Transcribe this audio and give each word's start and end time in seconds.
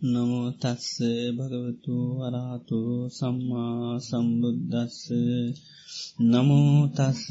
නමුතස්ස 0.00 0.88
භගවතු 1.32 1.96
වරහතු 2.18 2.80
සම්මා 3.10 3.96
සම්බුද්ධස්ස 4.00 4.98
නමුතස්ස 6.22 7.22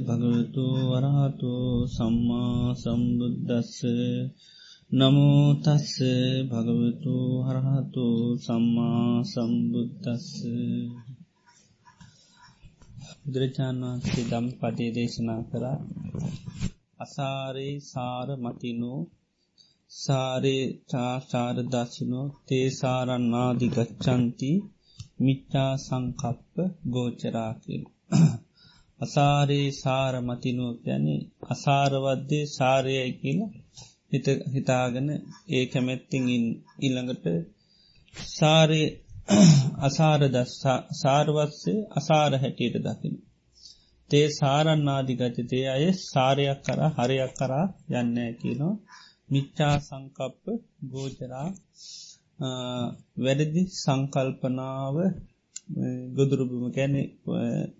භගවතු 0.00 0.66
වරහතු 0.90 1.52
සම්මා 1.88 2.74
සම්බුද්ධස්ස 2.74 3.76
නමුතස්ස 4.90 5.94
භගවතු 6.50 7.16
හරහතු 7.42 8.06
සම්මා 8.38 9.24
සම්බුද්ධස්ස 9.24 10.28
බුදුරජාණන් 13.22 13.84
වහන්සේ 13.84 14.28
දම් 14.30 14.46
පදේ 14.58 14.90
දේශනා 14.92 15.42
කර 15.44 15.64
අසාරේ 17.00 17.74
සාර 17.82 18.28
මතිනෝ 18.38 19.00
සාරේ 19.92 20.80
චාචාරදශනෝ 20.90 22.34
තේසාරන්නාදිගච්චන්ති 22.48 24.62
මිච්චා 25.20 25.78
සංකප්ප 25.78 26.56
ගෝචරාකිල්. 26.88 27.84
අසාරයේ 29.00 29.74
සාර 29.74 30.20
මතිනුව 30.20 30.76
ගැන 30.84 31.28
අසාරවද්දේ 31.50 32.50
සාරයයි 32.50 33.14
කියල 33.14 33.40
හිතාගෙන 34.54 35.32
ඒ 35.50 35.66
කැමැත්තිං 35.66 36.24
ඉල්ළඟට 36.80 37.26
සාරය 38.30 39.02
අසාරද 39.88 40.34
සාර්වත්සේ 40.96 41.86
අසාර 41.96 42.38
හැටියට 42.38 42.82
දකින. 42.82 43.22
තේ 44.10 44.32
සාරන්නාදිගත 44.32 45.48
තේ 45.48 45.68
අය 45.68 45.92
සාරයක් 46.02 46.58
කර 46.66 46.80
හරයක් 46.96 47.32
කරා 47.38 47.66
යන්න 47.94 48.36
කියනවා 48.40 48.76
මිච්චා 49.32 49.74
සංකප්ප 49.80 50.44
ගෝචරා 50.90 51.48
වැඩදි 53.18 53.62
සංකල්පනාව 53.74 54.96
ගොදුරුබම 56.16 56.64
කැන 56.70 56.94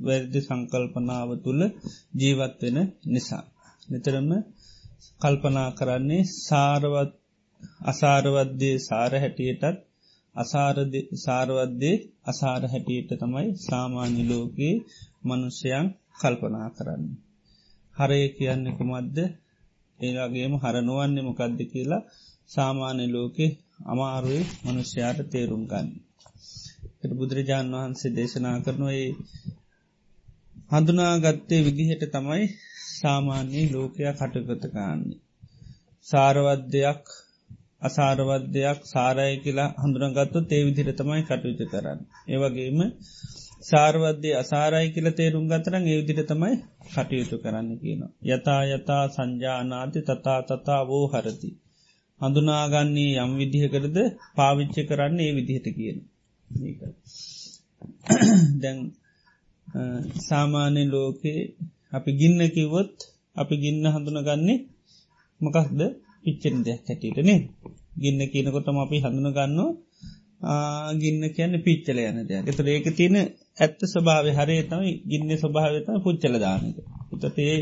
වැරදි 0.00 0.41
සංකල්පනාව 0.41 1.28
තුළ 1.44 1.62
ජීවත් 2.14 2.61
වෙන 2.62 2.78
නිසා. 3.06 3.44
නිතරම 3.89 4.31
කල්පනා 5.20 5.70
කරන්නේ 5.72 6.28
සාරවත් 6.41 7.12
අසාරවද්දේ 7.84 8.77
සාර 8.81 9.12
හැටියටත් 9.14 9.78
සාරවද්දේ 11.19 11.97
අසාර 12.25 12.62
හැටියට 12.66 13.11
තමයි 13.20 13.48
සාමාන්‍ය 13.61 14.22
ලෝකයේ 14.25 14.83
මනුෂ්‍යයන් 15.25 15.87
කල්පනා 16.20 16.69
කරන්න. 16.70 17.05
හරය 17.94 18.20
කියන්න 18.31 18.64
කුමද්ද 18.77 19.16
ඒලාගේම 20.03 20.55
හරනුවන්නේ 20.58 21.25
මොකක්ද 21.25 21.58
කියලා 21.72 22.03
සාමාන්‍ය 22.50 23.06
ලෝකෙ 23.08 23.47
අමාරුවේ 23.86 24.44
මනුෂ්‍යයාට 24.64 25.20
තේරුම් 25.31 25.64
ගන්න. 25.67 25.89
බුදුරජාණන් 27.12 27.75
වහන්සේ 27.75 28.14
දේශනා 28.17 28.56
කරනුවයි 28.61 29.06
හඳුනාගත්තේ 30.72 31.61
විදිහට 31.64 32.05
තමයි 32.11 32.44
සාමාන්‍යයේ 32.92 33.72
ලෝකයා 33.72 34.14
කටකතකාන්නේ. 34.14 35.20
සාරවද්‍යයක් 36.06 37.05
අසාරවද්‍යයක් 37.83 38.81
සාරය 38.84 39.33
කියලා 39.39 39.70
හඳුනගත්තු 39.81 40.39
තේ 40.44 40.62
විදිර 40.66 40.89
තමයි 40.94 41.22
කටයුතු 41.22 41.64
කරන්න. 41.66 42.00
ඒවගේම 42.28 42.81
සාර්වද්‍ය 43.63 44.31
අසාරයි 44.35 44.89
කියල 44.95 45.09
තේරුම් 45.13 45.45
ගතරන් 45.47 45.85
ඒ 45.85 45.99
විදිට 46.01 46.31
තමයි 46.31 46.55
කටයුතු 46.89 47.37
කරන්න 47.39 47.69
කියන. 47.77 48.03
යතා 48.29 48.63
යතා 48.71 49.05
සංජානාති 49.09 50.01
තතා 50.03 50.41
තතා 50.45 50.81
වෝ 50.85 51.05
හරති. 51.09 51.51
හඳුනාගන්නේ 52.21 53.13
යම් 53.21 53.33
විදිහකරද 53.39 53.97
පාවිච්ච 54.37 54.77
කරන්න 54.89 55.19
ඒ 55.21 55.33
විදිහට 55.33 55.69
කියන. 55.73 55.99
දැන් 58.59 58.79
සාමාන්‍ය 60.22 60.83
ලෝකේ 60.87 61.41
අපි 61.93 62.11
ගින්න 62.12 62.41
කිවොත් 62.51 62.97
අපි 63.37 63.55
ගින්න 63.56 63.84
හඳුනගන්නේ 63.87 64.59
මකක්ද 65.41 65.81
පිච්චෙන් 66.22 66.56
දෙයක් 66.61 66.83
හැටියටනේ 66.83 67.41
ගින්න 67.97 68.21
කියනකොටම 68.25 68.78
අපි 68.78 68.97
හඳුන 68.99 69.28
ගන්නවා 69.31 69.71
ගින්න 70.95 71.22
කියන්න 71.31 71.55
පිච්චල 71.61 71.99
යන 72.03 72.19
දෙයක් 72.25 72.47
එත 72.51 72.61
ඒක 72.67 72.89
තියෙන 72.93 73.17
ඇත්ත 73.57 73.81
ස්වභාව 73.85 74.27
හරේ 74.31 74.63
තමයි 74.63 74.93
ගින්න 75.05 75.31
ස්වභාවතම 75.37 75.97
පුච්චල 76.05 76.35
දානක 76.39 76.77
උතේ 77.13 77.57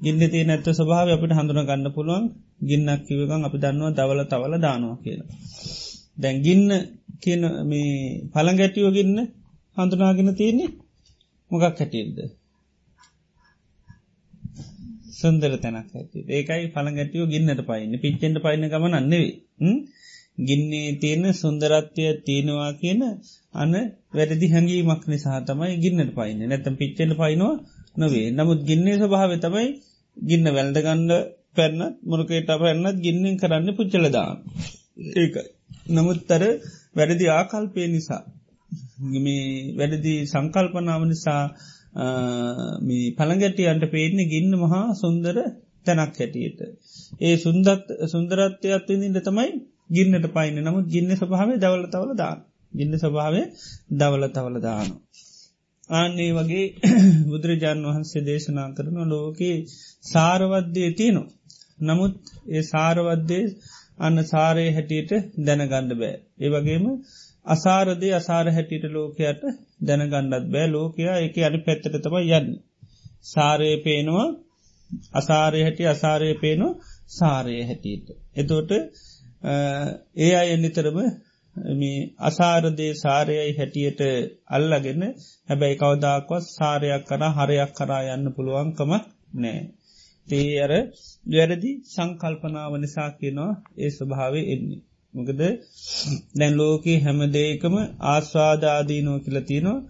ගින්න 0.00 0.20
තිය 0.24 0.44
නැත්ත 0.44 0.68
ස්වභාව 0.70 1.08
අපට 1.08 1.32
හඳුන 1.32 1.60
ගන්න 1.60 1.88
පුළුවන්. 1.90 2.24
ගින්නක් 2.60 3.00
කිවකන් 3.06 3.42
අපි 3.44 3.58
දන්නවා 3.58 3.96
දවල 3.98 4.20
තවල 4.24 4.54
දානවා 4.58 4.96
කියලා. 4.96 5.30
දැන් 6.18 6.36
ගින්න 6.42 6.66
කියන 7.22 7.42
මේ 7.64 7.92
පළගැටියෝ 8.32 8.92
ගින්න 8.92 9.16
හඳුනාගෙන 9.76 10.30
තියන්නේ 10.34 10.70
මොකක් 11.50 11.64
හැටියල්ද. 11.64 12.18
සුන්දර 15.12 15.52
තැනක් 15.56 15.90
ඇති 15.92 16.18
ඒකයි 16.28 16.64
පළගැටියෝ 16.68 17.26
ගින්නට 17.26 17.62
පයින්න. 17.62 17.92
පිච්චෙන්ට 17.96 18.38
පයින 18.38 18.64
ගමන 18.64 18.94
අන්නෙවේ 18.94 19.34
ගින්නේ 20.38 20.88
තියෙන 20.96 21.24
සුන්දරත්වය 21.34 22.06
තියෙනවා 22.20 22.70
කියන 22.74 23.02
අන 23.54 23.72
වැරදි 24.12 24.46
හැඟීමක් 24.46 25.02
නිසා 25.06 25.38
තමයි 25.42 25.74
ගින්නට 25.78 26.12
පයින්න. 26.14 26.40
නැතම් 26.44 26.74
පිච්චෙන්ට 26.74 27.14
පයිනවා 27.16 27.54
නොවේ 27.96 28.26
නමුත් 28.30 28.60
ගින්නේ 28.62 28.96
ස්වභාව 28.96 29.32
තමයි 29.38 29.68
ගින්න 30.16 30.46
වැල්ඩගන්න 30.48 31.10
පැන්නත් 31.56 31.96
මොරකේට 32.04 32.50
පැන්නත් 32.56 32.98
ගින්නෙන් 32.98 33.36
කරන්න 33.36 33.68
පුච්චලදාන 33.76 34.36
ඒකයි. 35.14 35.48
නමුත්තර 35.88 36.42
වැරදි 36.94 37.26
ආකල්පය 37.30 37.82
නිසා 37.88 38.22
මේ 39.16 39.44
වැඩදි 39.78 40.14
සංකල්පනාව 40.26 41.02
නිසා 41.04 41.42
පළගැටියන්ට 43.18 43.84
පේන්නේ 43.88 44.26
ගින්න 44.26 44.52
මහා 44.56 44.84
සුන්දර 44.94 45.36
තැනක් 45.84 46.14
හැටියට. 46.16 46.60
ඒ 47.20 47.34
සුන්දත් 47.36 47.68
සුන්දරත්වයක් 48.06 48.88
ඉදිට 48.88 49.24
තමයි 49.24 49.50
ගින්නට 49.90 50.26
පයින 50.30 50.60
නමුත් 50.60 50.86
ගින්න 50.88 51.10
ස්වභාවේ 51.12 51.58
දවල 51.58 51.84
තවල 51.88 52.12
දාන. 52.14 52.38
ගින්න 52.72 52.94
ස්වභාවය 52.96 53.42
දවල 53.92 54.24
තවල 54.30 54.56
දානු. 54.60 54.94
ආන්නේ 55.90 56.32
වගේ 56.32 56.66
බුදුරජාණන් 57.30 57.88
වහන්සේ 57.88 58.22
දේශනා 58.22 58.68
කරන 58.72 58.98
ලෝකයේ 59.06 59.56
සාරවද්‍යය 60.04 60.90
තියනු. 60.92 61.22
නමුත් 61.80 62.14
ඒ 62.48 62.62
සාරවද්දේ 62.64 63.44
අන්න 63.98 64.18
සාරය 64.24 64.66
හැටියට 64.70 65.12
දැනගණ්ඩ 65.42 65.92
බෑ. 65.94 66.16
ඒ 66.38 66.50
වගේම 66.50 66.84
අසාරදේ 67.46 68.12
අසාර 68.12 68.46
හැටියට 68.48 68.86
ලෝකයට 68.90 69.42
දැනගණ්ඩත් 69.82 70.46
බෑ 70.48 70.66
ලෝකයා 70.68 71.16
එක 71.18 71.36
අනි 71.42 71.58
පැත්තට 71.60 71.98
තම 72.04 72.16
යන්න. 72.30 72.48
සාරය 73.24 73.70
පේනවා 73.78 74.26
අසාරය 75.12 75.60
හැටි 75.62 75.84
අසාරය 75.86 76.28
පේනවා 76.36 76.78
සාරය 77.10 77.56
හැටියට. 77.62 78.06
එතෝට 78.36 78.72
ඒ 79.42 80.32
අය 80.32 80.48
එන්නිතරම 80.50 80.98
අසාරදේ 82.20 82.92
සාරයයි 82.94 83.52
හැටියට 83.52 84.00
අල්ලගෙන 84.48 85.02
හැබැයි 85.48 85.76
කවදාක්වත් 85.76 86.44
සාරයක් 86.50 87.02
කර 87.04 87.22
හරයක් 87.36 87.72
කරා 87.74 88.02
යන්න 88.08 88.34
පුළුවන්කම 88.34 88.92
නෑ. 89.36 89.60
තේ 90.28 90.50
අර 90.60 90.72
වැරදි 91.26 91.70
සංකල්පනාව 91.86 92.72
නිසා 92.76 93.10
කියනවා 93.12 93.52
ඒ 93.76 93.90
ස්වභාවේ 93.90 94.46
එන්නේ. 94.46 94.82
මොකද 95.14 95.40
දැන් 96.34 96.54
ලෝකයේ 96.56 96.98
හැම 96.98 97.20
දේකම 97.32 97.74
ආස්වාදාදීනෝ 98.06 99.18
කියලතිනවා 99.18 99.84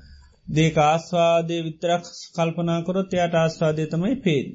දේක 0.46 0.76
ආස්වාදය 0.82 1.56
විතරක් 1.62 2.04
කල්පනාකොරොත් 2.36 3.10
එයට 3.14 3.34
ආස්වාදය 3.34 3.84
තමයි 3.86 4.16
පේෙන්. 4.18 4.46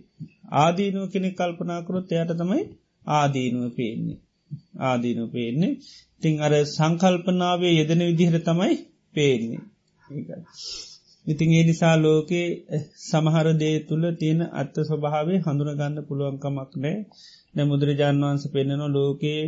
ආදීනුව 0.55 1.05
කෙනෙ 1.09 1.29
කල්පනාකොරොත් 1.31 2.09
එයට 2.11 2.31
තමයි 2.33 2.61
ආදීනුව 3.11 3.67
පේන්නේ. 3.71 4.22
ආදීනුව 4.81 5.29
පේන්නේ. 5.31 5.73
තිං 6.21 6.33
අර 6.39 6.53
සංකල්පනාවේ 6.67 7.73
යෙදෙන 7.73 8.01
විදිහර 8.01 8.37
තමයි 8.39 8.73
පේන්නේ. 9.15 9.61
ඉතින් 11.25 11.49
ඒ 11.51 11.63
නිසා 11.63 11.95
ලෝකේ 11.97 12.47
සමහර 13.01 13.47
දේ 13.53 13.75
තුළ 13.81 14.05
තියෙන 14.19 14.41
අත්ත 14.53 14.75
ස්වභාවේ 14.81 15.39
හඳුනගන්න 15.39 15.97
පුළුවන්කමක් 16.07 16.71
නෑ 16.75 16.97
නැ 17.55 17.65
මුදුරජාන් 17.65 18.17
වන්ස 18.21 18.43
පෙන්න්නන 18.47 18.83
ලෝකයේ 18.91 19.43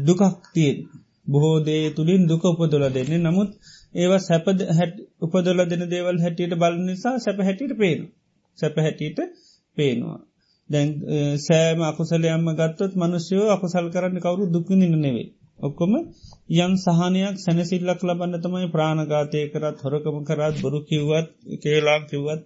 දුකක් 0.00 0.22
තියෙන්. 0.54 0.78
බොහෝ 1.26 1.56
දේ 1.60 1.84
තුළින් 1.90 2.22
දුක 2.26 2.44
උපදොල 2.44 2.84
දෙන්නේ. 2.90 3.20
නමුත් 3.20 3.50
ඒවා 3.94 4.20
සැප 4.20 4.46
හැට 4.70 4.94
උපදොල 5.20 5.60
දෙන 5.64 5.82
දේවල් 5.90 6.18
හැටියට 6.18 6.54
බල 6.54 6.74
නිසා 6.80 7.16
සැප 7.18 7.38
හැටියට 7.38 7.74
පේන 7.78 8.00
සැප 8.58 8.76
හැටියට 8.76 9.18
පේනවා. 9.76 10.18
දැන් 10.72 10.90
සෑම 11.40 11.80
අකුසලයම්ම 11.84 12.48
ගත්තොත් 12.54 12.92
මනුෂ්‍යයෝ 12.96 13.48
අකුසල් 13.50 13.86
කරන්න 13.90 14.18
කවරු 14.20 14.50
දුකිනින්න 14.50 14.98
නෙවේ 14.98 15.28
ඔක්කොම 15.60 15.92
යම් 16.56 16.72
සහනයක් 16.76 17.36
සැනසිල්ලක් 17.38 18.00
ලබන්න 18.02 18.40
තමයි 18.40 18.68
ප්‍රාණගාතය 18.70 19.42
කරත් 19.48 19.78
හොරකම 19.80 20.16
කරත් 20.24 20.54
බොරු 20.60 20.78
කිව්වත් 20.84 21.28
කේලා 21.62 21.98
කිව්වත් 22.04 22.42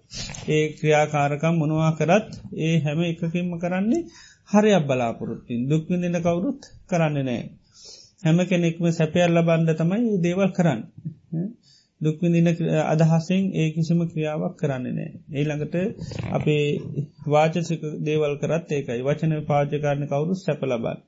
ඒ 0.48 0.64
ක්‍රියාකාරකම් 0.74 1.54
මොනවා 1.56 1.92
කරත් 1.94 2.28
ඒ 2.60 2.74
හැම 2.80 3.00
එකකින්ම 3.04 3.52
කරන්නේ 3.58 4.02
හරියක් 4.48 4.84
බලාපොරොත්තින් 4.84 5.62
දුක්විඳන්න 5.66 6.18
කවුරුත් 6.20 6.60
කරන්න 6.88 7.16
නෑ. 7.22 7.42
හැම 8.22 8.38
කෙනෙක්ම 8.46 8.84
සැපයල්ල 8.92 9.38
බන්ඩ 9.42 9.76
තමයි 9.76 10.20
දේවල් 10.20 10.50
කරන්න. 10.52 10.80
දුක්විදින 12.00 12.48
අදහසෙන් 12.84 13.44
ඒ 13.54 13.68
කිසිම 13.70 14.00
ක්‍රියාවක් 14.06 14.54
කරන්නේ 14.56 14.94
නෑ. 14.94 15.10
ඒළඟට 15.32 15.74
අපේ 16.30 16.64
වාචසික 17.28 17.82
දේවල් 18.02 18.34
කරත් 18.38 18.68
ඒකයි 18.72 19.02
වචන 19.02 19.32
පාජකාරණ 19.44 20.08
කවුරු 20.08 20.34
සැප 20.36 20.60
ලබන්න. 20.64 20.98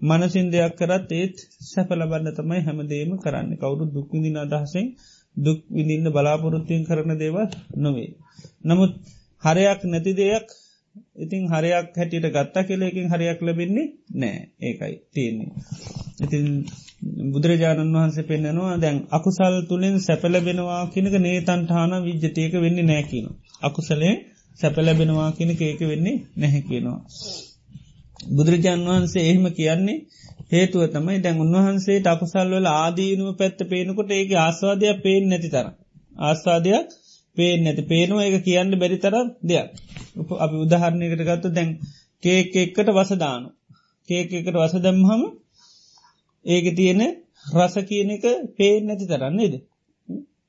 මනසින් 0.00 0.46
දෙයක් 0.48 0.74
කරත් 0.76 1.10
ඒත් 1.12 1.36
සැප 1.64 1.90
ලබන්න 1.92 2.34
තමයි 2.34 2.60
හැමදේම 2.62 3.12
කරන්න 3.18 3.50
කවුරු 3.56 3.84
දුක්විදින 3.90 4.36
අදහසෙන් 4.38 4.86
දුක් 5.36 5.60
විඳින්න 5.70 6.08
බලාපොරොත්තුවෙන් 6.10 6.84
කරන 6.84 7.12
දේවල් 7.16 7.48
නොවේ. 7.78 8.10
නමුත් 8.64 8.92
හරයක් 9.42 9.80
නැති 9.86 10.12
දෙයක් 10.14 10.48
ඉතින් 11.16 11.42
හරයක් 11.48 11.88
හැටියට 11.94 12.28
ගත්තා 12.30 12.64
කෙලෙකින් 12.64 13.06
හරයක් 13.08 13.40
ලැබෙන්නේ 13.42 13.86
නෑ 14.14 14.38
ඒකයි 14.60 14.94
තියෙන්නේ. 15.12 15.50
ඉතින් 16.22 16.46
බුදුරජාණන් 17.32 17.94
වහන්සේ 17.94 18.24
පෙන්න්නනවා 18.24 18.76
දැන් 18.76 18.96
අකුසල් 19.10 19.56
තුළින් 19.68 19.96
සැපලබෙනවා 20.00 20.82
කිනක 20.88 21.14
නේතන්ටාන 21.18 21.92
විජ්ජතයක 22.04 22.52
වෙන්නේ 22.56 22.84
නෑකින. 22.84 23.26
අකුසලේ 23.62 24.14
සැපලැබෙනවා 24.58 25.30
කිනක 25.32 25.60
ඒක 25.62 25.80
වෙන්නේ 25.82 26.16
නැහැ 26.36 26.62
කියනවා. 26.62 27.00
බුදුරජාණන් 28.30 28.88
වහන්සේ 28.88 29.24
එහෙම 29.24 29.46
කියන්නේ 29.52 29.98
හේතුව 30.52 30.82
තමයි 30.88 31.18
දැන් 31.18 31.40
උන්වහන්සේ 31.40 31.98
අකුසල්වල 32.06 32.66
ආදීනුව 32.72 33.30
පැත්ත 33.36 33.60
පේනකොට 33.66 34.10
ඒක 34.10 34.30
ආස්වාදයක් 34.38 34.98
පේෙන් 35.02 35.24
නැති 35.28 35.48
තර. 35.48 35.66
ආස්වාදයක් 36.20 36.88
පේෙන් 37.38 37.60
නැති 37.64 37.82
පේනවා 37.84 38.24
ඒක 38.24 38.36
කියන්න 38.44 38.70
බැරි 38.74 38.98
තර 38.98 39.14
දෙයක්. 39.42 39.68
උප 40.16 40.28
අපි 40.36 40.56
උදාහරණයකට 40.56 41.22
ගත්ත 41.22 41.44
දැන් 41.50 41.68
කේක 42.22 42.56
එක්කට 42.56 42.88
වසදානු. 42.90 43.48
කේක 44.08 44.30
එකට 44.32 44.56
වස 44.56 44.74
දැම්හම 44.78 45.22
ඒක 46.44 46.66
තියෙන 46.76 47.00
රස 47.54 47.74
කියන 47.84 48.10
එක 48.10 48.24
පේෙන් 48.56 48.82
නැති 48.86 49.06
තරන්නේද. 49.06 49.54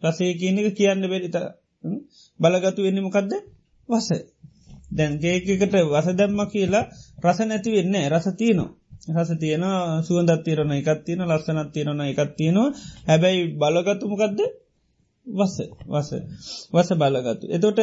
රසේ 0.04 0.34
කියන 0.34 0.56
එක 0.60 0.68
කියන්න 0.76 1.02
බැරි 1.04 1.30
තර 1.30 1.46
බලගතු 2.40 2.80
වෙන්න 2.86 3.00
මොකක්ද 3.02 3.32
වස. 3.90 4.10
දැන් 4.92 5.14
කේකට 5.20 5.74
වස 5.88 6.08
දැම්ම 6.14 6.40
කියලා 6.48 6.86
රස 7.24 7.40
නැති 7.42 7.70
වෙන්න 7.72 7.96
රස 8.08 8.28
තියනවා. 8.36 8.70
රස 9.10 9.30
තියෙන 9.38 9.64
සුවන්දත් 10.04 10.42
තීරණ 10.46 10.72
එකත් 10.74 11.02
තියෙන 11.06 11.22
ලස්සනත් 11.26 11.70
තියෙනන 11.74 12.02
එකත් 12.04 12.32
තියෙනවා 12.38 12.70
හැබැයි 13.08 13.42
බලගතුමකක්ද 13.56 14.40
වස 15.28 15.56
වස 15.88 16.10
වස 16.74 16.90
බලගතු. 16.96 17.46
එතොට 17.50 17.80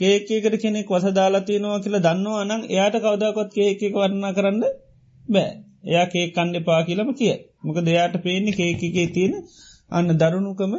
කේකේකට 0.00 0.56
කෙනෙක් 0.58 0.88
වස 0.88 1.06
දාලා 1.12 1.42
තියෙනවා 1.42 1.78
කියලා 1.78 2.02
දන්නවා 2.02 2.40
අනං 2.44 2.62
එයාට 2.66 2.96
කවදාකොත් 2.98 3.50
කේකක 3.52 3.82
වරණා 3.94 4.32
කරන්න 4.32 4.62
බෑ 5.28 5.52
එයා 5.84 6.06
කේ 6.06 6.26
කණ්ඩ 6.28 6.64
පා 6.64 6.80
කියලම 6.82 7.10
කිය 7.14 7.34
මොක 7.62 7.78
දෙයාට 7.82 8.16
පේන්නේ 8.20 8.54
කේකගේ 8.54 9.08
තියෙන 9.08 9.34
අන්න 9.90 10.08
දරුණුකම 10.14 10.72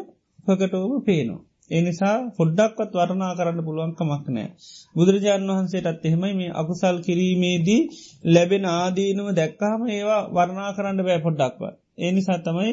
පකටෝම 0.46 0.94
පේනවා. 1.04 1.42
එනිසා 1.72 2.16
පොඩ්ඩක්වත් 2.38 2.92
වරණා 2.96 3.32
කරන්න 3.36 3.62
පුළුවන්කමක් 3.64 4.28
නෑ. 4.30 4.50
බුදුරජාණන් 4.96 5.52
වහන්සේටත් 5.52 6.04
එහෙමයි 6.04 6.34
මේ 6.34 6.52
අකුසල් 6.54 6.98
කිරීමේදී 7.00 7.82
ලැබෙන 8.28 8.66
ආදීනුව 8.72 9.30
දැක්කාම 9.34 9.82
ඒවා 9.90 10.22
වර්ණා 10.32 10.70
කරන්න 10.74 11.02
බෑ 11.02 11.20
පොඩ්ඩක්ව. 11.20 11.64
එනිසා 12.00 12.40
තමයි 12.40 12.72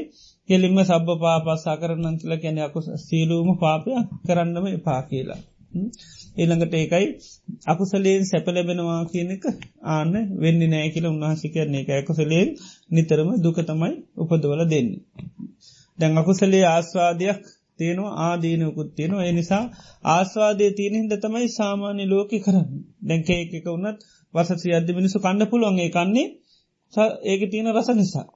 කෙලින්ම 0.48 0.78
සබ්බ 0.80 1.08
පාපස්සා 1.20 1.76
කරන්න 1.76 2.16
කියල 2.16 2.34
කැන 2.38 2.58
අකු 2.60 2.80
සීලූම 2.98 3.50
පාපය 3.58 3.90
කරන්නම 4.26 4.66
එපා 4.70 5.00
කියලා. 5.04 5.40
ඊළඟට 6.34 6.74
ඒකයි 6.74 7.06
අකුසලයෙන් 7.66 8.24
සැපලැබෙනවා 8.24 9.02
කියනක 9.06 9.44
ආන 9.88 10.12
වෙන්න 10.40 10.62
නෑ 10.64 10.88
කියල 10.90 11.06
උන්වහසිකරන්නේ 11.06 11.82
එක 11.82 11.90
ඇකුසලයෙන් 11.90 12.48
නිතරම 12.90 13.30
දුක 13.38 13.58
තමයි 13.62 13.94
උපදවල 14.18 14.62
දෙන්නේ. 14.66 15.02
දැන් 15.98 16.18
අකුසලේ 16.18 16.64
ආස්වාදයක් 16.66 17.42
තියෙනවා 17.78 18.14
ආදීනයකුත් 18.22 18.90
තියෙනවා. 18.94 19.24
එනිසා 19.24 19.64
ආස්වාදය 20.06 20.66
තියෙනහින්ද 20.72 21.12
තමයි 21.18 21.48
සාමාන්‍ය 21.50 22.04
ලෝක 22.06 22.32
කරන්න. 22.40 22.68
දැන්ක 23.02 23.28
එක 23.34 23.66
වන්නත් 23.66 23.98
වසසි 24.34 24.68
අධ්‍ය 24.72 24.92
මිනිසු 24.92 25.18
කණ්ඩ 25.18 25.50
පුළුවන්ගේ 25.50 25.90
කන්නේ 25.90 26.28
ඒක 27.24 27.42
තියෙන 27.50 27.68
රස 27.68 27.88
නිසා. 27.92 28.26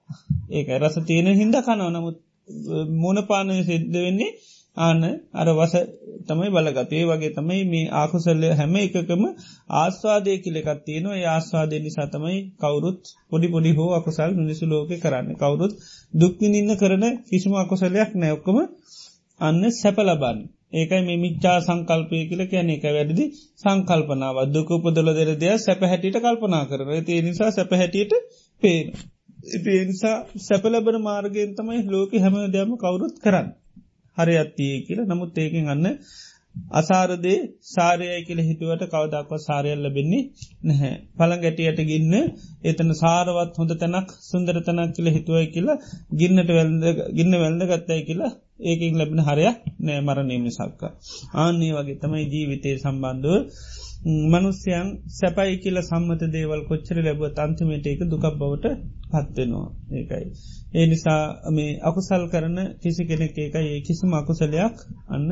ඒක 0.50 0.68
රස 0.74 0.96
තියෙන 1.04 1.28
හින්ද 1.34 1.56
කනව. 1.60 1.88
නමුත් 1.90 2.16
මොන 2.94 3.18
පානය 3.24 3.54
සිද්ධ 3.62 3.96
වෙන්නේ 3.96 4.36
ආන 4.76 5.02
අර 5.34 5.48
වස 5.50 5.74
තමයි 6.26 6.48
බලගතේ 6.50 7.04
වගේ 7.04 7.32
තමයි 7.32 7.62
මේ 7.64 7.90
ආකුසල්ලය 7.92 8.48
හැම 8.52 8.74
එකකම 8.76 9.22
ආස්වාදය 9.74 10.32
කිලෙකත් 10.38 10.80
තියෙනවා. 10.84 11.20
ආස්වාදය 11.26 11.76
නිසා 11.78 12.08
තමයි 12.08 12.38
කවුරුත් 12.60 13.00
පොඩි 13.30 13.48
පොඩි 13.48 13.70
හෝ 13.70 13.90
අකුසල් 13.92 14.30
මිනිසු 14.34 14.64
ලෝක 14.66 14.90
කරන්න. 14.96 15.28
කවුරුත් 15.34 15.72
දුක්විනින්න 16.14 16.70
කරන 16.76 17.04
කිසිම 17.26 17.54
අකුසලයක් 17.54 18.10
නැයොක්කම 18.14 18.58
අන්න 19.40 19.62
සැප 19.72 19.98
ලබන්න. 20.00 20.38
ඒකයි 20.72 21.02
මේ 21.02 21.18
මිච්චා 21.18 21.58
සංකල්පය 21.60 22.18
කියල 22.28 22.42
කියන 22.46 22.70
එක 22.70 22.84
වැඩදි 22.88 23.24
සංකල්පනාව 23.62 24.36
දුකපදල 24.48 25.08
දෙර 25.10 25.30
දෙයක් 25.36 25.58
සැප 25.58 25.80
හැටියට 25.82 26.18
කල්පනා 26.18 26.64
කරන 26.64 26.88
ඒ 26.92 27.20
නිසා 27.22 27.50
සැප 27.50 27.70
හැටියට 27.72 28.12
පේන. 28.62 28.86
ඉති 29.48 29.74
නිසා 29.84 30.16
සැපලබන 30.42 30.98
මාර්ගයෙන් 31.02 31.50
තමයි 31.54 31.82
ලෝක 31.88 32.12
හැම 32.18 32.36
දෙයම 32.50 32.70
කවුරුත් 32.76 33.16
කරන්න. 33.20 33.48
හරි 34.18 34.34
අත්තියේ 34.36 34.84
කියල 34.86 35.00
නමුත් 35.04 35.38
ඒකින් 35.38 35.68
අන්න 35.68 35.86
අසාරදේ 36.72 37.36
සාරයයි 37.66 38.20
කියල 38.26 38.40
හිතුවට 38.40 38.84
කවදක්ව 38.86 39.40
සාරයල් 39.40 39.80
ලබෙන්නේ 39.82 40.22
නැහැ. 40.62 40.92
පළං 41.16 41.42
ගැටියට 41.42 41.80
ගින්න 41.84 42.14
එතන 42.64 42.90
සාරවත් 42.94 43.54
හොඳ 43.54 43.72
තැනක් 43.74 44.10
සුන්දර 44.22 44.58
තැනක් 44.62 44.96
කියල 44.96 45.08
හිතුවයි 45.10 45.46
කියලා 45.48 45.78
ගින්නට 46.14 46.50
ගින්න 47.18 47.32
වැල්ද 47.36 47.62
ගත්තයි 47.66 48.02
කියලා 48.02 48.32
ඒකින් 48.64 48.94
ලැබෙන 48.94 49.22
හරයක් 49.22 49.58
නෑ 49.80 50.00
මරණයම 50.02 50.46
සක්ක. 50.50 50.82
ආන්නේ 51.36 51.72
වගේ 51.74 52.00
තමයි 52.02 52.24
ජීවිතය 52.26 52.70
සම්බන්ධුව 52.76 53.40
මනුස්්‍යයන් 54.06 54.88
සැපයි 55.10 55.54
කියල 55.58 55.78
සම්මත 55.80 56.22
දේවල් 56.28 56.60
කොච්චර 56.64 56.98
ලැබ 57.00 57.22
අන්තිමට 57.38 57.86
එක 57.86 58.00
දුකක් 58.04 58.26
බවට 58.34 58.66
පත්වෙනවා 59.12 59.68
ඒකයි. 59.92 60.26
ඒ 60.74 60.86
නිසා 60.86 61.22
මේ 61.50 61.78
අකුසල් 61.82 62.22
කරන 62.28 62.58
කිසි 62.76 63.02
කෙනෙක් 63.04 63.36
ඒකයි. 63.36 63.66
ඒ 63.68 63.80
කිසිම 63.80 64.12
අකුසලයක් 64.14 64.76
අන්න 65.08 65.28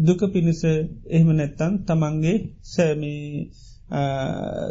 දුක 0.00 0.20
පිණිස 0.28 0.62
එහෙම 1.08 1.30
නැත්තන් 1.32 1.72
තමන්ගේ 1.84 2.36
සෑමී 2.64 3.22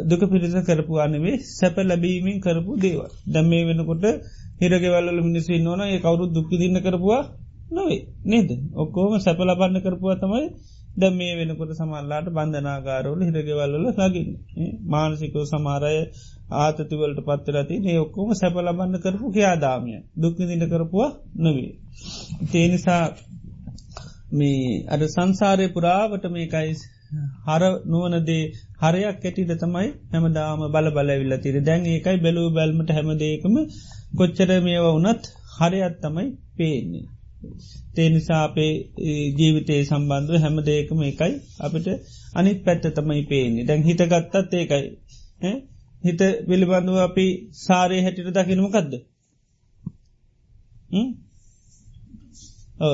දුක 0.02 0.22
පිරිස 0.26 0.54
කරපු 0.62 0.94
අනවේ 0.98 1.36
සැප 1.50 1.76
ලැබීමෙන් 1.82 2.38
කරපු 2.40 2.72
දේව 2.78 3.00
දැම් 3.26 3.46
මේ 3.46 3.64
වෙනකොට 3.64 4.04
හිරගෙවල්ල 4.60 5.18
මිනිස්සු 5.22 5.52
නොන 5.60 5.80
ඒ 5.82 5.98
කවුරු 5.98 6.24
දුක්කි 6.28 6.56
දින්න 6.56 6.78
කරපුවා 6.80 7.22
නොවේ 7.70 8.00
නේද? 8.24 8.50
ඔක්කෝම 8.74 9.14
සැප 9.18 9.38
ලබන්න 9.40 9.80
කරපුවා 9.80 10.16
තමයි 10.16 10.44
දැ 10.98 11.12
මේ 11.12 11.32
වෙනකොට 11.36 11.72
සමල්ලාට 11.74 12.28
බන්ධනාගාරවල 12.30 13.22
හිරගෙවල්ල 13.26 13.74
ලගින් 14.04 14.28
මානසිකෝ 14.88 15.44
සමාරය 15.46 15.94
ආතතිවලට 16.56 17.20
පත්තරති 17.22 17.76
ඒ 17.84 17.96
ඔක්කෝම 17.96 18.30
සැප 18.34 18.54
ලබන්න 18.58 19.00
කරපු 19.00 19.26
කියාදාමිය 19.30 19.98
දුක්කි 20.16 20.44
දින්න 20.44 20.64
කරපුවා 20.66 21.10
නොවේ. 21.36 21.72
තේනිසා 22.48 23.04
මේ 24.32 24.62
අද 24.86 25.02
සංසාරය 25.06 25.66
පුරාවට 25.70 26.24
මේකයි 26.30 26.72
හර 27.46 27.62
නුවනදේ 27.86 28.42
හරයක් 28.80 29.06
ඇටිද 29.20 29.52
තමයි 29.56 29.88
හැමදාම 30.10 30.64
බල 30.68 30.88
බලවිල්ල 30.90 31.34
තිර 31.38 31.56
දැන් 31.62 31.86
ඒකයි 31.86 32.18
බැලූ 32.18 32.48
බැල්මට 32.50 32.90
හැමදේකම 32.90 33.54
කොච්චර 34.16 34.50
මේවා 34.60 34.96
වනත් 34.96 35.24
හරයක් 35.54 35.94
තමයි 36.02 36.26
පේන්නේ. 36.56 37.06
තේනිසා 37.94 38.42
අපේ 38.44 38.72
ජීවිතයේ 39.36 39.82
සම්බන්ධව 39.84 40.40
හැමදේකම 40.40 41.00
එකයි 41.02 41.34
අපිට 41.60 41.86
අනිත් 42.34 42.58
පැත්ත 42.64 42.84
තමයි 42.94 43.22
පේන්නේ. 43.24 43.64
දැන් 43.64 43.82
හිත 43.82 44.02
ගත්තත් 44.04 44.52
ඒකයි. 44.54 44.84
හිත 46.04 46.20
පිළිබඳුව 46.48 46.98
අපි 47.00 47.26
සාරය 47.58 47.98
හැටිට 48.02 48.34
දකිනමකක්ද 48.36 48.92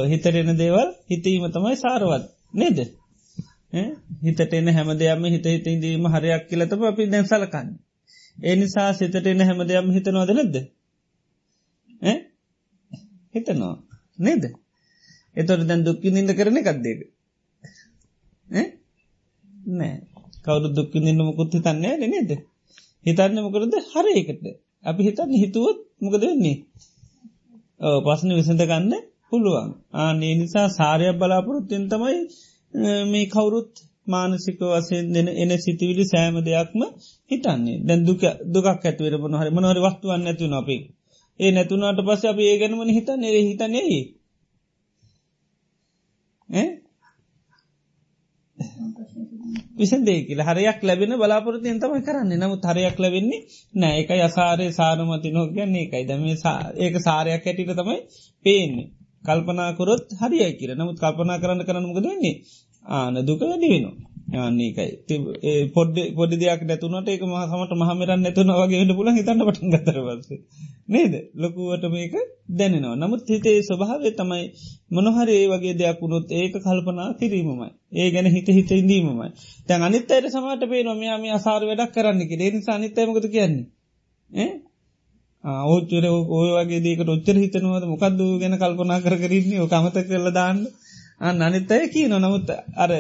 හිතරෙන 0.05 0.53
දේවල් 0.57 0.89
හිතීම 1.07 1.45
තමයි 1.49 1.77
සාරවත්. 1.77 2.25
නේද? 2.55 2.79
හිතට 4.23 4.53
එන 4.53 4.69
හැම 4.69 4.89
දෙයක්ම 4.97 5.25
හිත 5.27 5.47
හිතදීම 5.47 6.07
හරයක් 6.09 6.49
කියලතම 6.49 6.85
අපි 6.85 7.03
දැන් 7.09 7.27
සලකන්න. 7.27 7.69
ඒ 8.39 8.55
නිසා 8.57 8.93
සිතට 8.95 9.27
එන 9.27 9.41
හැම 9.43 9.61
දෙයක්ම 9.65 9.91
හිතනවාද 9.91 10.31
නැද්ද? 10.33 10.57
හිතනවා. 13.35 13.75
නේද? 14.19 14.45
එතොට 15.37 15.63
දැන් 15.65 15.83
දුක්කි 15.83 16.09
නිද 16.11 16.31
කරන 16.33 16.57
එකක්දේක 16.57 17.01
නෑ. 18.49 19.95
කවුරු 20.45 20.69
දුක්කි 20.71 20.99
නින්න 21.01 21.21
මුකුත් 21.21 21.55
හිතන්නේ 21.55 21.95
නේද? 22.05 22.31
හිතන්න 23.07 23.39
මොකරද 23.39 23.75
හරයකට 23.87 24.45
අපි 24.85 25.01
හිතන්න 25.03 25.33
හිතුවත් 25.37 25.79
මොකද 26.01 26.23
වෙන්නේ? 26.23 26.57
පස්සන 28.03 28.31
විසඳ 28.33 28.63
ගන්න 28.63 28.93
පුළුවන්. 29.29 29.69
ආනේ 29.97 30.35
නිසා 30.35 30.69
සාරයක් 30.71 31.17
බලාපොරොත්තියෙන් 31.17 31.85
තමයි 31.89 32.19
මේ 33.07 33.27
කවුරුත් 33.27 33.73
මානසික 34.07 34.61
වසයෙන් 34.73 35.07
දෙන 35.11 35.29
එන 35.35 35.51
සිතිවිලි 35.59 36.05
සෑම 36.05 36.37
දෙයක්ම 36.43 36.81
හිතන්නේ. 37.31 37.79
දැන් 37.81 38.01
දුක 38.05 38.21
දුකක් 38.55 38.67
ඇතුවර 38.69 39.15
මොහරි 39.25 39.51
මොනහරි 39.51 39.81
වස්තුවන්න 39.81 40.31
ඇතු 40.31 40.47
නොපේ 40.49 40.83
ඒ 41.41 41.51
නැතුනාට 41.51 42.01
පස්ස 42.01 42.25
අප 42.25 42.39
ඒ 42.41 42.57
ගැනමන 42.59 42.91
හිතන් 42.91 43.25
ඒ 43.25 43.43
හිතන්නේ 43.43 44.01
විසදේ 49.77 50.21
කියල. 50.23 50.41
හරයක් 50.41 50.83
ලැබෙන 50.83 51.13
බලාපොරතියෙන් 51.15 51.81
තමයි 51.81 52.03
කරන්නේ. 52.03 52.39
නමුත් 52.39 52.65
හරයක් 52.65 52.97
ලැබෙන්නේ 52.99 53.41
නෑ. 53.75 53.95
එක 54.01 54.11
යසාරය 54.19 54.67
සාරමති 54.73 55.31
නෝ 55.31 55.47
ගැන්නේ 55.49 55.85
එකයි 55.85 56.05
දම 56.05 56.23
ඒක 56.79 56.95
සාරයක් 57.01 57.43
හැටිට 57.43 57.75
තමයි 57.75 57.99
පේන්නේ. 58.45 58.89
කල්පනාකොරොත් 59.25 60.07
හරියි 60.21 60.51
කියර 60.55 60.71
නමුත් 60.75 60.99
කල්පනා 60.99 61.39
කරන්න 61.39 61.63
කරනමක 61.65 61.99
දෙන්නේ 62.01 62.37
ආන 62.85 63.15
දුක 63.23 63.41
වැඩි 63.43 63.73
වෙනවා. 63.73 64.14
ආන්නේකයි 64.37 65.69
පොඩ් 65.71 65.97
පොඩි 66.15 66.37
දෙයක් 66.37 66.63
නැතුනට 66.65 67.09
ඒක 67.09 67.23
මහමට 67.25 67.73
මහමරන් 67.77 68.21
නැතුන 68.21 68.53
වගේ 68.53 68.81
හට 68.81 68.97
පුල 68.97 69.11
හිතන්න 69.11 69.43
පටන් 69.43 69.73
ගතරවස 69.75 70.29
නේද? 70.89 71.15
ලොකුවට 71.37 71.85
මේක 71.89 72.15
දැනෙනවා. 72.51 72.97
නමුත් 72.97 73.23
හිතේ 73.27 73.57
ස්වභාවය 73.63 74.11
තමයි 74.13 74.45
මොනහරේ 74.91 75.45
වගේ 75.49 75.75
දෙයක් 75.75 75.99
වුණොත් 76.01 76.29
ඒක 76.33 76.55
කල්පනා 76.59 77.09
කිරීමමයි. 77.15 77.69
ඒ 77.95 78.09
ගැන 78.11 78.29
හිත 78.29 78.49
හිත 78.49 78.71
ඉදීමමයි 78.73 79.31
තැන් 79.67 79.83
අනිත් 79.83 80.11
අයට 80.11 80.29
සමට 80.29 80.71
පේ 80.71 80.83
නොමයාම 80.83 81.25
අසාර 81.33 81.63
වැඩක් 81.63 81.95
කරන්න 81.95 82.23
කිරේ 82.27 82.51
නිසා 82.51 82.75
අනිත්තයමකත 82.75 83.27
කියන්නේ? 83.31 84.53
ඕච්චර 85.67 86.05
ඔය 86.33 86.49
වගේ 86.57 86.81
දේක 86.81 87.01
ඔච්චර 87.09 87.37
හිතනවද? 87.37 87.85
මොකක්ද 87.87 88.21
ගැන 88.41 88.57
කල්පනා 88.59 89.01
කර 89.01 89.17
කරන්නේ 89.17 89.61
ඕකමත 89.61 89.99
කරල 90.05 90.29
දාන්න. 90.33 90.65
අන්න 91.21 91.39
අනිත් 91.41 91.71
අය 91.71 91.85
කිය 91.89 92.09
නොනමුත් 92.09 92.49
අර 92.77 92.91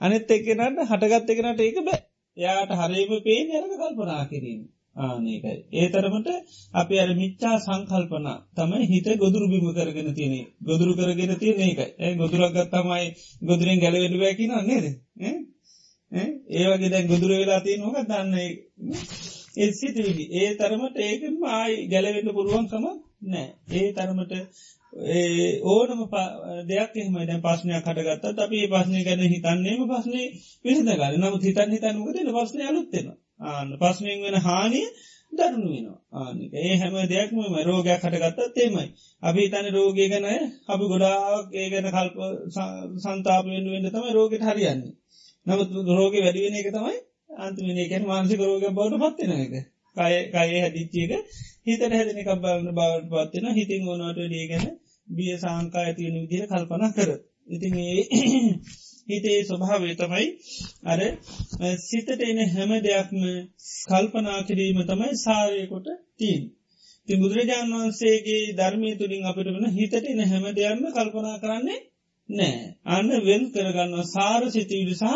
අනිත් 0.00 0.30
එකනට 0.30 0.82
හටගත්ත 0.84 1.30
එකනට 1.32 1.60
ඒක 1.60 1.78
බෑ. 1.82 2.00
යාට 2.36 2.72
හරේම 2.72 3.14
පේ 3.22 3.40
අරක 3.54 3.72
කල්පනා 3.74 4.24
කිරීම. 4.26 4.60
ආනකයි. 4.96 5.52
ඒ 5.72 5.86
තරමට 5.88 6.28
අපි 6.74 6.94
අර 6.98 7.10
මිච්චා 7.14 7.56
සංකල්පන 7.58 8.26
තමයි 8.54 8.86
හිත 8.86 9.08
ගොදුරු 9.16 9.46
බිම 9.48 9.66
කරගෙන 9.72 10.08
තියෙන 10.14 10.34
ගොදුරු 10.62 10.92
කරගෙන 10.94 11.32
තියෙන 11.36 11.60
එක 11.64 11.80
ඒ 11.98 12.12
ගොදුරක්ගත් 12.14 12.72
තමයි 12.72 13.06
ගොදුරෙන් 13.42 13.78
ගැලවෙඩ 13.78 14.16
බැකි 14.18 14.44
නන්නේද 14.48 14.86
ඒ 16.52 16.66
වගේ 16.68 16.90
දැන් 16.90 17.06
ගොදුර 17.06 17.30
වෙලා 17.32 17.60
තියෙන 17.60 17.80
නොක 17.80 17.96
දන්න 18.04 18.34
ඒ 19.56 19.70
සිතිවිලි. 19.72 20.24
ඒ 20.34 20.50
තරමට 20.56 20.96
ඒකම 21.00 21.36
ආයි 21.50 21.76
ගැලවෙන්න 21.88 22.30
පුරුවන්කම 22.30 22.84
නෑ 23.26 23.46
ඒ 23.74 23.88
තරමට 23.92 24.32
ඕනම 25.64 26.00
දෙයක් 26.66 26.92
එහම 26.96 27.14
දැ 27.20 27.40
පස්නයක් 27.40 27.84
කටගත්තත් 27.84 28.38
අපි 28.38 28.58
පස්නය 28.68 29.04
ගැන 29.04 29.20
හිතන්නේම 29.26 29.82
පස්නේ 29.86 30.32
පිසිදගල 30.62 31.04
නමුත් 31.16 31.42
හිතන් 31.42 31.70
හිතන්නකදන 31.70 32.32
පස්නය 32.34 32.62
අලුත්තෙන 32.64 33.06
ආන්න 33.42 33.70
පස්නයෙන් 33.76 34.18
වෙන 34.22 34.36
හානිය 34.40 34.88
දරුණු 35.32 35.68
වෙනවා. 35.68 36.00
ආනික 36.14 36.52
ඒ 36.56 36.74
හැම 36.76 36.94
දෙයක්ම 37.06 37.38
රෝගයක් 37.62 38.00
කටගත්තත් 38.02 38.54
තේමයි 38.54 38.86
අපි 39.22 39.42
තන 39.48 39.66
රෝගය 39.70 40.04
ගැන 40.08 40.26
අපි 40.66 40.84
ගොඩාක් 40.84 41.46
ඒ 41.52 41.66
ගැන 41.70 41.88
කල්ප 41.88 42.16
සන්තාපයෙන් 42.98 43.66
වෙන්න 43.66 43.88
තමයි 43.88 44.12
රෝගට 44.12 44.42
හරියන්නේ. 44.42 44.94
නමුත් 45.46 45.68
රෝග 45.90 46.14
වැඩිවෙන 46.16 46.56
එක 46.56 46.70
තමයි 46.70 46.96
අන්තිමිනකැන් 47.38 48.04
මාන්සික 48.04 48.40
රෝග 48.40 48.64
බවට 48.70 49.02
පත්වෙන 49.02 49.32
එක 49.38 49.52
කය 49.96 50.14
කය 50.28 50.48
හැදිච්චේක 50.56 51.12
හිතට 51.68 51.86
හැදන 51.90 52.16
එකක් 52.16 52.30
බලන්න 52.36 52.74
බවට 52.74 53.30
පත්වෙන 53.30 53.56
හිතින් 53.56 53.88
ඕනට 53.88 54.20
ඩියගැන 54.20 54.68
බිය 55.08 55.32
සාංකා 55.38 55.84
ඇතිවෙන 55.84 56.20
විදිර 56.22 56.44
කල්පන 56.48 56.84
කර. 56.92 57.10
ඉතින් 57.48 57.74
ඒ 57.80 58.02
හිතේ 59.08 59.38
ස්වභාවේ 59.44 59.96
තමයි 59.96 60.26
අර 60.84 61.00
සිතට 61.80 62.22
එන 62.22 62.40
හැම 62.48 62.72
දෙයක්ම 62.82 63.20
කල්පනා 63.86 64.40
කිරීම 64.44 64.80
තමයි 64.84 65.10
සාරයකොට 65.18 65.88
තිීන්. 66.16 66.42
ති 67.08 67.16
බුදුරජාණන් 67.16 67.74
වහන්සේගේ 67.74 68.42
ධර්මය 68.54 68.90
තුළින් 68.96 69.26
අපිට 69.26 69.48
වන 69.50 69.66
හිතට 69.72 69.94
එන 70.04 70.20
හැම 70.26 70.44
දෙයක්ම 70.54 70.84
කල්පනා 70.90 71.36
කරන්නේ 71.38 71.80
නෑ 72.28 72.56
අන්න 72.90 73.10
වෙන් 73.22 73.44
කරගන්න 73.50 74.06
සාර 74.06 74.42
සිතිවිලි 74.50 74.96
සහ 74.96 75.14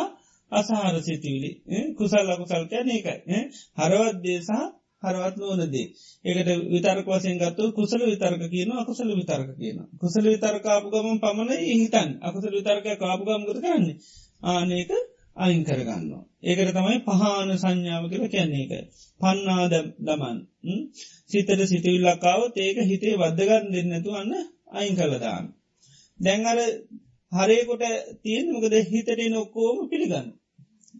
අසාහර 0.53 0.97
සිතිවිලි. 1.03 1.51
කුසල් 1.95 2.25
ලකුසල්කය 2.29 2.79
නකයි 2.83 3.41
හරවත්දේ 3.79 4.41
සහ 4.41 4.63
හරවත් 5.03 5.37
නොනදේ 5.39 5.87
ඒකට 6.25 6.51
විතර්ක 6.69 7.07
වසයෙන් 7.09 7.37
ගත්තු 7.39 7.63
කුසල 7.73 8.03
විතර්ක 8.05 8.43
කියන 8.49 8.71
අකුසල 8.75 9.09
විතර්ක 9.13 9.49
කියන 9.57 9.79
කුසල 9.99 10.25
විතර්කාපු 10.27 10.89
ගමන් 10.91 11.19
පමණ 11.21 11.51
හිතන් 11.73 12.11
අකුසල 12.23 12.53
විතර්ක 12.53 12.87
කාපුගම්ගත 12.99 13.49
කරන්නේ 13.57 13.97
ආනක 14.45 14.93
අයින් 15.37 15.63
කරගන්න. 15.65 16.11
ඒකට 16.43 16.73
තමයි 16.73 16.99
පහන 17.03 17.51
සංඥාව 17.55 18.05
කර 18.11 18.25
කැන්නේ 18.29 18.65
එක. 18.67 18.73
පන්නාද 19.21 19.75
දමන් 20.01 20.39
සිතට 21.31 21.63
සිතවිල්ලක්කාවත් 21.65 22.55
ඒක 22.59 22.79
හිතේ 22.85 23.15
වද්දගන්න 23.17 23.73
දෙන්නතු 23.73 24.11
අන්න 24.13 24.33
අයින් 24.73 24.95
කළදාන්න. 24.95 25.47
දැංගර 26.21 26.59
හරේකොට 27.33 27.85
තියෙන 28.23 28.47
මොකද 28.51 28.75
හිතට 28.87 29.11
නොක්කෝම 29.31 29.89
පිළිගන්න. 29.89 30.29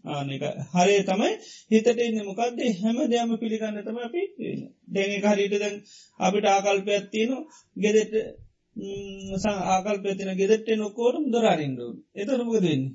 ආනක 0.05 0.43
හරේ 0.71 1.01
තමයි 1.03 1.31
හිතට 1.71 1.99
ඉන්න. 1.99 2.19
මොකක්දේ 2.21 2.71
හැම 2.75 2.97
දෙයම 3.07 3.29
පිළිගන්න 3.37 3.77
තම 3.81 3.97
අපි 3.99 4.21
දැන 4.89 5.11
හරිට 5.27 5.55
දැන් 5.55 5.75
අපිට 6.19 6.45
ආකල්පයක් 6.47 7.05
තියන 7.09 7.31
ගෙදෙට 7.75 8.13
ආකල්පතින 9.45 10.31
ගෙදෙට්ට 10.35 10.69
නොකෝටම් 10.77 11.25
දොරාරින්ඩු 11.29 11.87
එතනමක 12.15 12.55
දෙන්නේ 12.61 12.93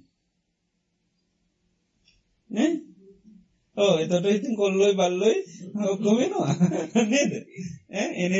ඕ 3.77 3.95
එතට 3.97 4.27
ඉතින් 4.29 4.55
කොල්ලොයි 4.57 4.95
බල්ලොයි 4.95 5.38
ඔක්කොමෙනවා 5.87 6.53
නේද? 7.07 7.33
එන 8.17 8.33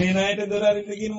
එනනායට 0.00 0.50
දොරාරින්නකිම 0.50 1.14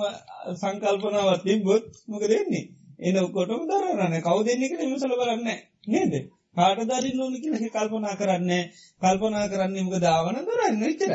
සංකල්පනාවත් 0.56 1.44
තිබොත් 1.44 1.86
මොක 2.08 2.24
දෙන්නේ 2.26 2.66
එන 3.00 3.16
ඔක්කොටම 3.18 3.64
දරන්න 3.66 4.16
කවු 4.22 4.40
දෙන්නෙක 4.44 4.74
නිමසල 4.80 5.14
බලන්න 5.14 5.48
නේද? 5.88 6.14
කාට 6.56 6.82
දරින් 6.86 7.20
ඕනි 7.20 7.40
කියල 7.40 7.56
කල්පනා 7.70 8.16
කරන්න 8.16 8.52
කල්පනා 9.02 9.46
කරන්න 9.48 9.80
මක 9.82 9.96
දාවන 10.02 10.38
දරන්න 10.44 10.84
විතර 10.84 11.14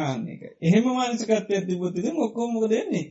ආන්නක 0.00 0.42
එහෙම 0.60 0.86
මානසකත්ය 0.90 1.62
තිබොතිද 1.62 2.06
ඔක්කෝමක 2.18 2.66
දෙන්නේ 2.68 3.06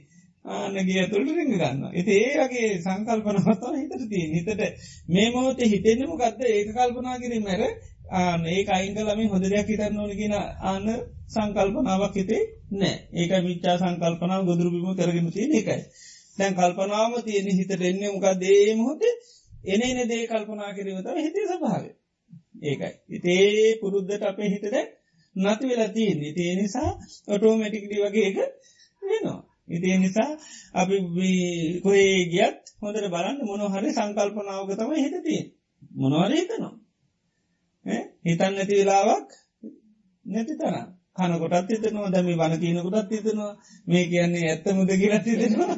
ආනගේ 0.48 1.06
තුළට 1.08 1.32
රිඟ 1.32 1.54
ගන්න 1.54 1.84
එති 1.94 2.16
ඒගේ 2.24 2.70
සංකල්පනවත්තව 2.80 3.74
හිතට 3.75 4.06
තිය 4.10 4.25
හිතට 4.34 4.62
මේ 5.10 5.28
මොහොතේ 5.32 5.70
හිතෙන්න්නම 5.70 6.16
ගත්ත 6.16 6.50
ඒක 6.50 6.74
කල්පනා 6.74 7.18
කිරීමර 7.18 7.64
ආන 8.14 8.46
ඒ 8.48 8.66
අයිංගලම 8.70 9.30
හොද 9.30 9.46
දෙයක් 9.46 9.68
හිතන්න 9.68 10.00
ඕනගෙන 10.00 10.36
ආන්න 10.64 10.92
සංකල්පනාවක් 11.30 12.16
හිතේ 12.16 12.44
නෑ 12.74 12.96
ඒක 13.16 13.32
මිච්චා 13.44 13.78
සංකල්පනාව 13.78 14.46
ගොදුරබිම 14.46 14.92
කරගෙන 14.96 15.32
තියෙන 15.32 15.54
එකයි. 15.54 15.80
දැන් 16.38 16.54
කල්පනාවම 16.54 17.13
තියෙන 17.22 17.48
හිතට 17.51 17.72
එන්නේ 17.82 18.12
මොකක් 18.12 18.27
දේ 18.39 18.75
මොහොතේ 18.75 19.13
එන 19.65 19.82
එන 19.84 20.00
දේ 20.06 20.24
කල්පනා 20.25 20.72
කිරීමතම 20.74 21.18
හිතේ 21.18 21.46
සභාව 21.48 21.84
ඒකයි. 22.62 22.94
ඉතේ 23.10 23.77
පුරුද්ධට 23.82 24.24
අපේ 24.24 24.50
හිතද 24.50 24.75
නති 25.36 25.65
වෙලා 25.65 25.89
තියෙන් 25.89 26.24
ඉතිේ 26.24 26.56
නිසා 26.56 26.89
ඔටෝමැටික්ඩි 27.27 27.98
වගේ 28.01 28.27
එක 28.30 28.38
වෙනවා. 29.01 29.42
ඉතිේ 29.68 29.98
නිසා 29.98 30.32
අපි 30.74 30.96
කොේ 31.84 32.15
ගියත් 32.27 32.62
හොඳට 32.82 33.08
බලන්න 33.10 33.39
මොනොහරි 33.44 33.89
සංකල්පනාවක 33.92 34.72
තම 34.74 34.92
හිතතිය 34.96 35.42
මොනවර 35.96 36.32
හිතනවා? 36.34 36.74
හිතන් 38.25 38.51
නැති 38.51 38.75
වෙලාවක් 38.75 39.30
නැති 40.25 40.54
තරම්. 40.56 40.89
කනකොටත් 41.17 41.69
හිතනවා 41.72 42.10
දැමි 42.10 42.34
වන 42.36 42.53
කියනකොටත් 42.60 43.12
හිතනවා. 43.12 43.51
මේ 43.88 44.05
කියන්නේ 44.05 44.50
ඇත්තමුද 44.50 44.89
කියලත් 44.93 45.25
හිතෙනවා. 45.25 45.75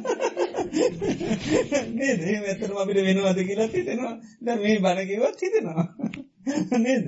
නේද? 1.94 2.22
ඇතරම 2.46 2.77
අපිට 2.77 3.00
වෙනවාද 3.01 3.39
කියලා 3.41 3.67
හිතෙනවා. 3.70 4.13
ද 4.41 4.48
මේ 4.58 4.79
බණකිවත් 4.79 5.41
හිතෙනවා. 5.41 5.86
නේද? 6.77 7.06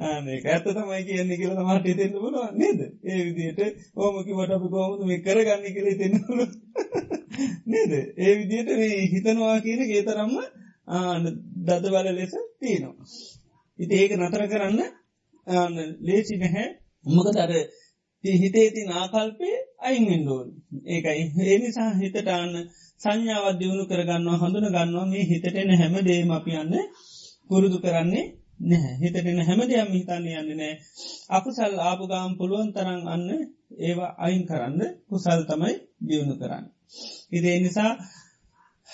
ආනක 0.00 0.46
ඇත්ත 0.46 0.66
තමයි 0.68 1.02
කියන්නේ 1.04 1.36
කියල 1.36 1.54
මට 1.58 1.86
හිතෙන්න්න 1.86 2.14
පුළුව 2.16 2.46
නේද? 2.54 2.80
ඒ 3.04 3.20
විදියට 3.26 3.60
ඕමකිවට 3.96 4.50
අපි 4.50 4.68
කෝමුතු 4.68 5.04
මේ 5.04 5.20
කරගන්න 5.20 5.64
කියල 5.70 5.88
හිතෙන්නලු 5.92 6.44
නේද? 7.66 7.92
ඒ 8.18 8.32
විදියට 8.38 8.70
මේ 8.74 9.00
හිතනවා 9.08 9.56
කියන 9.60 9.82
ගේ 9.86 10.04
තරම්ම 10.04 10.36
ආන 10.90 11.24
දද 11.64 11.84
බල 11.86 12.08
ලෙස 12.14 12.36
තියෙනවා. 12.58 13.08
ඉති 13.78 13.94
ඒක 13.96 14.12
නතර 14.18 14.46
කරන්න 14.48 14.80
ලේසි 16.02 16.36
නැහැ. 16.36 16.68
උමකද 17.06 17.36
අර 17.38 17.52
හිතේ 18.24 18.68
තින් 18.70 18.88
ආකල්පේ 18.92 19.56
අයින්ෙන්ඩෝන් 19.80 20.48
ඒකයි. 20.86 21.22
ඒ 21.42 21.56
නිසා 21.58 21.90
හිතටාන්න 21.94 22.52
සංඥාවත් 23.00 23.56
දියුණු 23.60 23.84
කරගන්නවා 23.86 24.40
හඳුන 24.40 24.66
ගන්නවා 24.68 25.06
මේ 25.06 25.24
හිතටෙන 25.24 25.70
හැම 25.72 25.94
දේම 26.02 26.30
අපියන්න 26.30 26.74
පුරුදු 27.48 27.78
කරන්නේ 27.78 28.26
නැහැ. 28.62 28.94
හිතටෙන 28.96 29.40
හැම 29.40 29.60
දෙයම් 29.64 29.90
හිතන්නේ 29.90 30.36
යන්න 30.38 30.52
නෑ 30.54 30.74
අකුසල් 31.30 31.74
ආපුගාම් 31.80 32.32
පුළුවන් 32.38 32.70
තරන් 32.72 33.02
අන්න 33.08 33.26
ඒවා 33.80 34.12
අයින් 34.18 34.44
කරන්න 34.46 34.80
කුසල් 35.08 35.40
තමයි 35.44 35.74
දියුණු 36.02 36.34
කරන්න. 36.36 36.66
ඉදේ 37.30 37.56
නිසා 37.58 37.92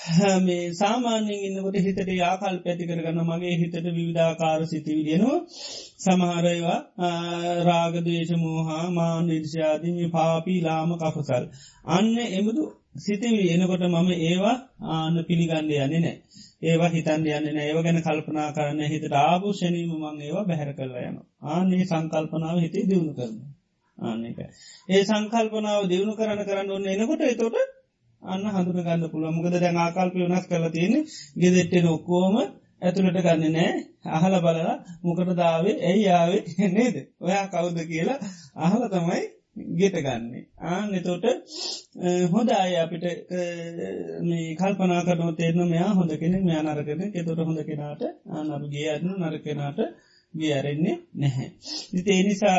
මේ 0.40 0.64
සාමාන්‍යෙන් 0.72 1.44
ඉන්නකොට 1.46 1.76
හිතට 1.78 2.00
ආකල් 2.22 2.56
පැති 2.60 2.84
කරගන්න 2.84 3.20
මගේ 3.24 3.54
හිතට 3.56 3.76
විවිධාකාර 3.88 4.60
සිතිවිදියනවා 4.66 5.38
සමහරයවා 5.98 6.78
රාගදේශ 7.64 8.32
මෝහා 8.36 8.86
මාන් 8.92 9.26
නිර්ෂාදීම 9.26 10.10
පාපී 10.10 10.58
ලාම 10.62 10.90
කකුසල්. 10.96 11.44
අන්න 11.88 12.12
එමුදු 12.30 12.64
සිතිවි 12.98 13.44
එනකොට 13.50 13.84
මම 13.86 14.10
ඒවා 14.20 14.56
ආන 14.90 15.16
පිළිගන්න 15.24 15.72
යන්නේ 15.76 15.88
නෑ. 15.96 16.16
ඒවා 16.62 16.90
හිතන් 16.90 17.26
යන්න 17.30 17.58
ඒව 17.58 17.78
ගැන 17.82 18.00
කල්පනා 18.02 18.48
කරන්න 18.52 18.82
හිතට 18.86 19.16
ආභූෂණීම 19.20 19.92
මං 19.94 20.20
ඒවා 20.20 20.44
බැහැර 20.44 20.72
කරලා 20.74 21.04
යන. 21.04 21.18
ආන්නේ 21.46 21.84
සංකල්පනාව 21.84 22.58
හිතේ 22.58 22.84
දියුණු 22.84 23.14
කරන. 23.14 23.34
ආන්නක. 23.98 24.38
ඒ 24.88 25.02
සංකල්පනාව 25.04 25.82
දියුණු 25.86 26.14
කරන 26.14 26.44
කරන්න 26.44 26.72
ඔන්න 26.72 26.88
එනකොට 26.88 27.22
එතොට 27.24 27.75
අන්න 28.26 28.46
හඳුන 28.48 28.78
ගන්න 28.80 29.10
පුළුව 29.10 29.34
මොකද 29.34 29.56
දැන් 29.56 29.78
ආකල්පය 29.78 30.18
වනස් 30.20 30.46
කල 30.46 30.64
තියෙන 30.70 30.94
ගෙදෙට්ටෙන 31.36 31.88
ඔක්කෝම 31.88 32.36
ඇතුළට 32.80 33.18
ගන්න 33.18 33.52
නෑ. 33.52 33.72
අහල 34.10 34.34
බලලා 34.40 34.74
මොකට 35.02 35.32
දාවේ 35.36 35.76
ඇයි 35.84 36.08
ආවේ 36.10 36.42
නේද? 36.76 36.96
ඔයා 37.20 37.46
කවුද 37.48 37.78
කියලා 37.84 38.18
අහල 38.58 38.82
තමයි 38.90 39.22
ගෙට 39.74 39.96
ගන්නේ. 39.98 40.42
ආන 40.62 40.94
එතෝට 40.94 41.24
හොඳ 42.32 42.50
අය 42.54 42.74
අපිට 42.76 43.06
කල්පනා 44.58 45.02
කරන 45.04 45.36
තේරන 45.36 45.62
මෙයා 45.66 45.92
හොඳ 45.94 46.12
කෙනෙ 46.16 46.42
මෙයා 46.42 46.64
නරකන 46.64 47.02
එතොට 47.12 47.40
හොඳ 47.40 47.60
කෙනාට 47.64 48.02
ආනරු 48.30 48.66
ගේ 48.68 48.88
අදනු 48.90 49.12
නරකෙනට 49.16 49.80
ගිය 50.34 50.52
අරෙන්නේ 50.52 50.96
නැහැ. 51.14 51.48
ඉති 51.92 52.10
එනිසා 52.14 52.58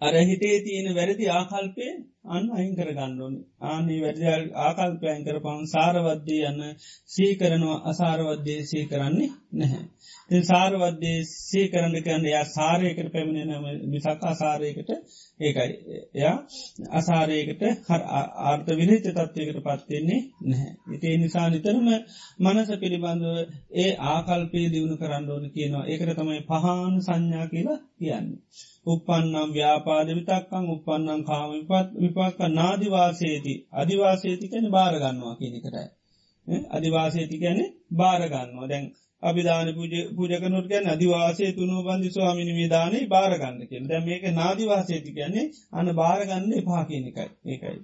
අර 0.00 0.14
හිතේ 0.24 0.56
තියෙන 0.60 0.88
වැරදි 0.94 1.24
ආකල්පය 1.30 1.86
අන්න 2.24 2.46
අයින් 2.50 2.72
කර 2.74 2.90
ගණ්ඩුවනි 2.90 3.40
ආනේ 3.64 3.98
වැඩ 4.02 4.52
ආකල්පයන් 4.58 5.24
කර 5.24 5.38
පවන් 5.40 5.66
සාරවද්‍යය 5.68 6.44
යන්න 6.44 6.62
සීකරනවා 7.10 7.82
අසාරවද්‍යය 7.84 8.60
සී 8.64 8.84
කරන්නේ 8.86 9.28
නැහැ. 9.54 9.82
ති 10.30 10.40
සාරවද්‍යය 10.42 11.18
සී 11.30 11.66
කරන්න 11.68 11.96
කන්න 11.98 12.24
යා 12.26 12.44
සාරයකට 12.48 13.12
පැමිණෙනම 13.12 13.66
මිසක් 13.88 14.24
අසාරයකට 14.24 14.90
ඒකයි 15.40 15.98
එයා 16.14 16.36
අසාරයකට 16.92 17.62
හර 17.88 18.02
ආර්ථ 18.44 18.70
විනිච්ච 18.74 19.08
තත්වයකට 19.10 19.60
පත්වෙන්නේ 19.62 20.20
නැහැ. 20.44 20.72
ඉතිේ 20.94 21.16
නිසා 21.18 21.46
නිතරම 21.50 21.88
මනස 22.40 22.70
පිළිබඳව 22.78 23.26
ඒ 23.78 23.90
ආකල්පය 24.08 24.62
දියුණු 24.68 24.96
කරන්න 24.96 25.30
ඕන 25.30 25.50
කියනවා 25.50 25.84
ඒකට 25.86 26.16
තමයි 26.16 26.40
පහන් 26.44 26.94
සංඥා 27.02 27.46
කියලා 27.48 27.80
කියන්නේ. 27.98 28.40
උපන්නම් 28.86 29.52
ව්‍යාපාද 29.52 30.08
විතක්කං 30.10 30.64
උපන්නම් 30.70 31.20
කාම 31.24 31.50
විපක්ක 32.14 32.40
නාදිවාසේති 32.52 33.54
අධිවාසේති 33.74 34.46
කැන 34.48 34.66
බාරගන්නවා 34.70 35.34
කියනකටයි. 35.34 35.86
අධිවාසේති 36.70 37.36
ගැන 37.38 37.60
බාරගන්නවා 37.94 38.68
දැන් 38.68 38.84
අභිධාන 39.22 39.68
පූජකනුට 40.16 40.66
ගැන 40.68 40.86
අධිවාසේ 40.88 41.50
තුනු 41.52 41.76
බන්ධි 41.82 42.10
ස්වාමිනි 42.10 42.52
විධානය 42.52 42.98
බාරගන්න 43.08 43.58
කියෙන 43.62 43.84
දැ 43.84 44.00
මේක 44.00 44.24
නාදිවාසේති 44.32 45.10
කියන්නේ 45.12 45.46
අන්න 45.72 45.88
බාරගන්න 45.94 46.52
එපා 46.54 46.82
කියනකයි 46.84 47.26
ඒකයි. 47.46 47.78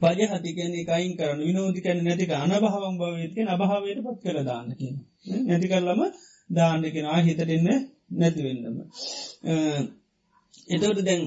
පජ 0.00 0.20
හතිකන 0.30 0.72
එකයින් 0.76 1.12
කරන 1.16 1.40
විනෝධිකැන 1.40 2.00
නැතික 2.04 2.30
අනභාවම් 2.36 2.96
භවයතික 2.96 3.48
අභාවයට 3.48 4.00
පත් 4.04 4.18
කර 4.24 4.38
දාන්න 4.44 4.68
කියන. 4.74 4.96
නැති 5.46 5.66
කරලම 5.66 6.00
දාන්නකෙනවා 6.50 7.20
හිතටන්න 7.20 7.68
නැතිවෙන්නම. 8.12 8.76
එතවට 10.68 11.00
දැන් 11.04 11.22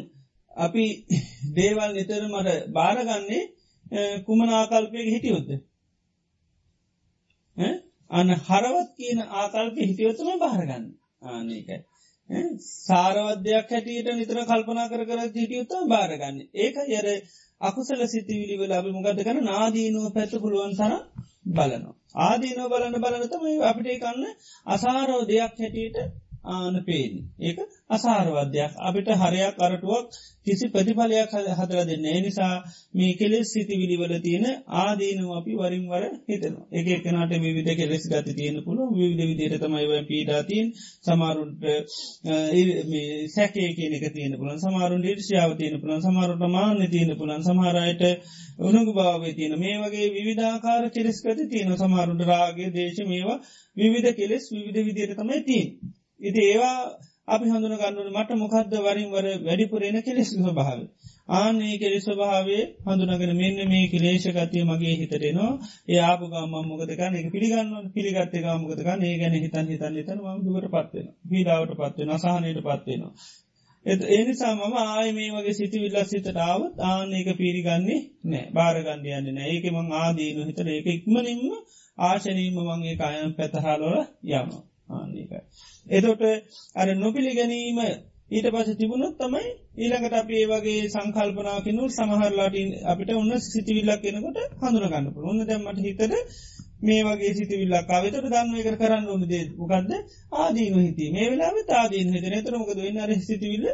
අපි 0.57 0.85
දේවල් 1.57 1.91
නිතර 1.93 2.23
මට 2.25 2.49
බාරගන්නේ 2.71 3.43
කුමන 4.21 4.49
ආකල්පයක 4.51 5.07
හිටියොත්ද. 5.07 5.49
අන්න 8.11 8.29
හරවත් 8.39 8.89
කියන 8.95 9.19
ආකල්ප 9.35 9.75
හිටියොත්තම 9.79 10.29
බාරගන්න 10.39 10.85
ආනකයි. 11.27 11.77
සාරවද්‍යයක් 12.59 13.69
හැටියට 13.69 14.11
නිතර 14.13 14.37
කල්පනා 14.45 14.87
කර 14.87 15.05
කර 15.05 15.19
හිටියොත්ත 15.29 15.73
බාරගන්න. 15.87 16.37
ඒක 16.55 16.75
යර 16.89 17.07
අකුසල 17.61 18.01
සිතිවිලි 18.07 18.55
වෙලා 18.57 18.79
අපි 18.79 18.91
මොකද 18.91 19.19
කන 19.21 19.43
නාදීනුව 19.45 20.13
පැත්ත 20.13 20.33
පුළුවන් 20.37 20.75
සර 20.75 20.93
බලනවා. 21.49 21.95
ආදීනෝ 22.21 22.67
බලන්න 22.69 22.97
බලනතම 22.99 23.45
අපිට 23.63 23.99
කන්න 23.99 24.25
අසාරෝ 24.67 25.21
දෙයක් 25.25 25.55
හැටියට 25.57 25.97
ආන 26.45 26.75
පේන. 26.83 27.13
ඒක 27.39 27.59
අසාරවද්‍යයක් 27.91 28.71
අපිට 28.81 29.07
හරයක් 29.15 29.55
අරටුවක් 29.59 30.05
කිසි 30.41 30.65
ප්‍රතිඵලයක් 30.67 31.33
හදර 31.51 31.79
දෙන්න 31.85 32.05
නිසා 32.19 32.53
මේ 32.91 33.13
කෙලෙස් 33.13 33.47
සිති 33.47 33.75
විලිවල 33.75 34.13
තියෙන 34.19 34.45
ආදීනව 34.75 35.29
අපි 35.31 35.53
වරින් 35.55 35.85
වර 35.85 36.05
හිතන 36.25 36.55
එක 36.71 36.87
එකනට 36.89 37.33
විවිධ 37.39 37.73
කෙලෙස් 37.75 38.03
ගති 38.05 38.33
තියෙන. 38.33 38.57
පුළුව 38.61 38.89
විවිධ 38.93 39.27
විදියට 39.29 39.61
තමයිව 39.61 39.91
පීඩාතින් 40.07 40.65
සමාරුන්ට 41.01 41.61
සැකේ 43.29 43.69
කියනක 43.71 44.05
තියෙන 44.09 44.33
පුළන් 44.35 44.59
සමාරුන් 44.59 45.01
ඩිර්ෂාව 45.01 45.51
තියෙන 45.55 45.77
පුළන් 45.79 46.01
සමාරුට 46.01 46.43
මාන්‍ය 46.49 46.87
තියෙන 46.87 47.11
පුළන් 47.17 47.43
සමහරයට 47.43 48.03
උනග 48.61 48.89
භාව 48.91 49.23
තියෙන. 49.31 49.53
මේ 49.57 49.77
වගේ 49.79 50.07
විධාකාර 50.21 50.83
කෙලෙස්කති 50.89 51.43
තියෙන 51.47 51.77
සමාරුන්ට 51.77 52.23
රාගේ 52.25 52.69
දේශ 52.71 52.99
මේවා 53.05 53.39
විවිධ 53.77 54.11
කෙලෙස් 54.15 54.43
විවිධ 54.51 54.81
විදියට 54.81 55.15
තමයි 55.15 55.39
තිීන්. 55.43 55.69
ඉති 56.21 56.41
ඒවා 56.47 56.79
අපි 57.31 57.45
හඳුන 57.47 57.75
ගන්නුන 57.75 58.09
මට 58.11 58.29
මොකක්ද 58.35 58.73
වරින් 58.79 59.09
වර 59.09 59.27
වැඩිපුරේන 59.41 59.97
කෙලෙස් 60.01 60.31
ස්වභාව. 60.35 60.79
ආනේ 61.31 61.75
කෙලෙ 61.77 61.99
ස්වභාවේ 61.99 62.63
හඳුනගෙන 62.85 63.33
මෙන්න 63.35 63.59
මේ 63.65 63.85
කිලේශකතිය 63.87 64.63
මගේ 64.63 64.95
හිතරෙනවා 64.95 65.51
ඒ 65.87 66.01
ආපු 66.01 66.25
ගම 66.27 66.55
මොකදකන 66.63 67.13
එක 67.15 67.27
පිළිගන්න 67.29 67.91
පිළිගත්ත 67.91 68.33
ගමකතක 68.37 68.89
ඒ 69.01 69.15
ගැන 69.17 69.35
හිතන් 69.37 69.67
හිතන් 69.67 69.93
හිතන 69.95 70.19
ම 70.25 70.41
දුවට 70.45 70.73
පත්වෙන 70.73 71.07
පීඩාවට 71.27 71.77
පත්වෙන 71.79 72.09
අසාහනයට 72.11 72.59
පත්වෙනවා. 72.61 73.13
එ 73.85 73.93
ඒනිසා 74.09 74.53
මම 74.55 74.75
ආය 74.79 75.09
මේ 75.11 75.29
වගේ 75.33 75.53
සිති 75.53 75.77
විල්ල 75.79 75.99
සිතටාවත් 76.05 76.75
ආනක 76.85 77.29
පිරිගන්නේ 77.37 78.01
නෑ 78.25 78.45
භාරගන්ධයන්න 78.51 79.31
නෑ 79.31 79.47
ඒක 79.51 79.65
මං 79.71 79.87
ආදීනු 79.97 80.41
හිතර 80.45 80.67
ඒක 80.69 80.87
ඉක්මනින්ම 80.89 81.41
ආශනීම 81.97 82.57
මංගේ 82.61 82.95
කායන් 82.95 83.31
පැතහාලොල 83.33 83.97
යනවා. 83.99 84.61
ආන්නේකයි. 84.93 85.41
එතොට 85.87 86.21
අර 86.75 86.87
නොපිළි 86.95 87.31
ගැනීම 87.33 87.79
ඊට 88.31 88.47
පස 88.49 88.69
තිබුණොත් 88.75 89.15
තමයි 89.17 89.45
ඊළඟට 89.77 90.15
අප 90.15 90.29
ඒ 90.31 90.45
වගේ 90.47 90.89
සංකල්පනාකිනු 90.89 91.83
සමහරලාට 91.89 92.57
අපිට 92.85 93.09
ඔන්න 93.13 93.31
සිතිවිල්ලක් 93.43 94.01
කෙනකොට 94.01 94.37
හඳුරගන්නපු 94.61 95.19
ඔන්න 95.25 95.41
දැම්මට 95.43 95.81
හිතද 95.81 96.13
මේ 96.81 97.01
වගේ 97.03 97.33
සිතිවිල්ලා 97.33 97.83
කාවතට 97.83 98.17
දන්න 98.25 98.55
එක 98.61 98.69
කරන්න 98.75 99.07
ඕන 99.07 99.23
දේ 99.25 99.43
ගක්ද 99.61 99.91
ආදීන 100.35 100.77
හිති. 100.79 101.05
මේ 101.11 101.27
වෙලාව 101.29 101.57
තාදීන 101.65 102.13
හිත 102.13 102.25
නතරමකද 102.31 102.79
වෙන්න? 102.79 102.99
අර 102.99 103.11
සිතිවිල්ල 103.21 103.67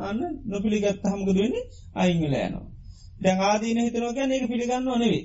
අන්න 0.00 0.20
නොපිළිගත් 0.46 1.02
හමකද 1.06 1.36
වෙන්නේ? 1.36 1.64
අයිංගල 1.94 2.24
යනවා. 2.38 2.64
දැන් 3.20 3.42
ආදීන 3.42 3.78
හිතනෝක 3.78 4.16
ඒක 4.18 4.46
පිළිගන්න 4.48 4.84
නොනෙවේ. 4.84 5.24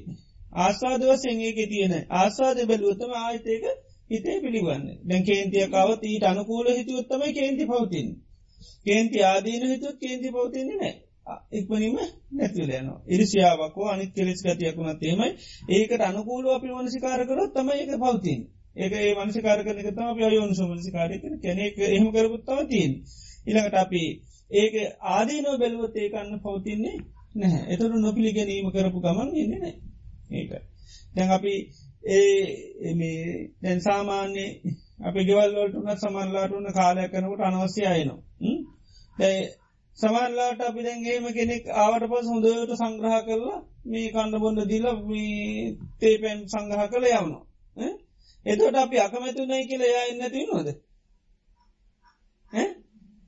ආස්වාද 0.58 1.02
වසයෙන් 1.04 1.40
ඒක 1.42 1.60
තියෙන 1.68 1.94
ආස්වාද 2.16 2.58
බැලුවතම 2.66 3.12
ආයතයක 3.18 3.64
හිතේ 4.10 4.38
පිළිගන්න 4.40 4.86
දැන් 5.04 5.24
කේන්තිය 5.24 5.66
කවත් 5.68 6.02
ඊට 6.06 6.26
අනකූල 6.26 6.68
හිතුවත්තමයි 6.72 7.34
කේන්ති 7.34 7.64
පවතින්. 7.66 8.08
කේන්ති 8.84 9.18
ආදීන 9.24 9.64
හිතුවත් 9.68 9.98
කේන්ති 10.00 10.30
පවතින්නේ 10.32 10.78
නෑ. 10.78 10.96
ඉක්මනිම 11.52 11.98
නැතිවලයනවා 12.32 13.02
ඉරිසියාවකෝ 13.08 13.88
අනිත් 13.88 14.12
කෙලෙස් 14.14 14.42
ගතියකුණත් 14.44 15.04
ඒමයි 15.04 15.30
ඒකට 15.72 16.02
අනුකූලව 16.04 16.48
අපි 16.50 16.70
මනසිකාරකරොත් 16.76 17.52
තම 17.54 17.70
ඒක 17.72 17.92
පවතින් 17.98 18.42
ඒක 18.76 18.94
ඒ 18.94 19.14
මනසිකාර 19.18 19.60
කරන 19.60 19.80
තම 19.88 20.06
අප 20.06 20.20
අයෝනිසෝ 20.22 20.68
මනසිකාරය 20.68 21.16
කන 21.20 21.36
කෙනෙක් 21.40 21.76
එහෙම 21.88 22.10
කරපුත්තාව 22.12 22.60
තින් 22.68 22.92
ඉළඟට 23.46 23.76
අපි 23.76 24.04
ඒක 24.52 24.74
ආදීනෝ 25.10 25.56
බැලුවොත් 25.58 25.96
ඒකන්න 25.96 26.40
පවතින්නේ 26.40 26.98
නැහැ. 27.36 27.64
එතරු 27.70 27.96
නොපිළි 27.98 28.32
ගැනීම 28.32 28.68
කරපු 28.72 29.00
ගමන් 29.00 29.30
ඉන්නේ 29.36 29.60
නෑ 29.60 29.76
ඒක. 30.32 30.52
දැන් 31.16 31.32
අපි 31.32 31.54
ඒ 32.04 32.94
දැන් 33.62 33.82
සාමාන්‍ය 33.82 34.46
අපි 35.02 35.22
ගෙවල්ලටන 35.26 35.90
සමල්ලාටන 35.98 36.68
කාලය 36.74 37.08
කනකට 37.08 37.42
අනවස්්‍ය 37.44 37.82
අයනවා 37.86 38.20
සමල්ලාට 39.98 40.62
අපි 40.62 40.82
දැන්ගේම 40.82 41.26
කෙනෙක් 41.34 41.64
ආවට 41.76 42.06
පස් 42.08 42.28
හොඳට 42.28 42.76
සංග්‍රහ 42.76 43.18
කරලා 43.22 43.60
මේ 43.86 44.12
කණ්ඩ 44.12 44.42
බොන්න 44.42 44.60
දිල 44.66 44.86
තේපැන් 46.00 46.40
සංගහ 46.48 46.86
කළ 46.88 47.08
යවනවා. 47.10 47.44
එතට 48.46 48.76
අපි 48.76 48.98
අකමැතුනයි 49.00 49.68
කියල 49.68 49.84
යා 49.86 50.06
එන්න 50.06 50.24
තිනොද 50.30 50.68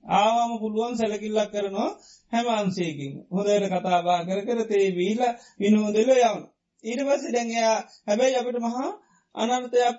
ආවාම 0.03 0.51
පුළුවන් 0.59 0.95
සැලකිල්ලක් 0.95 1.51
කරනවා 1.51 1.89
හැම 2.31 2.47
අන්සේකින් 2.51 3.13
හොදයට 3.31 3.65
කතාබා 3.69 4.19
කර 4.23 4.41
කර 4.41 4.61
තේ 4.65 4.87
වීල 4.91 5.21
විනෝදෙල 5.59 6.09
යවන 6.15 6.41
ඊට 6.83 7.01
පස්ස 7.01 7.31
දැන්යා 7.31 7.77
හැබැයි 8.07 8.35
අපට 8.35 8.59
මහා 8.59 8.89
අනර්ථයක් 9.35 9.97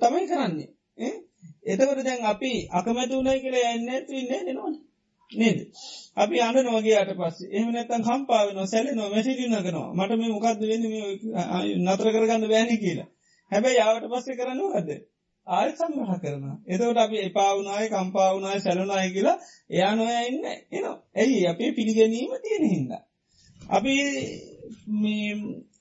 තමයි 0.00 0.24
කරන්නේ. 0.26 0.70
එතකට 1.64 2.02
දැන් 2.02 2.24
අපි 2.26 2.52
අකමැති 2.70 3.14
වුණයි 3.14 3.40
කියලා 3.40 3.74
යන්න 3.74 3.88
ඉන්න 4.12 4.32
දෙනවන 4.46 4.74
නේද? 5.32 5.58
අපි 6.16 6.40
අන්න 6.40 6.58
නොගේයට 6.64 7.14
පස්ස. 7.14 7.46
එහම 7.50 7.70
නැතන් 7.70 8.02
කම්පාාවන 8.02 8.66
සැලි 8.66 8.92
නො 8.92 9.08
මැසිරි 9.08 9.48
නගනවා 9.48 9.88
මට 9.94 10.18
මේ 10.18 10.30
මොකක්ද 10.30 10.60
වෙන්න? 10.62 10.84
නතර 11.84 12.08
කරගන්න 12.08 12.48
බෑනි 12.48 12.76
කියලා. 12.78 13.08
හැබැයි 13.52 13.76
යාවට 13.76 14.10
පස්සේ 14.10 14.36
කරනවාද 14.36 14.90
ආය 15.46 15.70
සම්මහ 15.72 16.12
කරන 16.20 16.44
එතවට 16.66 16.98
අපි 16.98 17.16
එපාවුනායි 17.20 17.88
කම්පාවුනායි 17.88 18.60
සැලුනාය 18.60 19.08
කියලා 19.10 19.38
එයා 19.70 19.94
නොය 19.94 20.12
ඉන්න 20.26 20.44
එනවා. 20.72 20.96
ඇයි 21.16 21.46
අපේ 21.46 21.70
පිළිගැනීම 21.72 22.32
තියෙන 22.42 22.64
හින්ද. 22.66 22.90
අපි 23.60 23.94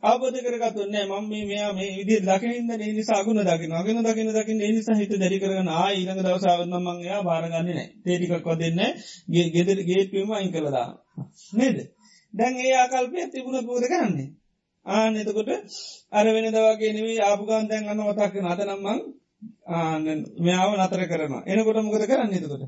අවබධ 0.04 0.38
කරගතුන්න 0.42 0.96
මම 1.04 1.32
මෙයා 1.44 1.72
මේ 1.74 1.90
විදි 1.98 2.16
දකින්න 2.22 2.70
නිසාගුණ 2.92 3.42
දකින 3.42 3.72
අගෙන 3.74 4.00
දකින 4.02 4.30
දකින 4.32 4.58
නිසා 4.58 4.96
හිත 4.96 5.14
දැරි 5.14 5.38
කරන 5.38 5.70
ඊළඟ 5.70 6.22
දවසාවන්න 6.22 6.76
මංයා 6.80 7.22
භාරගන්න 7.22 7.68
නෑ. 7.68 7.88
තේටිකක් 8.02 8.46
වදන්න 8.46 8.80
ගේ 9.28 9.48
ගෙදර 9.52 9.80
ගේට්පීම 9.84 10.32
අයින් 10.32 10.52
කළදා 10.52 10.90
නේද? 11.54 11.78
දැන් 12.34 12.54
ඒ 12.58 12.74
ආකල්පය 12.76 13.18
තිබුණ 13.30 13.60
පෝද 13.64 13.84
කරන්නේ? 13.86 14.30
ආන 14.86 15.14
එතකොට 15.16 15.50
අර 16.12 16.26
වෙන 16.28 16.48
දවගේ 16.50 16.92
නෙවේ 16.92 17.22
ආපුගන් 17.22 17.66
දැන් 17.68 17.84
අන්න 17.88 18.02
වතක් 18.02 18.34
නතනම්මං 18.44 19.00
මෙයාව 20.40 20.72
නතර 20.78 21.02
කරනවා. 21.08 21.44
එනකොට 21.48 21.78
මොකද 21.80 22.04
කරන්න 22.06 22.34
එතකොට? 22.34 22.64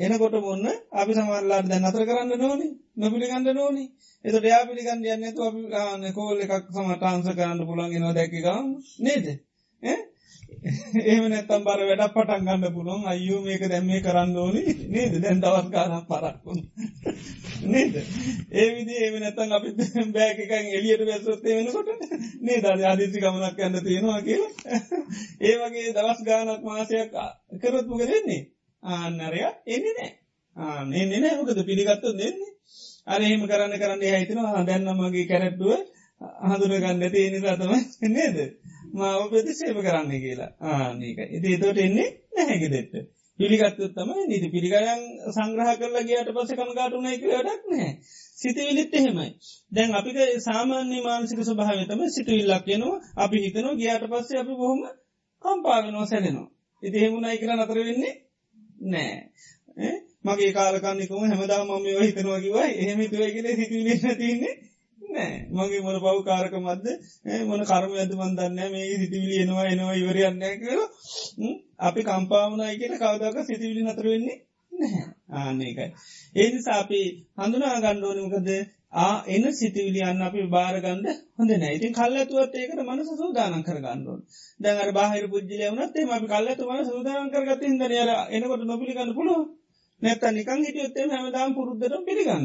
එනකොට 0.00 0.36
මොන්න? 0.40 0.66
අපි 0.92 1.12
සමරලාට 1.12 1.66
දැන් 1.66 1.84
අතර 1.84 2.04
කරන්න 2.04 2.32
නෝනි 2.38 2.68
නොපිළිගන්න 2.96 3.48
නෝනි 3.54 3.84
එතට 4.24 4.44
යා 4.44 4.62
පිළිගන්න 4.64 5.06
යන්නතු 5.06 5.40
අපි 5.42 5.60
ගන්න 5.68 6.14
කෝල් 6.14 6.38
එකක් 6.38 6.70
සමටාන්ස 6.70 7.28
කරන්න 7.30 7.66
පුළන්ගෙන 7.66 8.06
දැකිකම් 8.12 8.66
නේද? 9.00 9.26
ඒම 11.04 11.24
නැත්තම් 11.26 11.62
බර 11.64 11.82
වැඩ 11.82 12.04
පටන් 12.08 12.46
ගන්න 12.46 12.74
පුළොන් 12.74 13.06
අයෝ 13.06 13.40
මේක 13.42 13.62
දැම් 13.64 13.86
මේ 13.86 14.00
කරන්න 14.00 14.36
ඕනි 14.36 14.62
නේද? 14.88 15.14
දැන් 15.18 15.40
දවස් 15.40 15.68
කාන 15.70 15.94
පරක්කුන් 16.06 16.60
නේද? 17.66 17.98
ඒ 18.52 18.68
විදි 18.70 18.94
ඒම 18.98 19.18
නැතන් 19.18 19.52
අපි 19.52 19.70
බෑකකන් 20.14 20.70
එලියට 20.74 21.04
වැස්සොත්තේ 21.08 21.58
වෙනකොට 21.58 21.88
නේ 22.40 22.58
දද 22.60 22.86
අදිසි 22.86 23.20
ගමනක් 23.20 23.58
ඇන්න 23.58 23.82
තියෙනවා 23.82 24.20
කියලා. 24.22 24.80
ඒ 25.40 25.54
වගේ 25.58 25.92
දවස් 25.92 26.24
ගානක් 26.24 26.64
මාසයක් 26.64 27.14
කරොත් 27.58 27.86
මොක 27.86 28.04
දෙන්නේ 28.04 28.42
ආන්නරය 28.82 29.40
එන්නේ 29.68 29.94
නෑ 29.94 30.12
ආ 30.56 30.80
එන්නේ 30.96 31.20
නෑ 31.20 31.36
මොකද 31.36 31.62
පිළිගත්තු 31.64 32.08
දෙන්නේ 32.14 32.52
අර 33.06 33.20
එහෙම 33.20 33.42
කරන්න 33.44 33.74
කරන්න 33.76 34.04
හිතනවා 34.14 34.64
දැන්නමගේ 34.64 35.26
කැරැට්ටුව 35.26 35.72
හඳුරගන්න 36.20 37.02
ඇති 37.02 37.20
නිසා 37.30 37.56
තමයි 37.56 38.10
නේද? 38.10 38.36
මාව 38.92 39.22
ප්‍රතිශේප 39.30 39.78
කරන්න 39.78 40.10
කියලා. 40.16 40.50
ආනක 40.62 41.18
ඉති 41.28 41.48
එතෝට 41.50 41.78
එන්නේ 41.78 42.08
නැහැකි 42.34 42.68
දෙෙට 42.68 42.92
පිළිගත්තුත් 43.38 43.92
තමයි 43.94 44.24
නිති 44.24 44.48
පිළිගරන් 44.48 45.02
සංග්‍රහ 45.30 45.72
කරලා 45.76 46.04
ගේට 46.04 46.30
පස 46.30 46.52
කමගාටුනයි 46.52 47.16
වැඩක් 47.24 47.62
නෑ 47.66 47.90
සිතවිලිත් 48.38 48.94
එහෙමයි. 48.94 49.30
දැන් 49.72 49.94
අපිට 49.94 50.18
සාමාන්‍ය 50.40 50.98
මානසික 51.00 51.40
ස්වභාවතම 51.42 52.02
සිටවිල්ලක් 52.08 52.64
කියනවා 52.64 53.02
අපි 53.18 53.44
හිතනවා 53.44 53.76
ගියාට 53.76 54.04
පස්සේ 54.06 54.40
අපි 54.40 54.54
බොහොම 54.54 54.80
කම්පාගෙනෝ 55.44 56.06
සැලෙනවා 56.06 56.48
ඉති 56.82 56.98
හෙමුණයි 56.98 57.38
කියලා 57.38 57.58
නතර 57.58 57.80
වෙන්නේ 57.80 58.14
නෑ. 58.80 59.92
මගේ 60.22 60.52
කාලකන්නෙකුම 60.52 61.22
හැමදා 61.24 61.62
මම 61.66 61.86
හිතනවා 62.00 62.40
කිවයි 62.40 62.72
එහෙම 62.78 63.00
තුවයිගෙන 63.06 63.48
සිතිවිලන්න 63.52 64.18
තින්නේ 64.18 64.54
නෑ. 64.98 65.36
මගේ 65.50 65.80
මොන 65.80 65.98
පව් 65.98 66.16
කාරක 66.24 66.54
මද 66.58 66.86
මොන 67.46 67.62
කර්ම 67.64 67.92
ඇද 67.94 68.12
මන්දන්න 68.14 68.58
මේ 68.72 68.98
සිතිවිලි 68.98 69.40
එනවා 69.42 69.66
එනවා 69.66 69.94
ඉවරයන්න 69.94 70.42
කියල. 70.58 70.80
අපි 71.80 72.00
කම්පාවනයි 72.02 72.78
කියට 72.78 72.98
කවදක 72.98 73.36
සිතිවිලි 73.44 73.82
නතර 73.84 74.06
වෙන්නේ 74.06 74.38
නැහැ 74.72 75.06
ආන්නේකයි. 75.38 75.88
ඒනිසා 76.36 76.78
අපි 76.78 77.00
හඳුනා 77.38 77.80
ගණ්ඩෝනමකද 77.80 78.48
ආ 78.92 79.16
එන්න 79.26 79.46
සිතිවිලි 79.52 80.00
අන්න 80.02 80.22
අපි 80.22 80.40
භාරගන්ඩ 80.48 81.06
හොඳ 81.36 81.50
නෑඉතින් 81.54 81.92
කල්ලතුවත් 81.92 82.54
ඒකට 82.56 82.82
මනස 82.82 83.10
සූදානන් 83.16 83.62
කර 83.62 83.78
ගණ්ඩුවන් 83.78 84.20
දැඟර 84.60 84.90
බාහිර 84.92 85.24
පුද්ජිල 85.28 85.62
වනත්තේ 85.70 86.10
අපි 86.10 86.26
කල්ලතු 86.28 86.68
මන 86.68 86.84
සූදානන් 86.86 87.32
කරගත 87.32 87.62
ඉදර 87.68 87.92
ර 88.00 88.12
එනකොට 88.30 88.64
නොපිළිගන්න 88.66 89.14
පුළුව 89.14 89.42
නැත්ත 90.02 90.24
නිකං 90.30 90.60
හිටියොත්තේ 90.60 91.06
හැමදාම් 91.08 91.54
පුරුද්ධට 91.54 92.04
පිළිගන්න. 92.04 92.44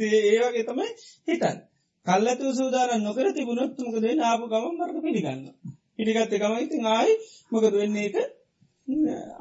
ඒවගේ 0.00 0.64
තමයි 0.64 0.88
හිතන්. 1.28 1.58
කල්ලතු 2.06 2.54
සූදාරන් 2.54 3.02
නොකර 3.02 3.26
තිබුණොත්තුමකද 3.32 4.06
නාපු 4.14 4.44
ගමන් 4.48 4.74
මර්ග 4.78 4.96
පිළිගන්න. 5.02 5.42
පිළිගත්ත 5.96 6.34
ගම 6.36 6.56
ඉතින් 6.58 6.88
ආයි 6.88 7.12
මොකද 7.52 7.74
වෙන්නේ 7.74 8.06
එක 8.08 8.16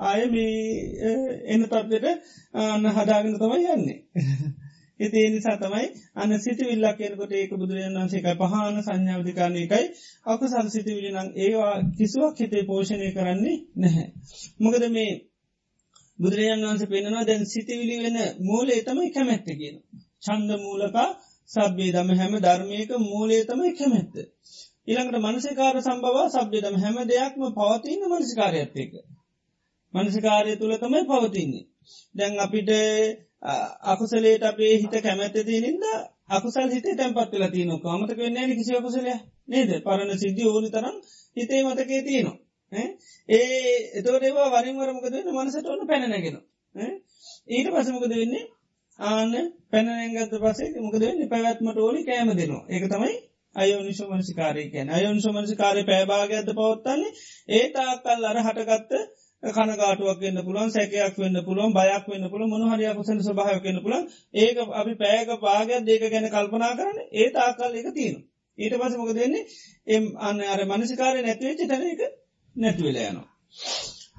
ආය 0.02 0.22
මේ 0.30 1.14
එන්න 1.48 1.64
තත්වට 1.66 2.06
අන්න 2.66 2.86
හදාගෙන 2.92 3.36
තමයි 3.38 3.72
යන්නේ. 3.72 4.00
ඉති 5.04 5.22
නිසා 5.30 5.58
තමයි 5.58 5.88
අන්න 6.16 6.34
සිතිවිල්ලා 6.40 6.94
කියනකොට 6.94 7.34
ඒක 7.34 7.52
බුදුරජන් 7.56 7.98
වන්සේකයි 7.98 8.36
පහන 8.42 8.80
සංඥාවධිකාරණයකයි 8.82 9.86
අක 10.26 10.42
සල් 10.46 10.68
සිතිවිලිනං 10.70 11.30
ඒවා 11.38 11.76
කිසිවක් 11.98 12.36
හිතේ 12.38 12.64
පෝෂණය 12.64 13.10
කරන්නේ 13.12 13.58
නැහැ. 13.76 14.08
මොකද 14.60 14.84
මේ 14.90 15.12
බුදුරජන් 16.20 16.64
වන්ස 16.64 16.84
පෙන්නවා 16.88 17.24
දැන් 17.24 17.44
සිතිවිලි 17.48 17.96
වෙන 18.00 18.18
මූලේ 18.42 18.82
තමයි 18.84 19.10
කැමැත්තගෙන. 19.12 19.78
චන්ද 20.24 20.52
මූලකා 20.60 21.10
සබ්බේ 21.50 21.92
දම 21.92 22.10
හැම 22.14 22.34
ධර්මයක 22.40 22.92
මූලේ 23.02 23.42
තමයි 23.46 23.72
කැමැත්ත. 23.74 24.16
ඉළඟට 24.88 25.26
මනසිකාර 25.26 25.76
සම්බව 25.80 26.18
සබ්්‍යදම 26.30 26.76
හැම 26.78 26.98
දෙයක්ම 27.08 27.44
පවතින්න 27.52 28.04
මනසිකාරයත් 28.10 28.76
එක. 28.78 28.94
මනසිකාරය 29.94 30.54
තුළ 30.56 30.76
තමයි 30.78 31.02
පවතින්නේ. 31.06 31.66
දැන් 32.16 32.34
අපිට 32.40 32.70
අකුසලේට 33.86 34.44
අපේ 34.44 34.74
හිත 34.76 34.96
කැමැත්තති 35.00 35.60
නින්ද 35.60 35.84
අකුසල් 36.30 36.70
හිතේ 36.70 36.96
තැන්පත්වෙල 36.96 37.46
තියනක 37.50 37.86
අමතක 37.88 38.18
වෙන්න 38.18 38.54
කිසි 38.54 38.72
අකුසලය 38.74 39.14
නේද? 39.48 39.70
පරණ 39.82 40.18
සිද්ධි 40.18 40.44
ඕනි 40.46 40.70
තරම් 40.70 40.96
හිතේ 41.38 41.62
මතකේ 41.64 42.02
තියනවා. 42.04 42.38
ඒ 43.30 43.76
එතෝට 43.94 44.24
ඒවා 44.24 44.50
වරින්වරමකද 44.54 45.12
වෙන්න? 45.12 45.36
මනසට 45.36 45.68
ඔන්න 45.68 45.88
පැනනගෙන. 45.88 46.38
ඊට 47.50 47.70
පසමකද 47.70 48.14
වෙන්නේ? 48.14 48.46
ආන 49.00 49.32
පැනගත 49.70 50.34
පසේ 50.42 50.72
මොකද 50.80 51.00
වෙන්න? 51.02 51.30
පැවැත්මට 51.30 51.78
ඕලි 51.80 52.02
කෑම 52.04 52.34
දෙනවා. 52.34 52.64
ඒක 52.70 52.88
තමයි 52.88 53.16
අයෝනිශ 53.56 54.02
මනසිකාරය 54.08 54.64
කියන 54.70 54.88
අයෝනිශ 54.90 55.30
මනසිකාරය 55.30 55.84
පෑභාගඇද 55.84 56.50
පවත්තන්නේ 56.52 57.12
ඒ 57.50 57.66
තාකල් 57.72 58.24
අර 58.24 58.40
හටගත්ත 58.40 58.92
කනගාටුවක් 59.44 60.20
වන්න 60.20 60.40
පුළන් 60.42 60.70
සැකයක් 60.70 61.16
වන්න 61.16 61.40
පුළන් 61.42 61.74
බයක් 61.74 62.06
වන්න 62.06 62.30
පුළ 62.30 62.44
මොහරයක් 62.48 62.96
කුසන 62.96 63.20
සභායක් 63.22 63.64
වන්න 63.64 63.82
පුළන් 63.82 64.04
ඒක 64.36 64.58
අපි 64.74 64.94
පෑක 64.96 65.30
පාගයක් 65.40 65.82
දේක 65.84 66.04
ගැන 66.08 66.30
කල්පනා 66.30 66.74
කරන 66.76 66.98
ඒ 67.14 67.28
තාකල් 67.32 67.74
එක 67.74 67.90
තියෙන 67.92 68.18
ඊට 68.58 68.76
පස 68.76 68.96
මොක 68.96 69.12
දෙන්නේ 69.14 69.44
එම් 69.90 70.04
අන්න 70.22 70.40
අර 70.48 70.60
මනසිකාරය 70.68 71.20
නැතිවෙච්ච 71.22 71.62
තැන 71.66 71.84
එක 71.88 72.02
නැතිවෙලයනවා 72.56 73.28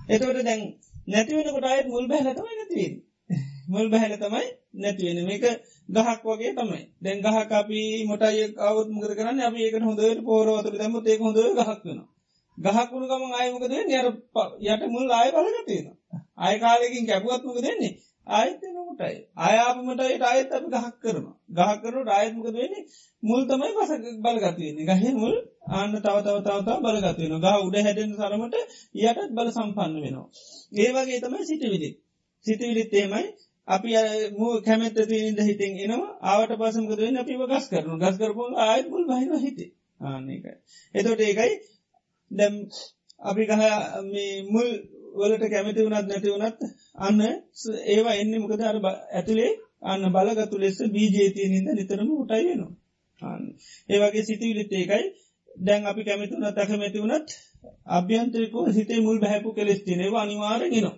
එතවට 0.09 0.45
දැන් 0.45 0.63
නැතිවෙනකොට 1.09 1.67
අයත් 1.67 1.87
මුල් 1.89 2.07
බැලතමයි 2.07 2.55
නැතිවෙන් 2.55 2.95
මුල් 3.67 3.89
බැහැල 3.89 4.15
තමයි 4.19 4.47
නැතිවෙන 4.77 5.21
මේක 5.25 5.45
ගහක් 5.89 6.21
වගේ 6.25 6.53
තමයි. 6.55 6.83
දැන් 7.01 7.19
ගහ 7.21 7.37
අපි 7.53 7.81
මොටයි 8.05 8.45
අවුත් 8.61 8.89
මුකර 8.89 9.13
කරන්න? 9.15 9.41
අපි 9.41 9.59
ඒකට 9.61 9.83
හොඳට 9.83 10.25
පෝරවතර 10.25 10.75
දැම 10.75 10.95
ඒක 11.03 11.21
හොඳ 11.21 11.39
ගහක් 11.39 11.81
වෙනවා. 11.83 12.09
ගහකුණු 12.59 13.07
ගම 13.07 13.25
අයමකද 13.35 13.73
යර 13.73 14.07
යට 14.69 14.83
මුල් 14.89 15.09
ආය 15.13 15.31
බලගටයෙන 15.33 15.87
අය 16.39 16.55
කාලයකින් 16.59 17.07
කැපුවත්මක 17.07 17.59
දෙන්නේ 17.61 17.95
ආයත 18.27 18.63
නොටයි 18.75 19.17
අයාපමටයට 19.39 20.23
අයත් 20.25 20.51
අප 20.51 20.65
ගහක් 20.67 20.95
කරන 21.03 21.27
ගහ 21.51 21.73
කරු 21.83 22.01
රායත්මක 22.03 22.47
වෙන්නේ? 22.49 22.85
මුල් 23.23 23.43
තමයි 23.45 23.71
පස 23.75 23.91
බලගත්වයන්නේ 24.19 24.87
ගහ 24.91 25.05
මුල් 25.15 25.35
ආන්න 25.71 25.93
තව 25.97 26.17
තව 26.19 26.37
තවතා 26.41 26.79
බලගත්වයෙන 26.81 27.35
ගහ 27.39 27.57
උඩ 27.61 27.77
හැඩෙන 27.79 28.15
සරමට 28.15 28.57
යටත් 29.01 29.31
බල 29.31 29.49
සම්පන්න 29.51 29.95
වෙනවා. 29.97 30.29
ඒවගේ 30.77 31.21
තමයි 31.21 31.45
සිටිවිලි. 31.45 31.91
සිටිවිලිත් 32.47 32.95
ඒමයි 32.95 33.27
අපි 33.69 33.91
මූ 34.33 34.53
කැමැත්ත 34.63 34.99
තියනින්ද 35.05 35.41
හිතෙන් 35.43 35.73
එනවා. 35.79 36.13
ආවට 36.25 36.53
පසමකද 36.57 37.01
වෙන්න? 37.01 37.17
අපිව 37.19 37.41
ගස් 37.47 37.67
කරනු 37.69 37.95
ගස් 37.99 38.17
කරපු 38.19 38.43
ආයත් 38.63 38.87
මුල් 38.89 39.05
බහින 39.07 39.31
හිතේ. 39.39 39.71
ආන්නේකයි 40.01 40.55
එතොට 40.95 41.21
ඒකයි 41.21 41.53
දැම් 42.31 42.55
අපි 43.21 43.43
ගහ 43.45 43.63
මුල් 44.49 44.69
වලට 45.15 45.45
කැමති 45.51 45.81
වුණත් 45.81 46.07
නැති 46.07 46.29
වුණත් 46.29 46.59
අන්න 46.99 47.21
ඒවා 47.87 48.15
එන්න 48.15 48.35
මොකද? 48.41 48.63
අර 48.63 48.77
ඇතුළේ 49.13 49.53
අන්න 49.83 50.05
බලගතු 50.13 50.57
ලෙස 50.59 50.79
බීජේතියනින්ද 50.91 51.69
නිතරම 51.71 52.11
උටයි 52.15 52.45
වෙනවා. 52.49 52.73
ඒවගේ 53.89 54.25
සිතිවිලිත් 54.25 54.73
ඒකයි. 54.73 55.05
දැන් 55.59 55.83
අපි 55.87 56.03
කැමතිවුණ 56.05 56.55
තැකමැති 56.55 56.99
වුණත් 56.99 57.29
අභ්‍යන්ත්‍රකෝ 57.89 58.67
හිතේ 58.69 59.01
මුල් 59.01 59.19
බැහැපු 59.21 59.51
කෙලෙස්තිනේවා 59.53 60.23
අනිවාරගෙනවා 60.23 60.97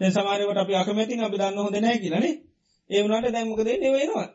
දැ 0.00 0.10
සමාරවට 0.10 0.58
අපි 0.58 0.74
අකමැතින් 0.74 1.20
අපි 1.20 1.36
දන්න 1.38 1.58
හොඳ 1.58 1.76
නෑ. 1.76 1.98
කියලනේ 1.98 2.34
ඒ 2.90 3.00
වුණට 3.02 3.32
දැම්මකද 3.32 3.68
නෙවෙනවා 3.74 4.26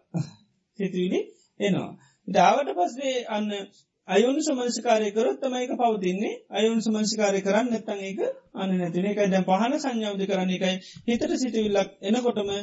සිතුවිලි 0.79 1.19
එනවා. 1.59 1.91
ඩාවට 2.27 2.69
පස්සේ 2.77 3.15
අන්න 3.27 3.49
අයුන් 4.09 4.37
සමංස්කාරය 4.39 5.09
කරොත් 5.11 5.39
තමයික 5.39 5.73
පවතින්නේ 5.75 6.35
අයුන් 6.53 6.79
සමංස්කාරය 6.81 7.41
කරන්න 7.41 7.67
නැත්තන් 7.69 7.99
ඒක 8.01 8.19
අන්න 8.55 8.75
නැතින 8.75 9.07
එකයි 9.07 9.27
දැන් 9.27 9.45
පහන 9.45 9.75
සංඥාවධ 9.77 10.25
කරන 10.27 10.51
එකයි 10.51 10.75
හිතට 11.07 11.35
සිටවිල්ලක් 11.37 11.91
එනකොටම 12.03 12.53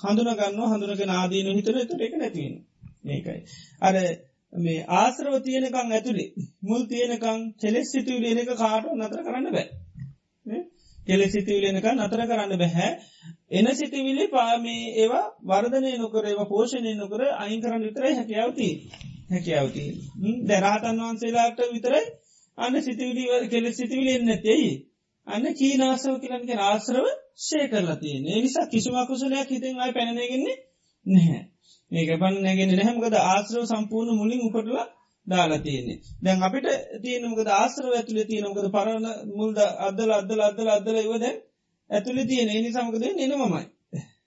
හඳුනගන්න 0.00 0.66
හඳුනගෙන 0.66 1.12
ආදීන 1.12 1.52
හිතර 1.52 1.78
තුර 1.86 2.02
එක 2.02 2.16
නැතිවෙන 2.16 2.56
ඒකයි. 3.08 3.38
අර 3.80 3.94
මේ 4.52 4.86
ආශ්‍රව 4.94 5.38
තියනකං 5.42 5.92
ඇතුළි 5.92 6.26
මුල් 6.62 6.82
තියනකං 6.86 7.46
චෙලෙස් 7.58 7.92
සිටවිල 7.92 8.26
එක 8.36 8.52
කාට 8.56 8.92
නතර 8.94 9.22
කරන්න 9.22 9.52
බෑ. 9.52 9.68
කෙලෙ 11.06 11.26
සිතිවිලෙනක 11.28 11.86
නතර 11.90 12.22
කරන්න 12.24 12.58
බැහැ 12.58 12.90
එන 13.52 13.68
සිතිවිලි 13.74 14.26
පාමේ 14.28 14.82
ඒවා 14.96 15.24
වර්ධනය 15.44 15.92
නොකර 15.98 16.26
ඒවා 16.26 16.48
පෝෂණය 16.48 16.92
නොකර 16.96 17.22
අයින් 17.36 17.62
කරන්න 17.62 17.86
විතරයි 17.86 18.12
හැකියාවතිී. 18.14 18.74
හැකියාවති 19.30 19.84
දැරහතන් 20.48 21.00
වහන්සේලාට 21.00 21.60
විතරයි 21.68 22.04
අන්න 22.58 22.82
සිතිවිලි 22.82 23.24
කෙල 23.48 23.66
සිතිවිලි 23.72 24.12
එන්නැතියි 24.12 24.70
අන්න 25.26 25.46
කීනාසව 25.54 26.14
කියලන්ගේ 26.20 26.60
ආශ්‍රව 26.62 27.06
ශය 27.40 27.60
කරලා 27.68 27.96
තියෙන 27.96 28.24
නිසා 28.38 28.66
කිසිමකුසලයක් 28.66 29.48
හිතෙන් 29.48 29.76
අයි 29.78 29.92
පැනනගෙන්නේ 29.92 30.56
නැහැ. 31.06 31.42
මේක 31.90 32.10
පන් 32.14 32.34
නැගෙන 32.42 32.72
නැහමකද 32.72 33.14
ආශ්‍රව 33.24 33.64
සම්පූර්ණ 33.64 34.18
මුලින් 34.18 34.40
උපටලා 34.40 34.86
දාලා 35.26 35.60
තියන්නේ. 35.60 35.98
දැන් 36.22 36.42
අපිට 36.42 36.66
තියනමකද 37.02 37.48
ආශ්‍රව 37.52 37.92
ඇතුලේ 37.92 38.26
තියනමකද 38.26 38.66
පරණ 38.70 39.06
මුල්ද 39.34 39.58
අදල 39.80 40.10
අදල 40.12 40.40
අදල 40.40 40.68
අදල 40.70 40.96
ඉවද 40.98 41.24
ඇතුලි 41.90 42.22
තියෙන 42.26 42.50
නි 42.56 42.70
සමකද 42.70 43.04
නමමයි 43.10 43.64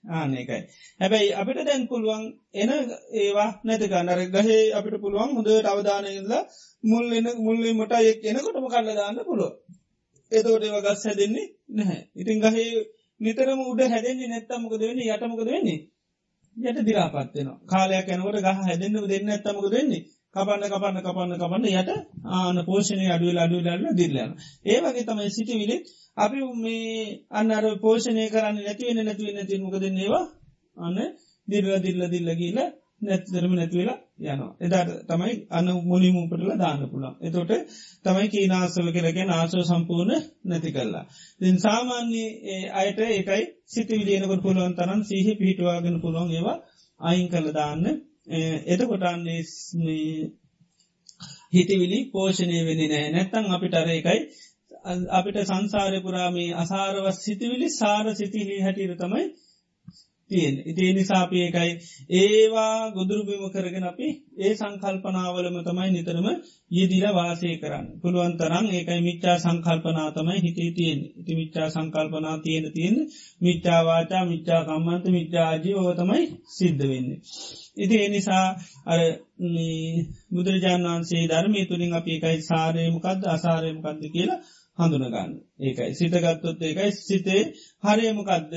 ආනකයි 0.04 0.60
හැබැයි 1.00 1.30
අපිට 1.34 1.60
දැන් 1.62 1.84
පුළුවන් 1.86 2.24
එන 2.54 2.70
ඒවා 3.14 3.50
නැතිකන්නර 3.62 4.20
ගහේ 4.30 4.60
අපිට 4.72 4.96
පුළුවන් 5.00 5.30
හොදට 5.36 5.66
අවධානයල්ල 5.66 6.32
මුල් 6.84 7.06
එන 7.12 7.26
මුල්ලි 7.38 7.70
මට 7.74 7.92
එක් 8.04 8.20
එනකොටම 8.26 8.66
කල්ලදාන්න 8.68 9.24
පුළුව 9.24 9.52
එතෝට 10.32 10.64
ඒව 10.64 10.76
ගස් 10.80 11.02
හැදෙන්නේ 11.04 11.46
නැහැ. 11.70 12.00
ඉතින් 12.14 12.38
ගහේ 12.40 12.68
නිතරම 13.20 13.60
උඩ 13.62 13.80
හැදෙන්නේ 13.86 14.28
නැත්තමකද 14.28 14.82
වෙන්නේ? 14.82 15.10
යටමකද 15.10 15.44
වෙන්නේ? 15.46 15.80
යට 16.56 16.78
දිරාපත්වෙන 16.82 17.48
කාලයක් 17.66 18.08
යනකොට 18.08 18.38
ගහ 18.40 18.60
හැදෙන්න්න 18.60 19.08
දෙන්න 19.08 19.30
ඇත්තමක 19.30 19.66
දෙන්නේ 19.70 20.02
කපන්න 20.34 20.64
කපන්න 20.66 21.00
කපන්න 21.00 21.34
කපන්න 21.36 21.66
යට 21.72 21.90
ආන 22.34 22.56
පෝෂණය 22.64 23.06
අඩුවල 23.08 23.38
අඩුවලන්න 23.38 23.84
දිල්ලයන 23.94 24.32
ඒවගේ 24.66 25.04
තමයි 25.04 25.30
සිටිවිලි. 25.30 25.76
අපි 26.16 26.38
මේ 26.56 27.18
අන්න 27.32 27.50
අර 27.52 27.66
පෝෂණය 27.80 28.24
කරන්න 28.28 28.56
නැතිවෙන 28.60 29.00
නැතිවෙන 29.02 29.46
තිමකද 29.46 29.84
ඒවා? 29.84 30.24
අන්න 30.76 30.98
දිල්ල 31.48 31.68
දිල්ල 31.80 32.02
දිල්ල 32.08 32.30
ගීල 32.34 32.58
නැත්තරම 33.02 33.52
නැතිවෙලා 33.52 33.98
යනවා. 34.22 34.50
එදාට 34.60 34.90
තමයි 35.04 35.34
අන්න 35.50 35.68
මුලිමුපටල 35.84 36.50
දාන්න 36.56 36.82
පුළන් 36.86 37.14
එතොට 37.20 37.52
තමයි 38.04 38.26
කීනාසව 38.28 38.88
කරගෙන 38.92 39.30
ආසෝ 39.30 39.64
සම්පූර්ණ 39.64 40.24
නැති 40.44 40.70
කල්ලා 40.70 41.04
දෙන් 41.40 41.56
සාමාන්‍ය 41.58 42.22
අයට 42.74 42.98
ඒකයි 43.06 43.42
සිතිවිලියනකට 43.66 44.42
පුළුවන් 44.42 44.74
තරන් 44.74 45.00
සීහ 45.04 45.26
පිහිටවාගෙන 45.34 45.96
පුළුවන් 46.00 46.30
ඒවා 46.32 46.58
අයින් 47.00 47.28
කළ 47.28 47.48
දාන්න. 47.52 47.84
එතකොටන්නේ 48.28 49.40
හිතවිලි 51.52 51.98
පෝෂණය 52.12 52.60
වෙනි 52.66 52.86
නෑ 52.88 53.10
නැත්තං 53.10 53.50
අපිට 53.50 53.74
අර 53.74 53.88
එකයි 53.88 54.20
අපිට 55.10 55.38
සංසාරපුරාමේ 55.44 56.50
අසාරවස් 56.54 57.18
සිතිවිලි 57.22 57.68
සාර 57.70 58.14
සිතිලි 58.14 58.60
හැටිර 58.60 58.96
තමයි 58.96 59.24
තියෙන්. 60.30 60.54
ඉතිේ 60.62 60.92
නිසාපිය 60.92 61.42
එකයි 61.44 61.70
ඒවා 62.12 62.78
ගොදුරුබිම 62.90 63.44
කරගෙන 63.50 63.84
අපි 63.84 64.06
ඒ 64.38 64.52
සංකල්පනාවලම 64.54 65.56
තමයි 65.60 65.90
නිතරම 65.90 66.26
යෙදිල 66.70 67.04
වාසය 67.10 67.50
කරන්න. 67.56 67.86
පුළුවන් 68.00 68.34
තරම් 68.34 68.66
ඒකයි 68.68 69.00
මිච්චා 69.00 69.36
සංකල්පනා 69.38 70.08
තමයි 70.10 70.38
හිතේ 70.38 70.70
තියෙන් 70.72 71.00
ඉති 71.14 71.32
මිච්චා 71.34 71.68
සංකල්පනා 71.70 72.36
තියෙන 72.38 72.66
තියෙන 72.72 72.96
මිච්චාවාචා 73.40 74.24
මිච්චා 74.24 74.60
කම්මන්ත 74.64 75.04
මිච්චාජී 75.08 75.74
ඕව 75.74 75.90
තමයි 75.94 76.22
සිද්ධ 76.48 76.84
වෙන්නේ. 76.84 77.20
ඉති 77.76 77.96
එනිසා 78.00 78.46
අර 78.86 79.00
බුදුරජාණන් 80.32 80.90
වන්සේ 80.90 81.24
ධර්මය 81.26 81.60
තුළින් 81.64 81.92
අපි 81.92 82.12
එකයි 82.16 82.38
සාරයමකක්ද 82.42 83.20
අසාරයමකක්ද 83.28 84.02
කියලා 84.08 84.40
හඳුනගන්න. 84.78 85.32
ඒකයි 85.60 85.92
සිතගත්තොත් 85.94 86.58
ඒකයි 86.62 86.90
සිතේ 87.00 87.42
හරයමකක්ද 87.84 88.52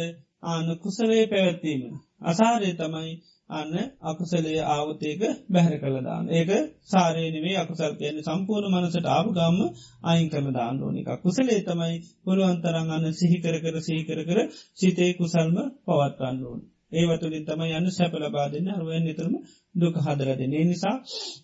ආන 0.47 0.67
කුසලේ 0.77 1.23
පැවැත්වීම. 1.27 1.81
අසාරය 2.23 2.69
තමයි 2.75 3.11
අන්න 3.49 3.73
අකුසලේ 4.03 4.61
ආවතේක 4.67 5.21
බැහැර 5.47 5.75
කළදාන්න. 5.77 6.25
ඒක 6.29 6.49
සාරයනවේ 6.85 7.57
අකුසල් 7.57 7.93
කියන 7.95 8.17
සම්පූර්ණ 8.21 8.73
මනසට 8.73 9.07
ආපුගම්ම 9.07 9.59
අයින් 10.03 10.27
කරන 10.29 10.47
දාන්න 10.53 10.77
ඕනික. 10.79 11.09
කුසලේ 11.17 11.59
තමයි 11.63 11.95
පුළුවන්තරන් 12.23 12.87
අන්න 12.91 13.05
සිහිකර 13.13 13.55
කර 13.57 13.75
සීකර 13.81 14.19
කර 14.23 14.39
සිතේ 14.75 15.11
කුසල්ම 15.13 15.55
පවත්වන්න 15.85 16.39
ඕන්. 16.43 16.59
ඒවතුලින් 16.91 17.45
තමයි 17.45 17.73
යන්න 17.73 17.89
සැපලබාදන්න 17.91 18.67
අරුවෙන් 18.69 19.03
නිතරම 19.03 19.35
දුක 19.75 19.95
හදරදන. 19.97 20.53
නිසා 20.63 20.95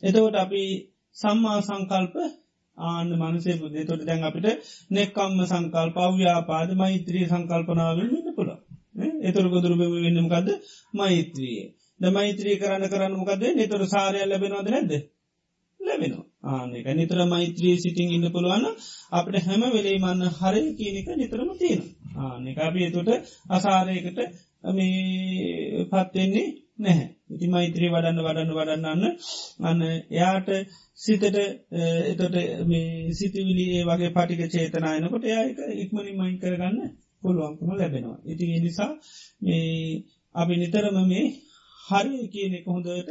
එතවට 0.03 0.37
අපි 0.37 0.63
සම්මා 1.15 1.59
සංකල්ප 1.61 2.15
ආන්න 2.77 3.09
මනසේ 3.13 3.55
බුදේ 3.55 3.85
තොට 3.85 4.03
දැන් 4.03 4.23
අපිට 4.23 4.47
නෙක්කම්ම 4.91 5.39
සංකල්ප 5.45 5.97
අව්‍යාපාද 5.99 6.69
මෛත්‍රී 6.75 7.25
සංකල්පනාවෙන් 7.27 8.09
ඉන්න 8.11 8.35
පුළ. 8.35 8.52
එතුර 9.23 9.45
ගොදුරු 9.49 9.75
වෙන්නමකක්ද 9.77 10.47
මෛත්‍රිය. 10.93 11.63
ද 11.99 12.03
මෛත්‍රී 12.09 12.55
කරන්න 12.57 12.89
කරන්න 12.89 13.13
මොකද 13.13 13.43
නිතොර 13.53 13.81
සාරය 13.87 14.19
ලැබෙනවද 14.23 14.69
නැද 14.69 14.91
ලැබෙනවා. 15.79 16.25
ආනක 16.45 16.87
නිතර 16.93 17.19
මෛත්‍රී 17.25 17.75
සිටිං 17.77 18.09
ඉන්න 18.11 18.31
පුළුවන්න 18.31 18.65
අපට 19.11 19.35
හැම 19.41 19.63
වෙලේමන්න 19.69 20.23
හරය 20.31 20.63
කියනක 20.73 21.09
නිතරම 21.13 21.49
තියෙන 21.57 21.83
ආනෙක 22.19 22.57
අපේ 22.59 22.89
තුට 22.91 23.09
අසාරයකට 23.49 24.19
මේ 24.69 25.85
පත්වෙන්නේ 25.85 26.47
නැහැ. 26.77 27.07
ඉති 27.29 27.47
මෛත්‍රී 27.47 27.89
වඩන්න 27.89 28.19
වඩන්න 28.19 28.51
වඩන්නන්න 28.51 29.03
අන්න 29.61 29.81
එයාට 29.85 30.49
සිතට 30.97 31.25
එතොට 32.07 32.35
සිතිවිලි 33.13 33.65
ඒ 33.71 33.85
වගේ 33.85 34.11
පටික 34.11 34.43
චේතනායනකොට 34.49 35.25
එයාක 35.25 35.59
ඉක්මනින් 35.77 36.15
මයින් 36.15 36.37
කරගන්න 36.39 36.79
පුළුවන්කම 37.23 37.69
ලැබෙනවා. 37.73 38.19
ඉති 38.25 38.45
නිසා 38.57 38.91
මේ 39.41 40.03
අපි 40.35 40.53
නිතරම 40.55 40.97
මේ 41.05 41.25
හරි 41.79 42.17
කියනෙක 42.27 42.65
හොඳට 42.67 43.09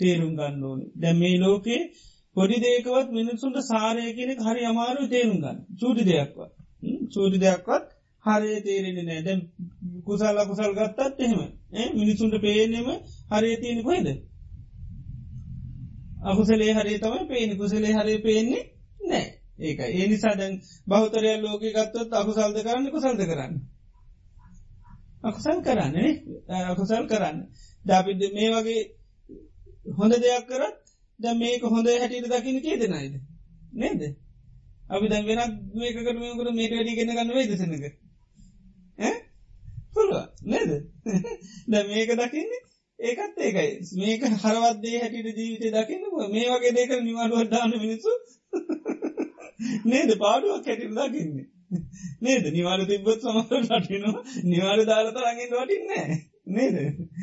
තේරුම් 0.00 0.32
ගන්න 0.32 0.62
ඕනි. 0.62 0.86
දැ 0.94 1.14
මේ 1.14 1.36
ලෝකේ 1.38 1.80
පොඩි 2.36 2.56
දේකවත් 2.58 3.08
මිනිසුන්ට 3.10 3.58
සාරය 3.62 4.04
කෙනෙක් 4.12 4.40
හරි 4.40 4.62
අමාරු 4.64 5.02
තේරුම් 5.06 5.38
ගන්න. 5.38 5.58
චූටි 5.74 6.02
දෙයක්වත්. 6.04 6.52
චූටි 7.12 7.38
දෙයක්වත් 7.38 7.86
හරය 8.24 8.50
තේරෙන 8.60 8.98
නෑ 9.00 9.22
දැම් 9.22 9.40
කුසල් 10.04 10.36
අකුසල් 10.36 10.72
ගත්තත් 10.72 11.18
එහෙම. 11.20 11.40
මිනිසුන්ට 11.94 12.34
පේනෙම 12.40 12.86
හරය 13.30 13.50
තියෙන 13.56 13.80
කොයිද 13.82 14.08
අකුසලේ 16.22 16.72
හරි 16.72 16.94
තමයි 16.98 17.24
පේනි 17.26 17.54
කුසලේ 17.56 17.94
හරි 17.94 18.14
පේන්නේ 18.18 18.64
නෑ 19.04 19.26
ඒක 19.58 19.78
ඒ 19.80 20.06
නිසා 20.08 20.34
දැන් 20.34 20.54
බෞතරය 20.86 21.32
ලෝක 21.38 21.62
ගත්තොත් 21.68 22.10
අකුසල්ද 22.12 22.56
කරන්න 22.58 22.90
කුසල්ද 22.90 23.20
කරන්න. 23.22 23.54
අකුසල් 25.22 25.58
කරන්නේ 25.60 26.10
අකුසල් 26.64 27.04
කරන්න. 27.06 27.38
දාපිද 27.84 28.20
මේ 28.32 28.50
වගේ 28.52 28.82
හොඳ 29.92 30.14
දෙයක් 30.16 30.44
කරත් 30.46 30.76
ද 31.20 31.24
මේක 31.34 31.62
හොඳ 31.64 31.86
හැටියට 31.92 32.30
දකින 32.30 32.58
කිය 32.60 32.76
දෙනයිද. 32.78 33.14
නේද. 33.74 34.02
අපි 34.86 35.06
දැ 35.08 35.22
වෙනක් 35.24 35.54
මේකට 35.74 35.98
මේකට 36.14 36.52
මේට 36.52 36.72
වැඩි 36.72 36.96
ගෙන 36.96 37.10
ගන්න 37.10 37.30
වේ 37.30 37.48
දෙසනක. 37.48 37.84
පුළුව 39.94 40.24
නේද. 40.44 40.70
ද 41.70 41.74
මේක 41.84 42.10
දකින්නේ 42.14 42.62
ඒකත් 42.98 43.38
ඒකයි 43.38 43.70
මේක 43.96 44.22
හරවත්දේ 44.34 44.98
හැටිට 44.98 45.38
ජීවිතය 45.38 45.68
දකින්න 45.72 46.04
මේ 46.30 46.48
වගේ 46.50 46.72
දෙක 46.72 46.90
නිවාඩුවට 47.00 47.50
දාන්න 47.50 47.74
මිනිසු 47.76 48.12
නේද? 49.84 50.10
පාඩුවක් 50.18 50.64
හැටිට 50.64 50.94
දකින්නේ. 50.96 51.46
නේද? 52.20 52.44
නිවාර 52.50 52.84
තිබ්බත් 52.86 53.20
සමර 53.22 53.62
ලටිනවා 53.62 54.22
නිවාර 54.44 54.84
දාලත 54.84 55.16
රඟෙන් 55.18 55.50
වටින්නේ 55.54 56.04
නේද? 56.48 56.76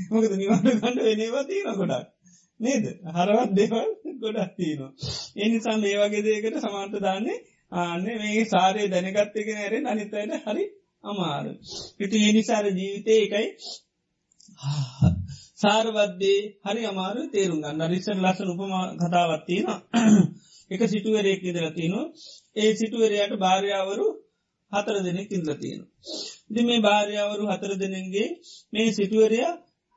මොකද 0.10 0.36
නිවාර 0.36 0.62
ගණඩ 0.64 1.00
වෙනවා 1.02 1.46
තියෙන 1.46 1.78
ගොඩක්. 1.78 2.10
නේද? 2.60 2.86
හරවත් 3.10 3.52
දෙවල් 3.54 3.90
ගොඩක් 4.20 4.52
තියෙනවා. 4.56 4.92
එනිසා 5.38 5.78
මේ 5.78 5.98
වගේ 6.00 6.24
දේකට 6.24 6.60
සමාන්ත 6.60 7.00
දාන්නේ 7.00 7.40
ආන්න 7.72 8.04
මේ 8.04 8.46
සාරය 8.48 8.84
දැනගත්තක 8.88 9.48
නැරෙන් 9.52 9.86
අනිතයට 9.88 10.38
හරි 10.46 10.66
අමාර 11.04 11.46
පිටි 11.98 12.18
එනිසාර 12.26 12.66
ජීවිතය 12.72 13.14
එකයි 13.20 13.48
සාරවද්දේ 15.62 16.40
හරි 16.66 16.82
අමාරු 16.86 17.22
තේරුම් 17.30 17.60
ගන්න. 17.62 17.82
රිසර් 17.90 18.18
ලස්සන 18.18 18.52
උපම 18.54 18.74
කතාවත්තියෙන 19.02 19.68
එක 20.72 20.82
සිටුවරයෙක් 20.86 21.42
ඉදර 21.44 21.66
තියනවා. 21.72 22.12
ඒ 22.56 22.72
සිටුවරයට 22.74 23.34
භාර්යාවරු 23.38 24.06
හතර 24.72 24.96
දෙනෙක් 25.02 25.30
ඉන්ද 25.30 25.50
තියෙන. 25.56 25.82
දි 26.50 26.62
මේ 26.64 26.82
භාර්යාවරු 26.82 27.44
හතර 27.48 27.72
දෙනෙන්ගේ 27.78 28.30
මේ 28.74 28.90
සිටුවරයා 28.92 29.52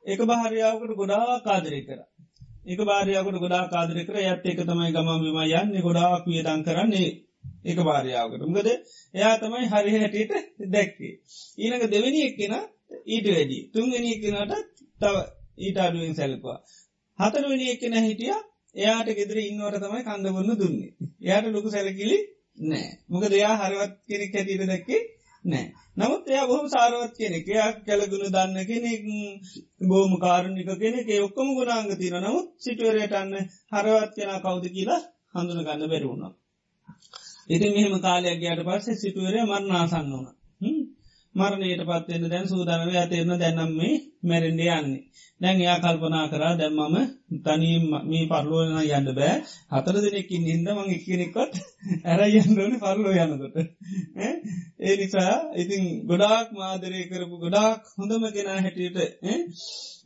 එක 0.05 0.19
භාර්යාවකට 0.23 0.93
ගොඩා 0.93 1.41
කාදරය 1.41 1.81
කර. 1.81 1.99
එක 2.65 2.79
භාරයාකට 2.81 3.37
ගොඩා 3.37 3.63
කාදර 3.67 3.97
කර. 4.01 4.15
ඇත් 4.21 4.43
එක 4.45 4.59
තමයි 4.61 4.91
ගමම් 4.91 5.19
විම 5.23 5.39
යන්න. 5.51 5.75
ගොඩාක් 5.79 6.23
වියදන් 6.25 6.61
කරන්නේ 6.63 7.11
එක 7.63 7.77
භාරයාවකට. 7.79 8.41
මකද 8.45 8.69
එයා 9.13 9.35
තමයි 9.37 9.65
හරි 9.67 9.91
හැටියට 9.95 10.33
දැක්කේ. 10.69 11.13
ඊනක 11.57 11.83
දෙවැනි 11.87 12.21
එක්කෙන 12.23 12.53
ඊට 13.05 13.27
වැඩි 13.27 13.59
තුන්ගෙන 13.73 14.05
එකනට 14.05 14.53
තව 15.01 15.15
ඊට 15.57 15.77
අඩුවෙන් 15.79 16.13
සැලකවා. 16.13 16.59
හතරවෙනි 17.19 17.65
එක්කෙන 17.69 17.97
හිටිය 18.01 18.35
එයාට 18.75 19.09
ගෙදර 19.13 19.37
ඉන්නවට 19.41 19.81
තමයි 19.81 20.03
කන්දගන්න 20.03 20.57
දුන්නේ. 20.57 20.91
එයාට 21.21 21.47
ලොකු 21.49 21.69
සැලකිලි 21.69 22.17
නෑ. 22.63 22.87
මොක 23.07 23.25
දෙයා 23.27 23.55
හරවත් 23.57 23.93
කෙනෙක් 24.05 24.33
ඇතිට 24.33 24.63
දැක්කේ 24.63 25.01
නෑ. 25.45 25.65
නමුත් 25.97 26.23
එයා 26.27 26.47
බොහම 26.47 26.67
සාරවත් 26.69 27.13
කෙනෙක්. 27.15 27.47
එයක් 27.49 27.77
කැලගුණ 27.85 28.29
දන්න 28.29 28.57
කෙනෙක් 28.65 29.03
බෝම 29.83 30.13
කාරණික 30.19 30.69
කෙනෙක්. 30.77 31.07
ඔක්කොම 31.19 31.49
ගුණාංග 31.53 31.91
තින 31.95 32.15
නමුත් 32.19 32.47
සිටුවරයටන්න 32.59 33.35
හරවත් 33.73 34.11
කෙන 34.15 34.33
කවුද 34.39 34.65
කියලා 34.69 35.01
හඳුන 35.35 35.63
ගන්න 35.63 35.89
බැරුණා 35.89 36.33
ඉතින් 37.49 37.71
මෙහෙම 37.73 37.95
කාලයක් 38.01 38.39
ගයාට 38.39 38.61
පස්සේ 38.65 38.97
සිටුවරය 38.97 39.39
මරණාසන්න 39.43 40.11
වන 40.11 40.25
මරණයට 41.35 41.83
පත්වෙන්න 41.83 42.29
දැන් 42.29 42.47
සූදානව 42.47 42.91
ඇතේරන 42.93 43.33
දැනම් 43.37 43.71
මේ 43.73 43.95
මැරෙන්ඩ 44.23 44.61
යන්නේ. 44.61 45.01
දැන් 45.41 45.57
එයා 45.57 45.79
කල්පනා 45.79 46.25
කරා 46.27 46.53
දැම්මම 46.55 46.95
තනී 47.45 47.77
මේ 48.03 48.25
පරලෝන 48.25 48.69
යන්න 48.89 49.09
බෑ. 49.11 49.33
හතර 49.71 49.97
දෙනෙකින් 49.97 50.43
හින්ද 50.43 50.67
මං 50.69 50.93
එකනෙක්කොත් 50.93 51.53
ඇර 52.09 52.21
යන්නන 52.29 52.77
පරලෝ 52.77 53.13
යනකොට. 53.15 53.57
ඒ 54.79 54.95
නිසා 54.95 55.35
ඉතින් 55.55 55.83
ගොඩාක් 56.05 56.47
මාදරය 56.53 57.01
කරපු 57.05 57.35
ගොඩාක් 57.37 57.81
හොඳම 57.95 58.23
ගෙනා 58.31 58.59
හැටියට 58.59 58.97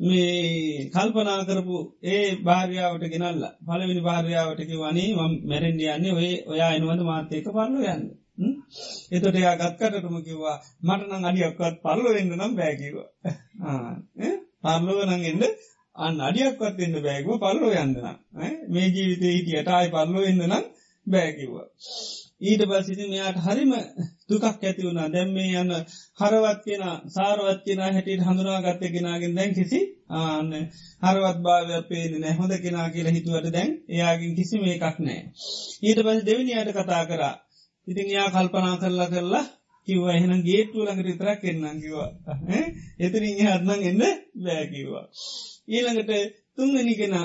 මේ 0.01 0.89
කල්පනා 0.89 1.41
කරපු 1.45 1.77
ඒ 2.07 2.25
භාර්යාවට 2.41 3.05
ගෙනල්ල 3.07 3.45
පලවිනි 3.63 4.01
භාර්යාවටක 4.03 4.73
වනේ 4.77 5.11
ම 5.17 5.37
මැරෙන්ඩ 5.45 5.85
යන්නේ 5.87 6.15
ඔය 6.15 6.31
ඔයා 6.47 6.71
එනුවද 6.73 7.01
මාතයක 7.03 7.45
පරලෝ 7.49 7.85
යන්න? 7.87 8.09
එතොට 9.11 9.35
එයා 9.35 9.55
ගත්කටටම 9.57 10.17
කිව්වා 10.21 10.57
මටනං 10.83 11.27
අඩියක්වත් 11.27 11.75
පරලෝ 11.81 12.13
එන්න 12.15 12.31
නම් 12.33 12.53
බෑකිව 12.55 12.95
පරලෝ 14.63 15.03
නඟෙන්ද 15.07 15.43
අන්න 15.95 16.19
අඩියක්වත් 16.21 16.79
එන්න 16.79 16.95
බෑගව 16.99 17.29
පල්ලෝ 17.37 17.71
යන්නන 17.75 17.97
මේ 18.69 18.87
ජීවිතය 18.87 19.29
හිටියට 19.29 19.69
අයි 19.69 19.89
පල්ලෝ 19.89 20.23
එන්න 20.23 20.43
නම් 20.43 20.65
බෑකිව්වා. 21.07 21.67
ඊට 22.41 22.61
පසිති 22.63 23.05
මෙයාට 23.05 23.39
හරිම 23.39 23.73
දුකක් 24.29 24.45
ඇති 24.45 24.81
වුණා. 24.81 25.07
දැම් 25.07 25.33
මේ 25.33 25.49
යන්න 25.53 25.73
හරවත් 26.19 26.61
කියෙන 26.63 26.85
සාරවත් 27.09 27.59
කියෙන 27.65 27.83
හැටියට 27.87 28.23
හඳුනා 28.23 28.59
ගත්ත 28.61 28.91
කෙනගෙන් 28.93 29.35
දැන් 29.35 29.51
කිසි 29.53 29.81
ආන්න 30.13 30.53
හරවත් 31.03 31.37
භාවය 31.41 31.81
පේන 31.89 32.15
නැහොඳ 32.19 32.53
කෙනා 32.59 32.87
කියලා 32.89 33.15
හිතුවට 33.17 33.51
දැන් 33.51 33.71
එයාගින් 33.89 34.33
කිසි 34.35 34.55
මේ 34.59 34.75
එකක් 34.77 34.97
නෑ. 35.01 35.21
ඊට 35.83 35.99
පස 36.05 36.25
දෙවිනියට 36.25 36.73
කතා 36.73 37.03
කරා. 37.05 37.35
ඉතින් 37.89 38.09
යා 38.09 38.29
කල්පනා 38.29 38.75
කරලා 38.77 39.09
කරලා 39.09 39.45
කිව්ව 39.87 40.05
එහෙන 40.09 40.33
ගේට්ටුව 40.43 40.83
ළඟට 40.83 41.07
විතරක් 41.07 41.41
එන්නම් 41.45 41.77
කිවා 41.81 42.09
එතරින් 42.99 43.39
හත්නං 43.43 43.81
එන්න 43.83 44.01
බෑකිවා 44.39 45.05
ඊළඟට 45.67 46.11
තුන්ගනි 46.55 46.93
කෙන 46.95 47.15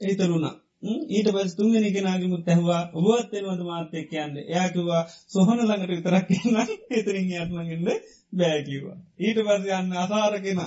හිතරුණා. 0.00 0.54
ඊට 0.82 1.28
පස් 1.30 1.52
තුන්ගනි 1.54 1.90
කෙනගමුත් 1.90 2.46
ඇහවා 2.46 2.82
ඔබත්වෙනවද 2.94 3.62
මාත්‍යය 3.62 4.04
කියන්න. 4.04 4.36
එයාකිවා 4.44 5.02
සොහන 5.28 5.60
ළඟට 5.60 5.90
විතරක් 5.90 6.30
එන්න. 6.36 6.56
එතරින් 6.90 7.28
හත්නගන්න 7.30 7.88
බෑකිවා 8.32 8.96
ඊට 9.20 9.40
පස් 9.40 9.66
යන්න 9.70 9.96
අසාර 9.96 10.36
කෙන 10.40 10.60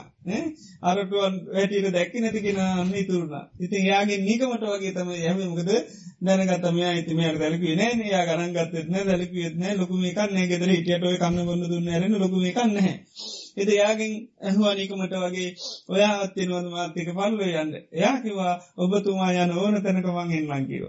අරටුවන් 0.84 1.40
වැටිට 1.50 1.90
දැක්ක 1.92 2.14
නැති 2.18 2.42
කෙන 2.42 2.60
අන්න 2.62 2.94
ඉතුරුණ. 2.96 3.50
ඉතින් 3.60 3.86
යාගේ 3.86 4.20
නිකමට 4.22 4.68
වගේ 4.68 4.94
තම 4.94 5.10
යමකද 5.46 5.72
දැනගතම 6.22 6.78
ඉතිමයට 6.92 7.40
දැලකුවේ 7.40 7.78
නෑ 7.78 8.12
යා 8.12 8.28
ගරන්ගත්තන 8.28 9.00
දැලකුවෙත්න 9.04 9.66
ලොකුම 9.78 10.06
එකන්න 10.06 10.38
ගෙදර 10.48 10.70
හිටියටය 10.70 11.16
කන්න 11.18 11.48
ගොන්න 11.48 11.66
දුන්න 11.68 11.96
රන 11.96 12.20
ලොකුම 12.20 12.46
කන්න 12.52 12.78
එද 13.58 13.70
යාගෙන් 13.72 14.14
ඇහවානීකමට 14.42 15.16
වගේ 15.24 15.50
ඔයා 15.90 16.16
අත්තිනවද 16.20 16.68
මාර්ථක 16.70 17.10
පල්ල 17.12 17.42
යන්න. 17.54 17.72
එයාකිවා 17.94 18.54
ඔබතුමා 18.78 19.32
යන 19.38 19.52
ඕන 19.56 19.76
තැනකමං 19.80 20.34
එන්නම් 20.34 20.68
කිව 20.68 20.84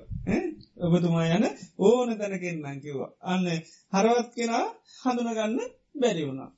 ඔබතුමා 0.78 1.26
යන 1.28 1.44
ඕන 1.80 2.10
තැනකෙන්න්නම් 2.16 2.78
කිවා 2.80 3.10
අන්න 3.24 3.48
හරවත් 3.92 4.30
කෙනා 4.34 4.66
හඳුනගන්න 5.00 5.58
බැරි 5.96 6.22
වුණා. 6.24 6.50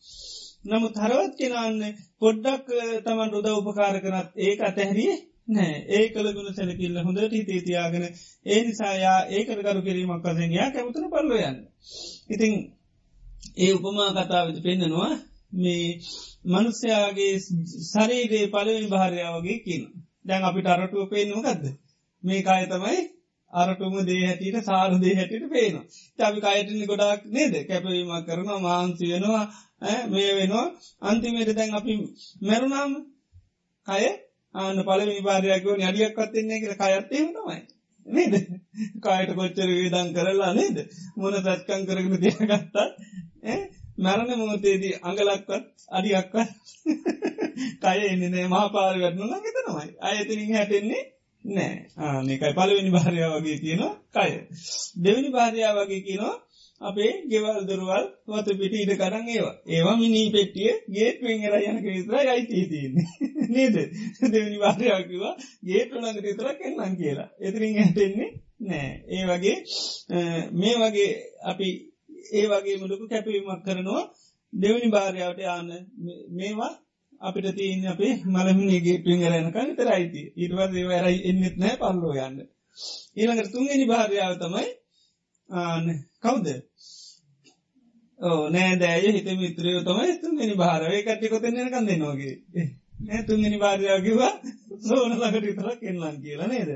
නමුත් 0.64 0.94
හරවත් 0.96 1.34
කෙනන්න 1.40 1.82
පොඩ්ඩක් 2.20 2.68
තමන් 3.04 3.34
ොද 3.34 3.48
උපකාර 3.52 3.96
කරත් 4.00 4.30
ඒක 4.40 4.60
අතැහැරියේ 4.62 5.18
නෑ 5.48 5.74
ඒ 5.88 6.06
කළ 6.08 6.28
ගුණ 6.32 6.54
සැලකිල්ල 6.54 6.96
හොඳට 7.00 7.32
හිතේ 7.32 7.60
තියාගෙන 7.62 8.04
ඒ 8.46 8.60
නිසායා 8.62 9.18
ඒකට 9.30 9.60
කරු 9.60 9.80
කිරීමක් 9.82 10.24
වසෙන් 10.24 10.52
යා 10.52 10.70
කැමතුන 10.70 11.10
පල්ලොයන්න. 11.10 11.58
ඉතිං 12.28 12.54
ඒ 13.56 13.72
උපමා 13.74 14.10
කතාවද 14.18 14.56
පෙන්න්නනවා 14.62 15.14
මේ 15.52 15.86
මනුස්්‍යයාගේ 16.46 17.34
සරීරයේ 17.84 18.46
පලවෙනි 18.48 18.88
භාරයාවගේ 18.88 19.58
කියන 19.60 19.84
දැන් 20.24 20.42
අපිට 20.44 20.68
අරටුව 20.68 21.04
පේනවා 21.08 21.44
ගත්ද 21.46 21.64
මේ 22.22 22.40
කාය 22.42 22.64
තමයි 22.66 23.00
අරටුම 23.52 23.94
දේ 24.02 24.22
හැටියට 24.22 24.64
සාර 24.64 24.90
දේ 24.96 25.14
හැටියට 25.14 25.48
පේනවා. 25.48 25.84
චබි 26.18 26.40
කායටනි 26.40 26.86
ගොඩක් 26.86 27.22
නේද? 27.28 27.54
කැපවීමක් 27.64 28.26
කරන 28.26 28.48
මහන්සි 28.58 29.04
වෙනවා 29.06 29.44
මේ 30.06 30.30
වෙනවා. 30.32 30.66
අන්තිමයට 31.02 31.52
දැන් 31.52 31.74
අපි 31.74 31.92
මැරුණාම 32.42 32.92
කය 33.86 34.04
ආන 34.54 34.76
පලවි 34.80 35.16
පාරයකව 35.22 35.68
අඩියක්වත්තින්නේ 35.82 36.60
කියල 36.60 36.74
කයත්තේ 36.74 37.24
තමයි. 37.30 37.60
නේද? 38.06 38.34
කායට 39.00 39.32
කොච්චර 39.34 39.68
වේදන් 39.70 40.08
කරලා 40.12 40.52
නේද? 40.54 40.76
මොන 41.16 41.34
සත්කං 41.36 41.82
කරගෙන 41.86 42.16
තියගත්තා 42.18 42.86
මැරණ 43.98 44.38
මොහතේදී 44.38 44.94
අඟලක්වත් 45.02 45.64
අඩියක්වත් 45.90 46.50
කය 47.82 47.98
එන්නනේ 48.06 48.46
මහපාර 48.46 48.96
වැටනු 48.96 49.42
ගෙත 49.44 49.58
තමයි 49.58 49.92
අයතිනින් 50.02 50.52
හැටෙන්නේ 50.52 51.04
නෑ 51.44 51.76
ආනකයි 51.98 52.52
පලවෙනි 52.52 52.90
භාරයා 52.90 53.30
වගේ 53.34 53.58
කියනවා 53.58 53.94
කය. 54.14 54.32
දෙවනි 54.96 55.30
භාරයා 55.30 55.72
වගේ 55.76 56.00
කියනවා 56.00 56.34
අපේ 56.80 57.12
ගෙවල් 57.24 57.60
දුරුවල් 57.64 58.06
වත 58.28 58.48
පිටි 58.52 58.82
ඉට 58.82 58.92
කරන්න 58.94 59.28
ඒවා. 59.28 59.56
ඒවා 59.66 59.96
මිනී 59.96 60.28
පෙට්ටිය 60.30 60.72
ගේට 60.88 61.18
වෙංගර 61.22 61.54
යන 61.60 61.78
විතර 61.86 62.14
අයිතිතින්නේ 62.26 63.06
නේද? 63.54 63.76
දෙවනි 64.26 64.58
වාරයාකිවා 64.58 65.34
ගේට 65.64 65.90
ළඟට 65.92 66.24
විතර 66.24 66.48
කෙන්නම් 66.54 66.96
කියලා. 66.96 67.28
එතිරින් 67.40 67.78
ඇටෙන්නේ 67.78 68.30
නෑ 68.60 68.90
ඒ 69.08 69.24
වගේ 69.26 69.56
මේ 70.54 70.76
වගේ 70.76 71.10
අපි 71.44 71.68
ඒ 72.32 72.46
වගේ 72.46 72.76
මුලකු 72.78 73.06
කැපවීමක් 73.08 73.62
කරනවා. 73.64 74.02
දෙවනි 74.52 74.88
භාරයාවට 74.88 75.40
යන්න 75.50 75.70
මේවා 76.32 76.72
අපිට 77.20 77.48
තියන්න 77.52 77.86
අපේ 77.86 78.14
මලමිනි 78.26 78.80
ගේටුවෙන් 78.80 79.22
රැනකන්න 79.26 79.76
තරයිති 79.76 80.22
ඉටවත් 80.36 80.74
ඒවරයි 80.74 81.18
එන්නෙත් 81.24 81.56
නෑ 81.56 81.76
පල්ලෝ 81.76 82.14
යන්න. 82.20 82.38
ඊළඟට 83.16 83.52
තුන්ගනි 83.52 83.86
භාරයාව 83.86 84.34
තමයි 84.38 84.68
ආන 85.50 85.86
කවුද? 86.20 86.46
ඕ 88.20 88.42
නෑ 88.48 88.76
දෑය 88.76 89.12
හිත 89.12 89.28
මිත්‍රයෝ 89.34 89.82
තමයි 89.82 90.18
තුන්ගනි 90.20 90.54
භාරවය 90.54 91.02
කට්ටිකොතෙන්න්න 91.02 91.70
කන්ද 91.70 91.90
නොගේ 91.98 92.34
තුන්ගනි 93.26 93.58
භාරයාකිවා 93.58 94.32
සෝන 94.80 95.12
ලකට 95.12 95.42
විතර 95.42 95.68
කෙන්ලන් 95.78 96.16
කියලා 96.20 96.48
නේද? 96.48 96.70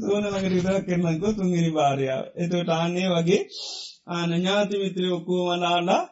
සෝන 0.00 0.24
ලකට 0.24 0.52
විතර 0.52 0.76
කෙන්ලංකෝ 0.84 1.32
තුන්ගනි 1.32 1.70
භාරයාව. 1.72 2.24
එතට 2.36 2.70
ආන්නේ 2.70 3.08
වගේ 3.10 3.42
ආන 4.06 4.30
ඥාති 4.32 4.76
මිත්‍රය 4.78 5.08
ඔක්කෝ 5.10 5.42
වලාලා 5.46 6.02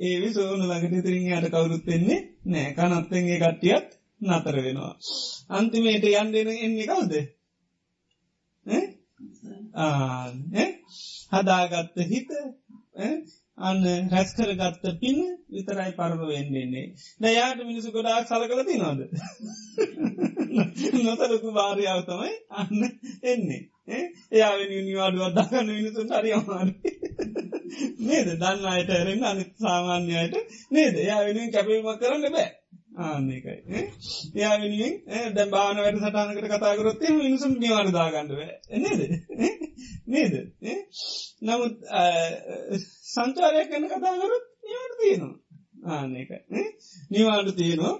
ඒවි 0.00 0.28
සෝන 0.32 0.62
ලකට 0.62 1.04
තිරින් 1.04 1.28
යට 1.32 1.48
කවුරුත්වෙන්නේ 1.50 2.20
නෑ 2.46 2.74
කනත්තෙන්ගේ 2.74 3.38
කට්ටියත් 3.38 3.88
නතර 4.20 4.56
වෙනවා. 4.58 4.94
අන්තිමේට 5.50 6.06
යන්ඩෙන 6.12 6.48
එන්නේ 6.58 6.86
කවුද? 6.86 7.12
හදාගත්ත 11.32 11.96
හිත 12.04 12.30
අන්න 13.58 13.84
රැස්කරගත්ත 14.10 14.84
පින 14.98 15.18
විතරයි 15.50 15.92
පරම 15.92 16.20
වෙන්නෙන්නේ 16.26 16.86
නයාට 17.20 17.62
මිනිසු 17.62 17.92
ගොඩාක් 17.92 18.26
සල 18.26 18.44
කළ 18.46 18.64
තිනොද 18.64 19.00
නොසලකු 21.04 21.48
භාරයාව 21.52 22.00
තමයි 22.04 22.34
අන්න 22.52 22.80
එන්නේ. 23.24 23.62
එයාවෙන 24.32 24.72
නිවාඩුවත් 24.84 25.34
දකන්න 25.36 25.68
මිනිසුන් 25.70 26.12
හරි 26.12 26.32
අමාර 26.32 26.68
නේද? 28.00 28.28
දන්න 28.34 28.66
අයට 28.66 28.90
ඇරෙන් 28.90 29.24
අනිත් 29.24 29.52
සාමාන්‍යයට 29.58 30.34
නේද? 30.70 30.94
එයා 30.96 31.20
වෙනුවෙන් 31.22 31.52
කැපීමක් 31.52 32.00
කරන්න 32.00 32.32
බෑ. 32.32 32.48
ආන්නේකයි 32.96 33.80
එයා 34.34 34.56
වෙනුවෙන් 34.60 35.34
දැ 35.34 35.46
බාන 35.46 35.76
වැඩ 35.76 35.98
සටනකට 35.98 36.50
කතාකරොත්තේ 36.52 37.14
මිනිසුම් 37.14 37.56
නිවාඩ 37.56 37.90
දාගන්නව 37.92 38.40
නේද? 38.78 39.02
නේද? 40.08 40.34
නමුත් 41.42 41.76
සංචාරයක් 43.06 43.68
කන්න 43.70 43.88
කතාකරොත් 43.90 44.46
නිවාට 44.62 44.94
තියෙනවා. 45.00 45.34
ආන්නේක 45.90 46.30
නිවාඩු 47.10 47.52
තියෙනවා. 47.52 47.96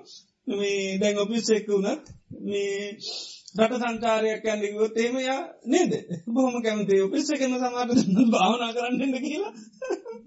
මේ 0.46 0.98
දැන් 0.98 1.18
ඔපිස් 1.18 1.50
එක්ක 1.50 1.68
වුණත් 1.68 2.12
මේ 2.42 2.96
රට 3.56 3.78
සංචාරයක් 3.82 4.44
ඇන්ලිගුවත් 4.44 4.96
ඒමයා 4.96 5.40
නේද? 5.66 5.92
බොහම 6.28 6.56
කැමති 6.60 6.98
පිස්ස 7.08 7.30
කන 7.32 7.54
සමාට 7.56 7.92
භාවනා 8.30 8.72
කරන්නට 8.72 9.16
කියලා. 9.20 9.52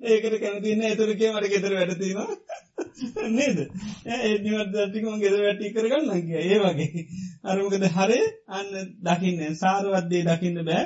ඒකට 0.04 0.36
කැමතින්න 0.40 0.82
ඇතුරකේ 0.84 1.32
මට 1.32 1.50
ගෙතර 1.50 1.74
වැඩතීම 1.74 2.20
නේද? 3.32 3.60
ඒනිවත් 4.08 4.74
දතිකම 4.76 5.20
ගෙද 5.20 5.38
වැටි 5.40 5.72
කරගන්න 5.72 6.24
කිය 6.24 6.42
ඒ 6.46 6.60
වගේ. 6.60 7.06
අරමකද 7.46 7.86
හරේ 7.90 8.26
අන්න 8.50 8.74
දකින්න. 9.02 9.46
සාරවද්දේ 9.56 10.24
දකින්න 10.26 10.60
බෑ. 10.64 10.84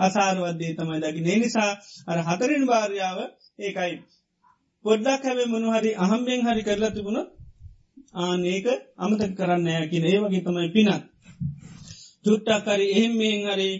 අසාරවද්දේ 0.00 0.74
තමයි 0.74 1.00
දකින්න. 1.00 1.32
නිසා 1.38 1.70
අර 2.06 2.18
හතරෙන් 2.24 2.66
භාර්යාව 2.66 3.18
ඒකයි 3.60 3.94
පොඩ්ඩක් 4.84 5.22
හැබේ 5.24 5.48
මොනහරි 5.48 5.90
අහම්බෙන් 5.98 6.40
හරි 6.42 6.62
කරලා 6.64 6.90
තිබුණොත් 6.90 7.28
ආනඒක 8.18 8.66
අමතක 8.98 9.32
කරන්න 9.36 9.90
කියන 9.90 10.04
ඒ 10.06 10.18
වගේ 10.20 10.42
තමයි 10.42 10.70
පිනත් 10.72 11.13
චුට්ටක්කරි 12.24 12.86
එහෙමෙන් 12.92 13.40
හරි 13.48 13.70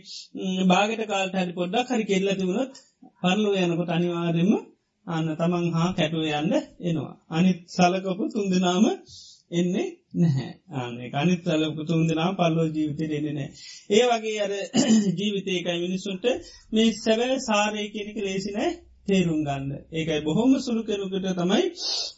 බාගට 0.66 1.03
කාල්ට 1.07 1.36
හරි 1.36 1.53
පොඩ්ඩක් 1.53 1.90
හරි 1.90 2.05
කෙල්ල 2.05 2.28
තිබුණොත් 2.32 2.72
පරලෝ 3.20 3.55
යනකොට 3.59 3.90
අනිවාර්යම 3.90 4.53
අන්න 5.07 5.28
තමන් 5.34 5.66
හා 5.72 5.90
කැටුව 5.92 6.24
යන්න 6.32 6.53
එනවා. 6.82 7.14
අනිත් 7.30 7.61
සලකපු 7.68 8.24
තුන්දනාම 8.28 8.84
එන්නේ 9.51 9.88
නැහැ 10.14 10.51
ආනේ 10.74 11.11
අනිත් 11.14 11.42
සලකු 11.47 11.82
තුන්දනා 11.84 12.30
පල්ලෝ 12.34 12.66
ජීවිතය 12.68 13.05
එන්නේ 13.11 13.34
නෑ. 13.34 13.51
ඒ 13.90 14.05
වගේ 14.11 14.38
අර 14.40 14.53
ජීවිතයකයි 15.18 15.78
මිනිස්සුන්ට 15.78 16.24
මේ 16.72 16.88
සැබෑ 16.95 17.38
සාරය 17.40 17.84
කෙනෙක 17.90 18.18
ලේසිනෑ 18.18 18.70
තේරුම් 19.09 19.40
ගන්න. 19.42 19.70
ඒකයි 19.92 20.20
බොහොම 20.22 20.52
සුළු 20.61 20.82
කෙනුකට 20.84 21.28
තමයි 21.34 21.62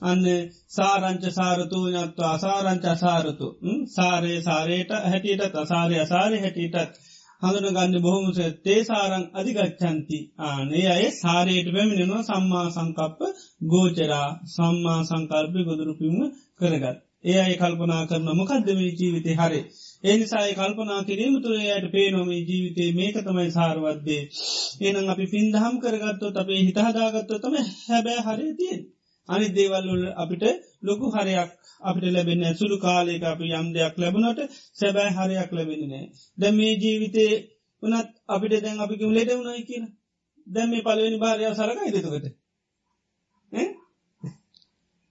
අන්න 0.02 0.24
සාරංච 0.70 1.24
සාරතු 1.32 1.78
නත්ව 1.88 2.20
අසාරංච 2.28 2.84
අසාරතු 2.86 3.46
සාරය 3.90 4.32
සාරයට 4.42 4.90
හැටියටත් 5.04 5.56
අසාරය 5.56 5.96
අසාරය 5.98 6.38
හැටියටත් 6.40 6.98
හඳුන 7.42 7.66
ගන්න 7.70 7.96
බොහොමස 8.00 8.38
තේසාරං 8.62 9.24
අධිගච්චන්ති 9.34 10.18
ආනේ 10.42 10.86
අය 10.90 11.04
සාරයට 11.14 11.68
පැමිණෙනවා 11.70 12.22
සම්මා 12.24 12.66
සංකප්ප 12.70 13.20
ගෝචරා 13.66 14.28
සම්මා 14.50 15.00
සංකල්පය 15.04 15.60
ගොදුරුපිම 15.64 16.16
කරගත්. 16.58 16.96
ඒ 17.24 17.38
අයි 17.40 17.56
කල්පනා 17.56 18.02
කරන 18.06 18.28
මොකක්දමේ 18.34 18.90
ජීවිතය 18.92 19.32
හරි. 19.34 19.60
එනිසායි 20.04 20.54
කල්පනා 20.54 21.00
කිරීම 21.02 21.34
තුළ 21.38 21.56
යට 21.58 21.86
පේනොමේ 21.90 22.42
ජීවිතේ 22.42 22.90
මේක 22.92 23.16
තමයි 23.20 23.50
සාරවත්දේ. 23.50 24.22
එනම් 24.82 25.08
අපි 25.08 25.26
පින්දහම් 25.28 25.74
කරගත්තොත් 25.78 26.36
අපේ 26.36 26.60
හිතහදාගත්තො 26.60 27.34
තම 27.38 27.54
හැබෑ 27.82 28.20
හරි 28.26 28.48
තියෙන්. 28.54 28.80
අනි 29.28 29.46
දේවල්වල 29.50 30.04
අපිට 30.16 30.44
ලොකු 30.82 31.06
හරයක් 31.10 31.50
අපිට 31.82 32.06
ලැබෙන 32.08 32.42
සුළු 32.54 32.76
කාලයක 32.78 33.22
අපි 33.24 33.46
යම් 33.54 33.66
දෙයක් 33.72 33.94
ලැබුණට 33.96 34.40
සැබෑ 34.74 35.10
හරයක් 35.12 35.50
ලැබෙනනෑ. 35.52 36.04
දැ 36.38 36.52
මේ 36.52 36.72
ජීවිතේ 36.76 37.32
වනත් 37.82 38.08
අපිට 38.28 38.52
දැන් 38.58 38.78
අපිකම 38.78 39.10
ලෙඩ 39.10 39.30
වුණයි 39.32 39.62
කියන 39.64 39.84
දැම් 40.46 40.68
මේ 40.70 40.82
පලවෙනි 40.82 41.18
භාරයාව 41.18 41.54
සරකයි 41.54 41.90
දෙතුකට 41.92 42.26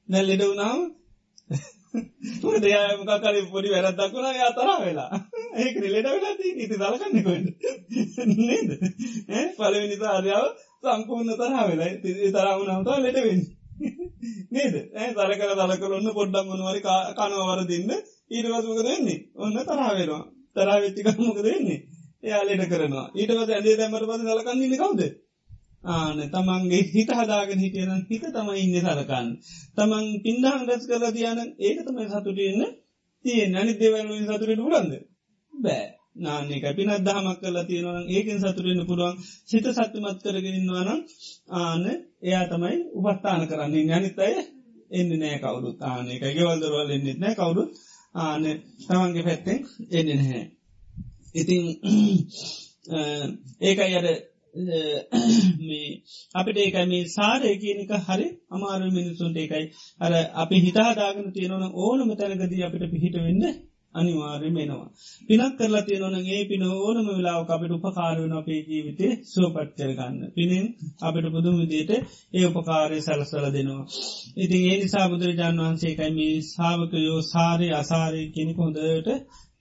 නැල් 0.09 0.25
ලෙඩ 0.25 0.43
වුණාව 0.43 0.79
මොකකර 2.99 3.35
පොඩි 3.47 3.69
වැරදක් 3.69 4.13
වුණා 4.13 4.33
යා 4.33 4.51
තර 4.51 4.69
වෙලා. 4.81 5.19
ඒක 5.55 5.75
ලෙඩ 5.85 6.07
වෙලා 6.07 6.33
ඉති 6.55 6.65
දලකන්නෙකොට 6.73 7.45
නේද? 8.41 8.69
පලවෙනි 9.57 9.97
ආරයාව 10.05 10.47
සම්පූර්ණ 10.83 11.35
තරහ 11.35 11.57
වෙලා. 11.69 11.91
තරාවුණාවතා 12.33 12.97
ලෙඩවෙන්න 12.99 13.43
නේද? 14.51 14.75
තර 15.13 15.31
කර 15.35 15.51
දලකර 15.55 15.91
ඔන්න 15.93 16.13
පොඩ්ඩම් 16.13 16.47
මනවරි 16.51 16.81
කනවර 17.15 17.61
දෙන්න 17.65 17.91
ඊටවසමක 18.29 18.81
දෙන්නේ 18.83 19.19
ඔන්න 19.37 19.59
තරාවෙනවා 19.63 20.23
තරා 20.55 20.79
වෙච්චිකමක 20.79 21.39
දෙන්නේ 21.43 21.79
එයා 22.23 22.43
ලෙඩ 22.43 22.63
කරනවා. 22.65 23.07
ඊටවස 23.13 23.49
ඇදේ 23.49 23.77
දැමට 23.77 24.05
පද 24.05 24.21
දලකන්නේ 24.23 24.77
කවද? 24.77 25.01
ආන 25.87 26.17
තමන්ගේ 26.29 26.81
හිත 26.87 27.09
හදාගෙන 27.11 27.59
හිටියන 27.59 27.91
හිත 28.05 28.25
තමයි 28.29 28.61
ඉන්න 28.61 28.77
සරකන්න. 28.79 29.27
තමන් 29.75 30.05
පින්ඩහන් 30.23 30.63
රැස් 30.63 30.83
කල 30.85 31.05
තියන 31.11 31.39
ඒක 31.59 31.77
තමයි 31.83 32.07
සතුටන්න 32.07 32.63
තිය 33.25 33.45
නැනි 33.47 33.73
දෙවල්ලින් 33.75 34.25
සතුරට 34.25 34.61
පුරන්ද 34.61 34.91
බෑ. 35.53 35.85
නානක 36.17 36.65
පිනත් 36.71 36.91
දහමක් 37.01 37.39
කලා 37.41 37.63
තියෙනවන 37.63 38.05
ඒකෙන් 38.09 38.39
සතුරෙන්න්න 38.39 38.87
පුළුවන්. 38.87 39.15
සිත 39.45 39.65
සත්‍යමත් 39.69 40.19
කරගෙනන්නවානම් 40.23 40.99
ආන 41.53 41.83
එයා 42.21 42.45
තමයි 42.47 42.75
උපස්ථාන 42.97 43.47
කරන්නේ 43.47 43.85
යනිත් 43.91 44.19
අය 44.19 44.35
එන්න 44.91 45.11
නෑ 45.13 45.37
කවුරු 45.39 45.69
තානක 45.75 46.23
ගෙවල්දරවල් 46.29 46.89
එන්නෙත් 46.91 47.19
නෑ 47.19 47.35
කවුරු 47.35 47.63
ආන 48.15 48.43
තමන්ගේ 48.81 49.23
පැත්තෙන් 49.23 49.59
එන්න 49.91 50.09
නැහැ. 50.11 50.43
ඉතිං 51.35 51.63
ඒකයි 53.67 53.95
අර 53.99 54.07
මේ 54.55 55.91
අපිට 56.35 56.57
ඒකයි 56.57 56.85
මේ 56.85 57.05
සාරය 57.09 57.53
කියනක 57.57 57.93
හරි 58.01 58.27
අමාරු 58.51 58.91
මිනිසුන්ට 58.91 59.37
ඒකයි 59.37 59.65
අර 60.01 60.11
අපි 60.35 60.57
හිතාදාගෙන 60.61 61.31
තියෙනවන 61.31 61.65
ඕනම 61.77 62.09
තැනකදී 62.15 62.63
අපිට 62.63 62.91
පිහිට 62.91 63.17
වෙන්න 63.19 63.43
අනිවාර්ය 63.95 64.49
මෙනවා. 64.51 64.87
පිනක් 65.27 65.53
කරලා 65.57 65.83
තියෙනවන 65.83 66.15
ඒ 66.27 66.43
පින 66.45 66.63
ඕනම 66.65 67.07
වෙලාව 67.09 67.41
අපිට 67.47 67.73
උපකාරවන 67.73 68.33
අපේ 68.33 68.61
ජීවිතේ 68.63 69.11
සුවපත් 69.25 69.69
කරගන්න. 69.77 70.17
පිනෙන් 70.31 70.65
අපිට 71.01 71.27
පුදුම 71.29 71.55
විදියට 71.61 71.91
ඒ 72.33 72.45
උපකාරය 72.49 72.99
සැලසල 73.01 73.45
දෙනවා. 73.49 73.83
ඉතින් 74.37 74.61
ඒ 74.63 74.77
නිසා 74.77 75.05
බුදුරජාන් 75.07 75.59
වහන්සේකයි 75.59 76.11
මේ 76.11 76.35
සාාවකයෝ 76.45 77.19
සාරය 77.25 77.67
අසාරය 77.73 78.21
කෙනෙක 78.29 78.57
හොඳට 78.57 79.09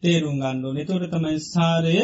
තේරුම් 0.02 0.36
ගන්නඩෝ. 0.36 0.72
නතොට 0.74 1.04
තමයි 1.10 1.38
සාරය 1.46 1.96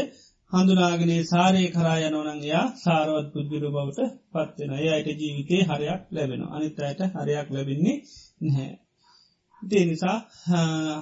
හඳුනාගනේ 0.53 1.23
සාරය 1.25 1.63
කරා 1.69 1.99
යනොනන්යා 2.01 2.65
සාරවත් 2.77 3.27
පුද්ගිරු 3.33 3.69
බවට 3.71 4.01
පත්වෙන 4.33 4.73
ඒ 4.77 4.89
අයට 4.91 5.09
ජීවිතේ 5.21 5.63
හරයක් 5.65 6.01
ලැබෙන 6.11 6.43
අනිත් 6.49 6.79
අයට 6.81 7.03
හරයක් 7.15 7.49
ලැබෙන්නේ 7.51 7.97
නැහැ. 8.43 8.71
දේ 9.63 9.85
නිසා 9.85 10.19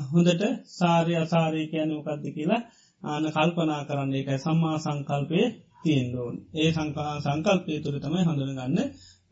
හොඳට 0.08 0.42
සාරය 0.72 1.14
අසාරය 1.16 1.62
කියන 1.66 1.90
මොකක්ද 1.90 2.24
කියලා 2.28 2.62
ආන 3.02 3.24
කල්පනා 3.28 3.82
කරන්නේ. 3.84 4.20
එකයි 4.20 4.38
සම්මා 4.38 4.76
සංකල්පය 4.78 5.40
තියෙන්ඩෝන් 5.82 6.34
ඒ 6.54 6.70
සංකා 6.72 7.12
සංකල්පය 7.20 7.72
තුළ 7.78 7.98
තමයි 7.98 8.22
හඳුනගන්න 8.24 8.78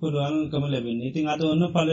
පුරුවන්කම 0.01 0.65
ලැබෙන 0.67 0.99
ඉතින් 1.03 1.27
අද 1.27 1.41
ඔන්න 1.45 1.63
පල 1.69 1.91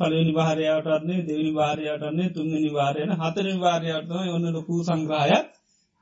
පලනි 0.00 0.32
භාරයාවටන්නේ 0.34 1.20
දෙවනි 1.22 1.52
භාරයාටන්නේ 1.52 2.28
තුන්ගනි 2.30 2.70
වාරයන 2.72 3.10
හතරි 3.16 3.52
වාරයාටම 3.58 4.18
ඔන්න 4.30 4.46
ලොකූ 4.50 4.80
සංග්‍රහයක් 4.84 5.46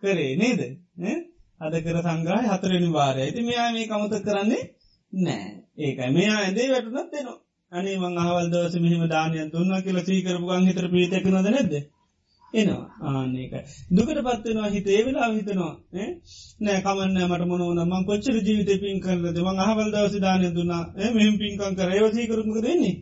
කරේ 0.02 0.32
නේද? 0.36 0.60
අද 1.60 1.74
කර 1.78 1.96
සංග්‍රහය 2.00 2.46
හතරනි 2.48 2.90
වාරය 2.90 3.20
ඇති 3.22 3.42
මෙයා 3.42 3.68
මේ 3.72 3.86
කමත 3.86 4.14
කරන්නේ 4.22 4.64
නෑ 5.12 5.48
ඒකයි. 5.78 6.10
මෙයා 6.10 6.38
ඇදේ 6.38 6.68
වැටනත් 6.68 7.10
දෙනවා 7.12 7.38
අනේ 7.72 7.96
මං 7.96 8.14
අහවල් 8.18 8.46
දවස 8.48 8.74
මෙහම 8.78 9.02
දානය 9.08 9.36
දුන්න 9.48 9.72
කියල 9.80 9.98
සීකරපු 10.02 10.46
ගන් 10.46 10.68
හිතර 10.68 10.86
පීතකනද 10.88 11.36
නැද 11.46 11.74
එනවා. 12.54 12.86
ආනක 13.02 13.54
දුකට 13.90 14.20
පත්වෙනවා 14.20 14.70
හිත. 14.70 14.86
ඒ 14.88 15.02
වෙලා 15.02 15.28
හිතනවා 15.30 15.74
නෑ 16.60 16.80
කමන්න 16.80 17.18
මට 17.24 17.44
මොනවන 17.44 17.80
මං 17.84 18.02
කොච්චර 18.04 18.36
ජීවිත 18.40 18.72
පින් 18.80 18.98
කරලද 19.00 19.38
මං 19.40 19.58
අහවල් 19.60 19.88
දවස 19.90 20.16
දානය 20.18 20.48
දුන්නා. 20.52 20.82
මෙහම 21.14 21.34
පින්කන් 21.38 21.72
කර. 21.74 21.88
ඒවසීකරමක 21.90 22.58
දෙන්නේ 22.62 22.96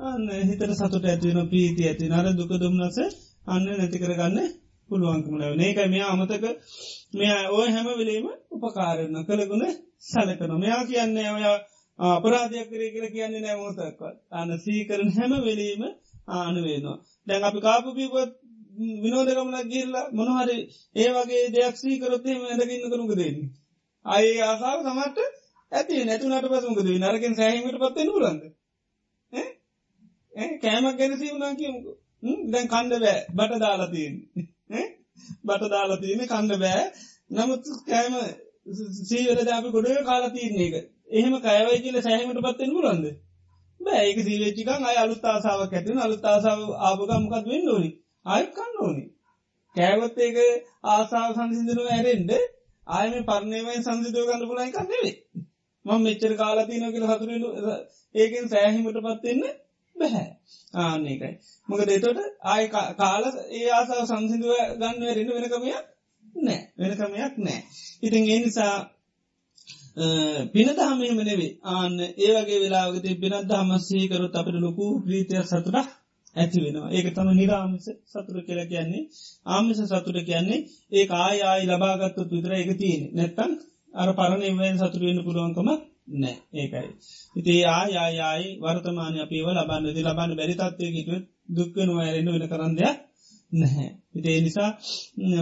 අන්න 0.00 0.28
හිතට 0.44 0.62
සතුට 0.74 1.04
ඇතිවෙන 1.06 1.48
පීති 1.48 1.82
ඇති 1.84 2.06
නර 2.08 2.26
දුක 2.34 2.52
දුම්න්නස 2.56 2.98
අන්න 3.46 3.64
නැති 3.70 3.98
කරගන්න 3.98 4.38
පුළුවන්කම 4.90 5.34
ලැබ 5.36 5.60
ඒකයි 5.60 5.88
මෙයා 5.88 6.10
අමතක 6.10 6.44
මෙයා 7.14 7.42
ඔය 7.50 7.68
හැම 7.68 7.86
වෙලීම 7.92 8.26
උපකාරන්න 8.54 9.16
කළගුණ 9.24 9.64
සලකන 10.04 10.52
මෙයා 10.56 10.82
කියන්නේ 10.84 11.28
ඔයා 11.30 11.56
අපරාධයක් 11.98 12.68
කරේ 12.70 12.90
කියල 12.90 13.06
කියන්නේ 13.08 13.42
නෑමෝතක්වත් 13.42 14.16
අන 14.32 14.50
සීකරන 14.58 15.10
හැම 15.12 15.32
වෙලීම 15.42 15.82
ආනවේනවා 16.36 16.98
දැන් 17.26 17.42
අපි 17.44 17.60
කාපුපිපොත් 17.60 18.30
විනෝදකමලක් 19.02 19.66
ගිල්ල 19.68 19.94
මොනහරි 20.12 20.58
ඒ 20.96 21.08
වගේ 21.14 21.44
දෙයක් 21.50 21.76
සීකරොත්තේ 21.76 22.36
ඇදගන්න 22.44 22.92
කරුක 22.92 23.12
දෙන්නේ 23.14 23.50
අයි 24.04 24.30
ආසාාව 24.42 24.80
සමට 24.84 25.18
ඇති 25.72 26.04
නැතුනට 26.04 26.46
පසුකද 26.52 26.88
නරකින් 26.96 27.34
සෑහිමට 27.34 27.78
පත්වෙන 27.82 28.10
පුරන්ද 28.10 28.42
කෑමක් 30.32 30.98
ගැන 30.98 31.14
සීවනා 31.14 31.54
කියමුකු. 31.54 31.92
දැන් 32.50 32.68
කණ්ඩ 32.68 33.00
බෑ. 33.00 33.20
බට 33.36 33.60
දාලාතියෙන් 33.60 34.14
බට 34.70 35.70
දාලා 35.70 35.98
තියන 35.98 36.22
කණ්ඩ 36.24 36.60
බෑ. 36.60 36.84
නමුත් 37.30 37.64
කෑම 37.84 38.14
සීවර 39.04 39.38
ජාපි 39.44 39.68
ගොඩ 39.70 39.88
කාලා 40.04 40.30
තියන්නේ 40.30 40.68
එක. 40.70 40.88
එහෙම 41.10 41.34
කයවයි 41.40 41.78
කියල 41.80 42.00
සෑහමට 42.02 42.42
පත්තෙන් 42.42 42.74
පුරන්ද 42.76 43.04
බෑ. 43.80 44.02
ඒක 44.02 44.18
සීවේච්චිකන් 44.22 44.84
අය 44.84 44.96
අලුත් 44.98 45.24
ආසාාවක් 45.26 45.72
ඇතින 45.72 46.00
අලුත් 46.00 46.24
ආසාාව 46.26 46.62
ආපගමකත් 46.82 47.46
වෙන්න 47.46 47.68
ඕනි? 47.68 47.90
අයකන්න 48.26 48.80
ඕනි. 48.80 49.04
කෑවොත් 49.76 50.18
ඒක 50.20 50.38
ආසාාව 50.88 51.32
සංසිදනුව 51.34 51.88
ඇරෙන්ඩ 51.90 52.32
ආයම 52.86 53.14
පරණයමයි 53.24 53.78
සංසිදව 53.80 54.24
ගන්න 54.24 54.48
පුලයි 54.48 54.72
කන්නෙවේ 54.72 55.14
මං 55.84 56.02
මෙච්චර 56.02 56.32
කාලතිනක 56.36 56.84
හතුරෙන 57.04 57.44
ඒකෙන් 58.14 58.46
සෑහිමට 58.48 58.98
පත්වෙන්න 58.98 59.42
බැහැ. 59.96 60.28
ආන්නේකයි 60.76 61.34
මොක 61.68 61.80
දෙතොට 61.84 62.18
ආය 62.44 62.64
කාල 62.96 63.24
ඒ 63.50 63.68
ආසාාව 63.70 64.06
සංසිදුව 64.06 64.52
ගන්න 64.74 65.02
රෙන 65.10 65.28
වෙනකමය 65.34 65.70
නෑ. 66.36 66.60
වෙන 66.78 66.92
ක්‍රමයක් 66.92 67.34
නෑ. 67.38 67.60
ඉතින් 68.02 68.24
ඒ 68.26 68.40
නිසා 68.40 68.74
පිනදහමේම 70.52 71.20
නෙවේ 71.20 71.52
ආන්න 71.66 71.94
ඒවගේ 72.18 72.58
වෙලාගත 72.58 73.06
පිනත් 73.16 73.36
දහමස්සේකරොත් 73.44 74.34
අපට 74.34 74.56
ලොකු 74.60 74.86
ප්‍රීතිය 75.00 75.42
සතුරක් 75.44 75.88
ඇති 76.36 76.58
වෙනවා. 76.60 76.88
ඒක 76.90 77.06
තම 77.10 77.28
නිරාමිස 77.32 77.86
සතුර 78.06 78.36
කියල 78.42 78.60
කියන්නේ. 78.64 79.08
ආමිස 79.46 79.80
සතුර 79.84 80.16
කියන්නේ 80.22 80.60
ඒ 80.92 81.06
ආයායි 81.18 81.64
ලබාගත්තුත් 81.66 82.30
විතර 82.30 82.52
එක 82.54 82.70
තියෙන 82.74 83.02
නැත්තන් 83.16 83.52
අර 83.94 84.08
පරණෙවෙන් 84.12 84.76
සතුරවෙන්න 84.78 85.24
පුළුවන්කම 85.24 85.68
නෑ 86.14 86.36
ඒකයි. 86.54 86.90
ඉති 87.36 87.54
ආයායායි 87.68 88.48
වර්තමානය 88.60 89.18
අපේව 89.20 89.48
ලබන්න 89.50 89.94
ති 89.94 90.02
ලබන්න 90.02 90.32
බැරිතත්වයකිට 90.34 91.26
දුක්කනවා 91.50 92.04
ඇරෙන්ඩ 92.04 92.32
වෙන 92.32 92.48
කරන්දයක් 92.48 92.96
නැහැ. 93.52 93.88
ඉතිේ 94.14 94.40
නිසා 94.40 94.70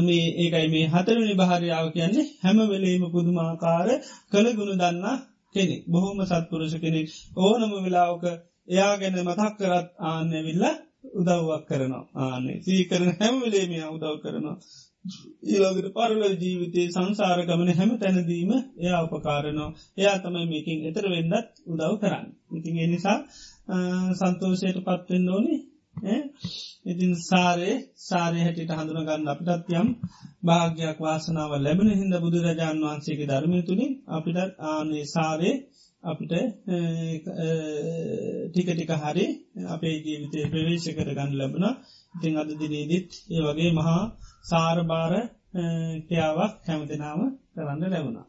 මේ 0.03 0.27
ඒකයි 0.37 0.69
මේ 0.69 0.87
හතරනි 0.89 1.35
භාරයාව 1.35 1.87
කියන්නේ 1.91 2.27
හැම 2.43 2.59
වෙලේම 2.65 3.05
පුදුමාකාර 3.11 3.89
කළ 4.33 4.49
ගුණ 4.55 4.75
දන්නා 4.75 5.17
කෙනෙ 5.55 5.77
බොහොම 5.87 6.19
සත්පුරුෂ 6.23 6.75
කෙනෙක් 6.77 7.09
ඕනම 7.39 7.73
වෙලාවක 7.77 8.25
එයා 8.69 8.93
ගැන 8.97 9.17
මතක් 9.21 9.51
කරත් 9.59 9.89
ආන්නැවිල්ල 10.03 10.65
උදව්වක් 11.12 11.62
කරනවා 11.69 12.05
ආනේ 12.23 12.59
සීකරන 12.61 13.11
හැමවෙලේම 13.15 13.73
උදව් 13.89 14.17
කරනවා. 14.23 14.57
ඊළඟට 15.05 15.89
පරල 15.93 16.23
ජීවිතයේ 16.37 16.93
සංසාරගමන 16.93 17.71
හැම 17.73 17.91
තැනදීම 17.99 18.51
එයා 18.79 19.01
උපකාරනවා 19.07 19.71
එයා 19.99 20.17
තමයි 20.21 20.47
මේකින් 20.47 20.79
එතර 20.85 21.07
වෙන්නත් 21.09 21.51
උදව් 21.67 21.95
කරන්න. 22.01 22.27
ඉතින් 22.53 22.77
එනිසා 22.79 23.19
සන්තෝෂයට 24.15 24.79
පත්වෙන්න 24.83 25.29
ඕනේ. 25.31 25.61
ඉතින් 26.85 27.13
සාරේ 27.21 27.75
සාරය 28.01 28.41
හැටිට 28.41 28.73
හඳුනගන්න 28.73 29.29
අපිටත් 29.29 29.71
යම් 29.75 29.89
භාග්‍යයක් 30.43 30.99
වාසනාව 31.01 31.53
ලැබෙන 31.59 31.91
හිද 31.93 32.15
බුදුරජාණන් 32.19 32.85
වහන්සේගේ 32.85 33.29
ධර්මය 33.29 33.61
තුළින් 33.63 33.93
අපිටත් 34.11 34.59
ආනේ 34.67 35.05
සාරේ 35.07 35.55
අපිට 36.03 36.33
ටිකටික 38.49 38.91
හරි 39.03 39.27
අපේ 39.69 39.97
ජීවිතය 39.99 40.41
ප්‍රවේශ 40.47 40.89
කර 40.91 41.11
ගන්න 41.11 41.33
ලැබුණ. 41.35 41.69
ඉතිං 42.15 42.35
අද 42.37 42.51
දිනේදිත් 42.59 43.11
ඒ 43.31 43.43
වගේ 43.45 43.73
මහා 43.73 44.03
සාරභාර 44.45 45.12
ක්‍රියාවක් 46.07 46.55
හැමතිනාව 46.69 47.21
කරන්න 47.55 47.91
ලැබුණා. 47.91 48.27